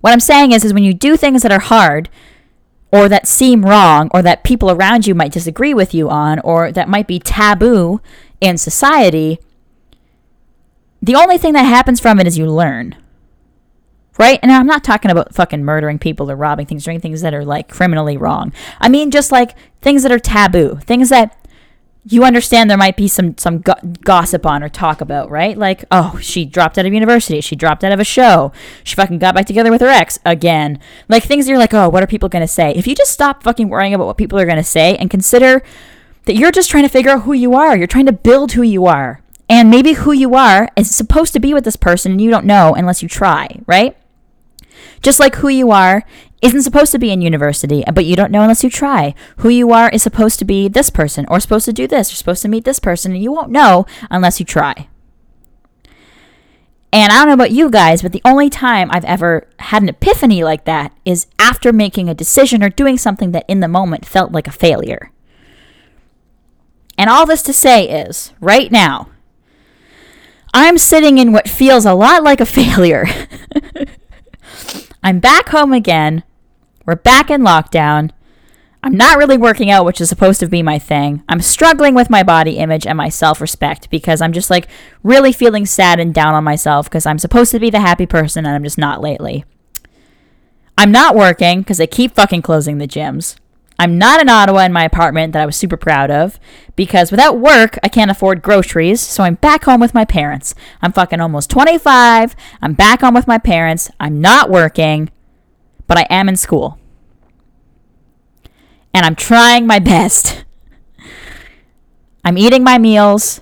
what 0.00 0.12
I'm 0.12 0.20
saying 0.20 0.52
is 0.52 0.64
is 0.64 0.72
when 0.72 0.84
you 0.84 0.94
do 0.94 1.16
things 1.16 1.42
that 1.42 1.52
are 1.52 1.58
hard, 1.58 2.08
or 2.92 3.08
that 3.08 3.26
seem 3.26 3.64
wrong 3.64 4.10
or 4.12 4.22
that 4.22 4.44
people 4.44 4.70
around 4.70 5.06
you 5.06 5.14
might 5.14 5.32
disagree 5.32 5.74
with 5.74 5.92
you 5.92 6.08
on 6.08 6.38
or 6.40 6.72
that 6.72 6.88
might 6.88 7.06
be 7.06 7.18
taboo 7.18 8.00
in 8.40 8.56
society, 8.56 9.38
the 11.02 11.14
only 11.14 11.38
thing 11.38 11.52
that 11.52 11.62
happens 11.62 12.00
from 12.00 12.20
it 12.20 12.26
is 12.26 12.38
you 12.38 12.46
learn. 12.46 12.96
Right? 14.18 14.38
And 14.42 14.50
I'm 14.50 14.66
not 14.66 14.82
talking 14.82 15.10
about 15.10 15.34
fucking 15.34 15.62
murdering 15.62 15.98
people 15.98 16.30
or 16.30 16.36
robbing 16.36 16.64
things, 16.64 16.84
doing 16.84 17.00
things 17.00 17.20
that 17.20 17.34
are 17.34 17.44
like 17.44 17.68
criminally 17.68 18.16
wrong. 18.16 18.52
I 18.80 18.88
mean, 18.88 19.10
just 19.10 19.30
like 19.30 19.54
things 19.82 20.02
that 20.04 20.12
are 20.12 20.18
taboo, 20.18 20.78
things 20.82 21.10
that 21.10 21.45
you 22.08 22.22
understand 22.22 22.70
there 22.70 22.76
might 22.76 22.96
be 22.96 23.08
some 23.08 23.36
some 23.36 23.58
go- 23.58 23.74
gossip 24.02 24.46
on 24.46 24.62
or 24.62 24.68
talk 24.68 25.00
about, 25.00 25.28
right? 25.28 25.58
Like, 25.58 25.84
oh, 25.90 26.18
she 26.22 26.44
dropped 26.44 26.78
out 26.78 26.86
of 26.86 26.92
university, 26.94 27.40
she 27.40 27.56
dropped 27.56 27.82
out 27.82 27.90
of 27.92 27.98
a 27.98 28.04
show, 28.04 28.52
she 28.84 28.94
fucking 28.94 29.18
got 29.18 29.34
back 29.34 29.46
together 29.46 29.70
with 29.70 29.80
her 29.80 29.88
ex 29.88 30.18
again. 30.24 30.78
Like 31.08 31.24
things 31.24 31.48
you're 31.48 31.58
like, 31.58 31.74
oh, 31.74 31.88
what 31.88 32.02
are 32.02 32.06
people 32.06 32.28
gonna 32.28 32.46
say? 32.46 32.72
If 32.76 32.86
you 32.86 32.94
just 32.94 33.12
stop 33.12 33.42
fucking 33.42 33.68
worrying 33.68 33.92
about 33.92 34.06
what 34.06 34.16
people 34.16 34.38
are 34.38 34.46
gonna 34.46 34.62
say 34.62 34.96
and 34.96 35.10
consider 35.10 35.62
that 36.26 36.36
you're 36.36 36.52
just 36.52 36.70
trying 36.70 36.84
to 36.84 36.88
figure 36.88 37.10
out 37.10 37.22
who 37.22 37.32
you 37.32 37.54
are, 37.54 37.76
you're 37.76 37.86
trying 37.88 38.06
to 38.06 38.12
build 38.12 38.52
who 38.52 38.62
you 38.62 38.86
are, 38.86 39.20
and 39.48 39.70
maybe 39.70 39.92
who 39.92 40.12
you 40.12 40.34
are 40.34 40.68
is 40.76 40.94
supposed 40.94 41.32
to 41.32 41.40
be 41.40 41.54
with 41.54 41.64
this 41.64 41.76
person 41.76 42.12
and 42.12 42.20
you 42.20 42.30
don't 42.30 42.46
know 42.46 42.74
unless 42.74 43.02
you 43.02 43.08
try, 43.08 43.60
right? 43.66 43.96
Just 45.02 45.18
like 45.18 45.36
who 45.36 45.48
you 45.48 45.72
are 45.72 46.04
isn't 46.42 46.62
supposed 46.62 46.92
to 46.92 46.98
be 46.98 47.10
in 47.10 47.20
university, 47.22 47.82
but 47.92 48.04
you 48.04 48.14
don't 48.14 48.30
know 48.30 48.42
unless 48.42 48.62
you 48.62 48.70
try. 48.70 49.14
Who 49.38 49.48
you 49.48 49.72
are 49.72 49.88
is 49.90 50.02
supposed 50.02 50.38
to 50.38 50.44
be 50.44 50.68
this 50.68 50.90
person, 50.90 51.26
or 51.28 51.40
supposed 51.40 51.64
to 51.64 51.72
do 51.72 51.86
this, 51.86 52.12
or 52.12 52.16
supposed 52.16 52.42
to 52.42 52.48
meet 52.48 52.64
this 52.64 52.78
person, 52.78 53.12
and 53.12 53.22
you 53.22 53.32
won't 53.32 53.50
know 53.50 53.86
unless 54.10 54.38
you 54.38 54.46
try. 54.46 54.88
And 56.92 57.12
I 57.12 57.16
don't 57.18 57.28
know 57.28 57.34
about 57.34 57.50
you 57.50 57.70
guys, 57.70 58.02
but 58.02 58.12
the 58.12 58.22
only 58.24 58.48
time 58.48 58.90
I've 58.90 59.04
ever 59.04 59.48
had 59.58 59.82
an 59.82 59.88
epiphany 59.88 60.44
like 60.44 60.64
that 60.64 60.92
is 61.04 61.26
after 61.38 61.72
making 61.72 62.08
a 62.08 62.14
decision 62.14 62.62
or 62.62 62.70
doing 62.70 62.96
something 62.96 63.32
that 63.32 63.44
in 63.48 63.60
the 63.60 63.68
moment 63.68 64.06
felt 64.06 64.32
like 64.32 64.46
a 64.46 64.52
failure. 64.52 65.10
And 66.96 67.10
all 67.10 67.26
this 67.26 67.42
to 67.42 67.52
say 67.52 67.88
is, 67.88 68.32
right 68.40 68.70
now, 68.72 69.10
I'm 70.54 70.78
sitting 70.78 71.18
in 71.18 71.32
what 71.32 71.48
feels 71.48 71.84
a 71.84 71.92
lot 71.92 72.22
like 72.22 72.40
a 72.40 72.46
failure. 72.46 73.04
I'm 75.06 75.20
back 75.20 75.50
home 75.50 75.72
again. 75.72 76.24
We're 76.84 76.96
back 76.96 77.30
in 77.30 77.42
lockdown. 77.42 78.10
I'm 78.82 78.96
not 78.96 79.18
really 79.18 79.38
working 79.38 79.70
out, 79.70 79.84
which 79.84 80.00
is 80.00 80.08
supposed 80.08 80.40
to 80.40 80.48
be 80.48 80.64
my 80.64 80.80
thing. 80.80 81.22
I'm 81.28 81.40
struggling 81.40 81.94
with 81.94 82.10
my 82.10 82.24
body 82.24 82.58
image 82.58 82.88
and 82.88 82.96
my 82.96 83.08
self 83.08 83.40
respect 83.40 83.88
because 83.88 84.20
I'm 84.20 84.32
just 84.32 84.50
like 84.50 84.66
really 85.04 85.30
feeling 85.30 85.64
sad 85.64 86.00
and 86.00 86.12
down 86.12 86.34
on 86.34 86.42
myself 86.42 86.86
because 86.86 87.06
I'm 87.06 87.20
supposed 87.20 87.52
to 87.52 87.60
be 87.60 87.70
the 87.70 87.78
happy 87.78 88.04
person 88.04 88.44
and 88.46 88.56
I'm 88.56 88.64
just 88.64 88.78
not 88.78 89.00
lately. 89.00 89.44
I'm 90.76 90.90
not 90.90 91.14
working 91.14 91.60
because 91.60 91.78
they 91.78 91.86
keep 91.86 92.16
fucking 92.16 92.42
closing 92.42 92.78
the 92.78 92.88
gyms. 92.88 93.36
I'm 93.78 93.98
not 93.98 94.20
in 94.20 94.28
Ottawa 94.28 94.60
in 94.60 94.72
my 94.72 94.84
apartment 94.84 95.32
that 95.32 95.42
I 95.42 95.46
was 95.46 95.56
super 95.56 95.76
proud 95.76 96.10
of 96.10 96.40
because 96.76 97.10
without 97.10 97.38
work, 97.38 97.78
I 97.82 97.88
can't 97.88 98.10
afford 98.10 98.42
groceries, 98.42 99.00
so 99.00 99.22
I'm 99.22 99.34
back 99.34 99.64
home 99.64 99.80
with 99.80 99.94
my 99.94 100.04
parents. 100.04 100.54
I'm 100.80 100.92
fucking 100.92 101.20
almost 101.20 101.50
25. 101.50 102.34
I'm 102.62 102.72
back 102.72 103.00
home 103.02 103.14
with 103.14 103.26
my 103.26 103.38
parents. 103.38 103.90
I'm 104.00 104.20
not 104.20 104.50
working, 104.50 105.10
but 105.86 105.98
I 105.98 106.06
am 106.08 106.28
in 106.28 106.36
school. 106.36 106.78
And 108.94 109.04
I'm 109.04 109.16
trying 109.16 109.66
my 109.66 109.78
best. 109.80 110.44
I'm 112.24 112.38
eating 112.38 112.64
my 112.64 112.78
meals. 112.78 113.40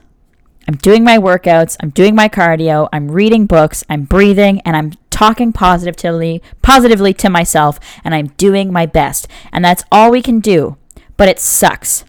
I'm 0.67 0.77
doing 0.77 1.05
my 1.05 1.19
workouts, 1.19 1.77
I'm 1.81 1.91
doing 1.91 2.15
my 2.15 2.27
cardio, 2.29 2.89
I'm 2.91 3.11
reading 3.11 3.45
books, 3.45 3.85
I'm 3.91 4.05
breathing, 4.05 4.63
and 4.65 4.75
I'm 4.75 4.93
talking 5.15 5.53
positively 5.53 6.43
positively 6.61 7.15
to 7.15 7.31
myself 7.31 7.79
and 8.03 8.15
I'm 8.15 8.29
doing 8.37 8.73
my 8.73 8.85
best. 8.85 9.29
And 9.53 9.65
that's 9.65 9.85
all 9.93 10.11
we 10.11 10.21
can 10.21 10.41
do. 10.41 10.77
But 11.17 11.29
it 11.29 11.39
sucks. 11.39 12.05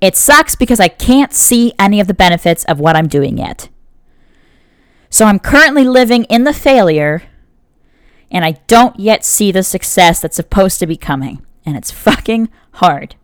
It 0.00 0.16
sucks 0.16 0.54
because 0.54 0.78
I 0.78 0.86
can't 0.86 1.32
see 1.32 1.72
any 1.76 1.98
of 1.98 2.06
the 2.06 2.14
benefits 2.14 2.64
of 2.66 2.78
what 2.78 2.94
I'm 2.94 3.08
doing 3.08 3.36
yet. 3.36 3.68
So 5.10 5.24
I'm 5.24 5.40
currently 5.40 5.82
living 5.84 6.22
in 6.24 6.44
the 6.44 6.52
failure 6.52 7.22
and 8.30 8.44
I 8.44 8.52
don't 8.68 8.98
yet 8.98 9.24
see 9.24 9.50
the 9.50 9.64
success 9.64 10.20
that's 10.20 10.36
supposed 10.36 10.78
to 10.78 10.86
be 10.86 10.96
coming. 10.96 11.44
And 11.66 11.76
it's 11.76 11.90
fucking 11.90 12.48
hard. 12.74 13.16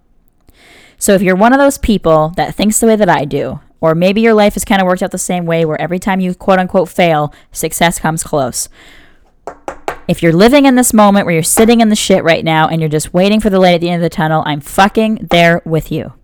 So 0.98 1.14
if 1.14 1.22
you're 1.22 1.36
one 1.36 1.52
of 1.52 1.58
those 1.60 1.78
people 1.78 2.32
that 2.36 2.56
thinks 2.56 2.80
the 2.80 2.86
way 2.88 2.96
that 2.96 3.08
I 3.08 3.24
do, 3.24 3.60
or 3.80 3.94
maybe 3.94 4.20
your 4.20 4.34
life 4.34 4.54
has 4.54 4.64
kind 4.64 4.80
of 4.80 4.86
worked 4.86 5.02
out 5.02 5.10
the 5.10 5.18
same 5.18 5.46
way 5.46 5.64
where 5.64 5.80
every 5.80 5.98
time 5.98 6.20
you 6.20 6.34
quote 6.34 6.58
unquote 6.58 6.88
fail, 6.88 7.32
success 7.52 7.98
comes 7.98 8.22
close. 8.22 8.68
If 10.08 10.22
you're 10.22 10.32
living 10.32 10.66
in 10.66 10.74
this 10.74 10.92
moment 10.92 11.24
where 11.24 11.34
you're 11.34 11.42
sitting 11.42 11.80
in 11.80 11.88
the 11.88 11.96
shit 11.96 12.24
right 12.24 12.44
now 12.44 12.68
and 12.68 12.80
you're 12.80 12.88
just 12.88 13.14
waiting 13.14 13.40
for 13.40 13.48
the 13.50 13.60
light 13.60 13.74
at 13.74 13.80
the 13.80 13.90
end 13.90 14.02
of 14.02 14.10
the 14.10 14.14
tunnel, 14.14 14.42
I'm 14.44 14.60
fucking 14.60 15.28
there 15.30 15.62
with 15.64 15.92
you. 15.92 16.14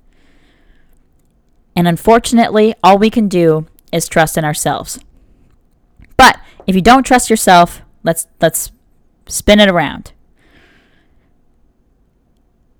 And 1.76 1.86
unfortunately, 1.86 2.74
all 2.82 2.98
we 2.98 3.10
can 3.10 3.28
do 3.28 3.66
is 3.92 4.08
trust 4.08 4.36
in 4.36 4.44
ourselves. 4.44 4.98
But 6.16 6.40
if 6.66 6.74
you 6.74 6.82
don't 6.82 7.04
trust 7.04 7.30
yourself, 7.30 7.82
let's 8.02 8.26
let's 8.40 8.72
spin 9.28 9.60
it 9.60 9.68
around 9.68 10.12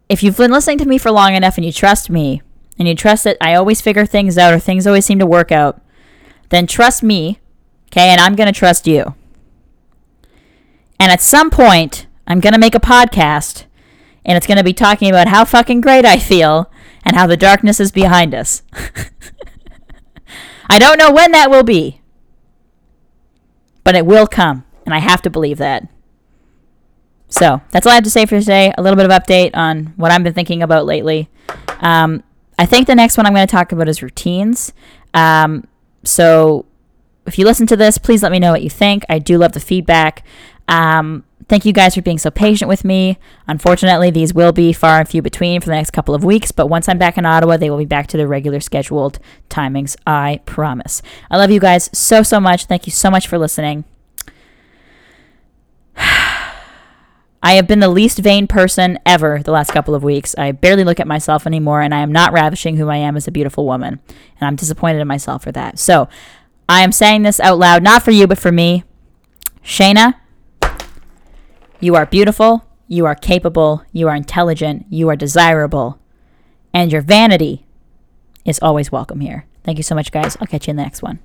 if 0.08 0.22
you've 0.22 0.36
been 0.36 0.52
listening 0.52 0.78
to 0.78 0.86
me 0.86 0.98
for 0.98 1.10
long 1.10 1.34
enough 1.34 1.56
and 1.56 1.64
you 1.64 1.72
trust 1.72 2.10
me, 2.10 2.42
and 2.78 2.86
you 2.86 2.94
trust 2.94 3.24
that 3.24 3.36
I 3.40 3.54
always 3.54 3.80
figure 3.80 4.06
things 4.06 4.36
out 4.36 4.52
or 4.52 4.58
things 4.58 4.86
always 4.86 5.06
seem 5.06 5.18
to 5.18 5.26
work 5.26 5.50
out, 5.50 5.80
then 6.50 6.66
trust 6.66 7.02
me, 7.02 7.40
okay, 7.90 8.08
and 8.08 8.20
I'm 8.20 8.36
going 8.36 8.52
to 8.52 8.58
trust 8.58 8.86
you. 8.86 9.14
And 10.98 11.12
at 11.12 11.20
some 11.20 11.50
point, 11.50 12.06
I'm 12.26 12.40
going 12.40 12.52
to 12.52 12.58
make 12.58 12.74
a 12.74 12.80
podcast, 12.80 13.64
and 14.24 14.36
it's 14.36 14.46
going 14.46 14.58
to 14.58 14.64
be 14.64 14.72
talking 14.72 15.08
about 15.08 15.28
how 15.28 15.44
fucking 15.44 15.80
great 15.80 16.04
I 16.04 16.18
feel 16.18 16.70
and 17.04 17.16
how 17.16 17.26
the 17.26 17.36
darkness 17.36 17.80
is 17.80 17.92
behind 17.92 18.34
us. 18.34 18.62
I 20.68 20.78
don't 20.78 20.98
know 20.98 21.12
when 21.12 21.32
that 21.32 21.50
will 21.50 21.62
be, 21.62 22.00
but 23.84 23.94
it 23.94 24.04
will 24.04 24.26
come, 24.26 24.64
and 24.84 24.92
I 24.94 24.98
have 24.98 25.22
to 25.22 25.30
believe 25.30 25.58
that. 25.58 25.88
So 27.28 27.60
that's 27.70 27.86
all 27.86 27.92
I 27.92 27.96
have 27.96 28.04
to 28.04 28.10
say 28.10 28.26
for 28.26 28.38
today. 28.38 28.72
A 28.76 28.82
little 28.82 28.96
bit 28.96 29.08
of 29.08 29.10
update 29.10 29.50
on 29.54 29.94
what 29.96 30.10
I've 30.10 30.22
been 30.22 30.34
thinking 30.34 30.62
about 30.62 30.86
lately. 30.86 31.28
Um, 31.80 32.22
I 32.58 32.66
think 32.66 32.86
the 32.86 32.94
next 32.94 33.16
one 33.16 33.26
I'm 33.26 33.34
going 33.34 33.46
to 33.46 33.50
talk 33.50 33.72
about 33.72 33.88
is 33.88 34.02
routines. 34.02 34.72
Um, 35.14 35.66
so 36.04 36.66
if 37.26 37.38
you 37.38 37.44
listen 37.44 37.66
to 37.68 37.76
this, 37.76 37.98
please 37.98 38.22
let 38.22 38.32
me 38.32 38.38
know 38.38 38.52
what 38.52 38.62
you 38.62 38.70
think. 38.70 39.04
I 39.08 39.18
do 39.18 39.38
love 39.38 39.52
the 39.52 39.60
feedback. 39.60 40.24
Um, 40.68 41.24
thank 41.48 41.64
you 41.64 41.72
guys 41.72 41.94
for 41.94 42.02
being 42.02 42.18
so 42.18 42.30
patient 42.30 42.68
with 42.68 42.84
me. 42.84 43.18
Unfortunately, 43.46 44.10
these 44.10 44.32
will 44.32 44.52
be 44.52 44.72
far 44.72 44.98
and 44.98 45.08
few 45.08 45.22
between 45.22 45.60
for 45.60 45.66
the 45.66 45.74
next 45.74 45.90
couple 45.90 46.14
of 46.14 46.24
weeks, 46.24 46.50
but 46.50 46.68
once 46.68 46.88
I'm 46.88 46.98
back 46.98 47.18
in 47.18 47.26
Ottawa, 47.26 47.56
they 47.56 47.70
will 47.70 47.78
be 47.78 47.84
back 47.84 48.06
to 48.08 48.16
their 48.16 48.28
regular 48.28 48.60
scheduled 48.60 49.18
timings. 49.48 49.96
I 50.06 50.40
promise. 50.46 51.02
I 51.30 51.36
love 51.36 51.50
you 51.50 51.60
guys 51.60 51.90
so, 51.92 52.22
so 52.22 52.40
much. 52.40 52.66
Thank 52.66 52.86
you 52.86 52.92
so 52.92 53.10
much 53.10 53.28
for 53.28 53.38
listening. 53.38 53.84
I 57.46 57.52
have 57.52 57.68
been 57.68 57.78
the 57.78 57.88
least 57.88 58.18
vain 58.18 58.48
person 58.48 58.98
ever 59.06 59.40
the 59.40 59.52
last 59.52 59.70
couple 59.70 59.94
of 59.94 60.02
weeks. 60.02 60.34
I 60.36 60.50
barely 60.50 60.82
look 60.82 60.98
at 60.98 61.06
myself 61.06 61.46
anymore, 61.46 61.80
and 61.80 61.94
I 61.94 62.00
am 62.00 62.10
not 62.10 62.32
ravishing 62.32 62.76
who 62.76 62.88
I 62.88 62.96
am 62.96 63.16
as 63.16 63.28
a 63.28 63.30
beautiful 63.30 63.64
woman. 63.64 64.00
And 64.08 64.48
I'm 64.48 64.56
disappointed 64.56 65.00
in 65.00 65.06
myself 65.06 65.44
for 65.44 65.52
that. 65.52 65.78
So 65.78 66.08
I 66.68 66.82
am 66.82 66.90
saying 66.90 67.22
this 67.22 67.38
out 67.38 67.56
loud, 67.56 67.84
not 67.84 68.02
for 68.02 68.10
you, 68.10 68.26
but 68.26 68.40
for 68.40 68.50
me. 68.50 68.82
Shayna, 69.62 70.16
you 71.78 71.94
are 71.94 72.04
beautiful, 72.04 72.64
you 72.88 73.06
are 73.06 73.14
capable, 73.14 73.84
you 73.92 74.08
are 74.08 74.16
intelligent, 74.16 74.84
you 74.90 75.08
are 75.08 75.14
desirable, 75.14 76.00
and 76.74 76.90
your 76.90 77.00
vanity 77.00 77.64
is 78.44 78.58
always 78.60 78.90
welcome 78.90 79.20
here. 79.20 79.46
Thank 79.62 79.78
you 79.78 79.84
so 79.84 79.94
much, 79.94 80.10
guys. 80.10 80.36
I'll 80.40 80.48
catch 80.48 80.66
you 80.66 80.72
in 80.72 80.78
the 80.78 80.82
next 80.82 81.00
one. 81.00 81.20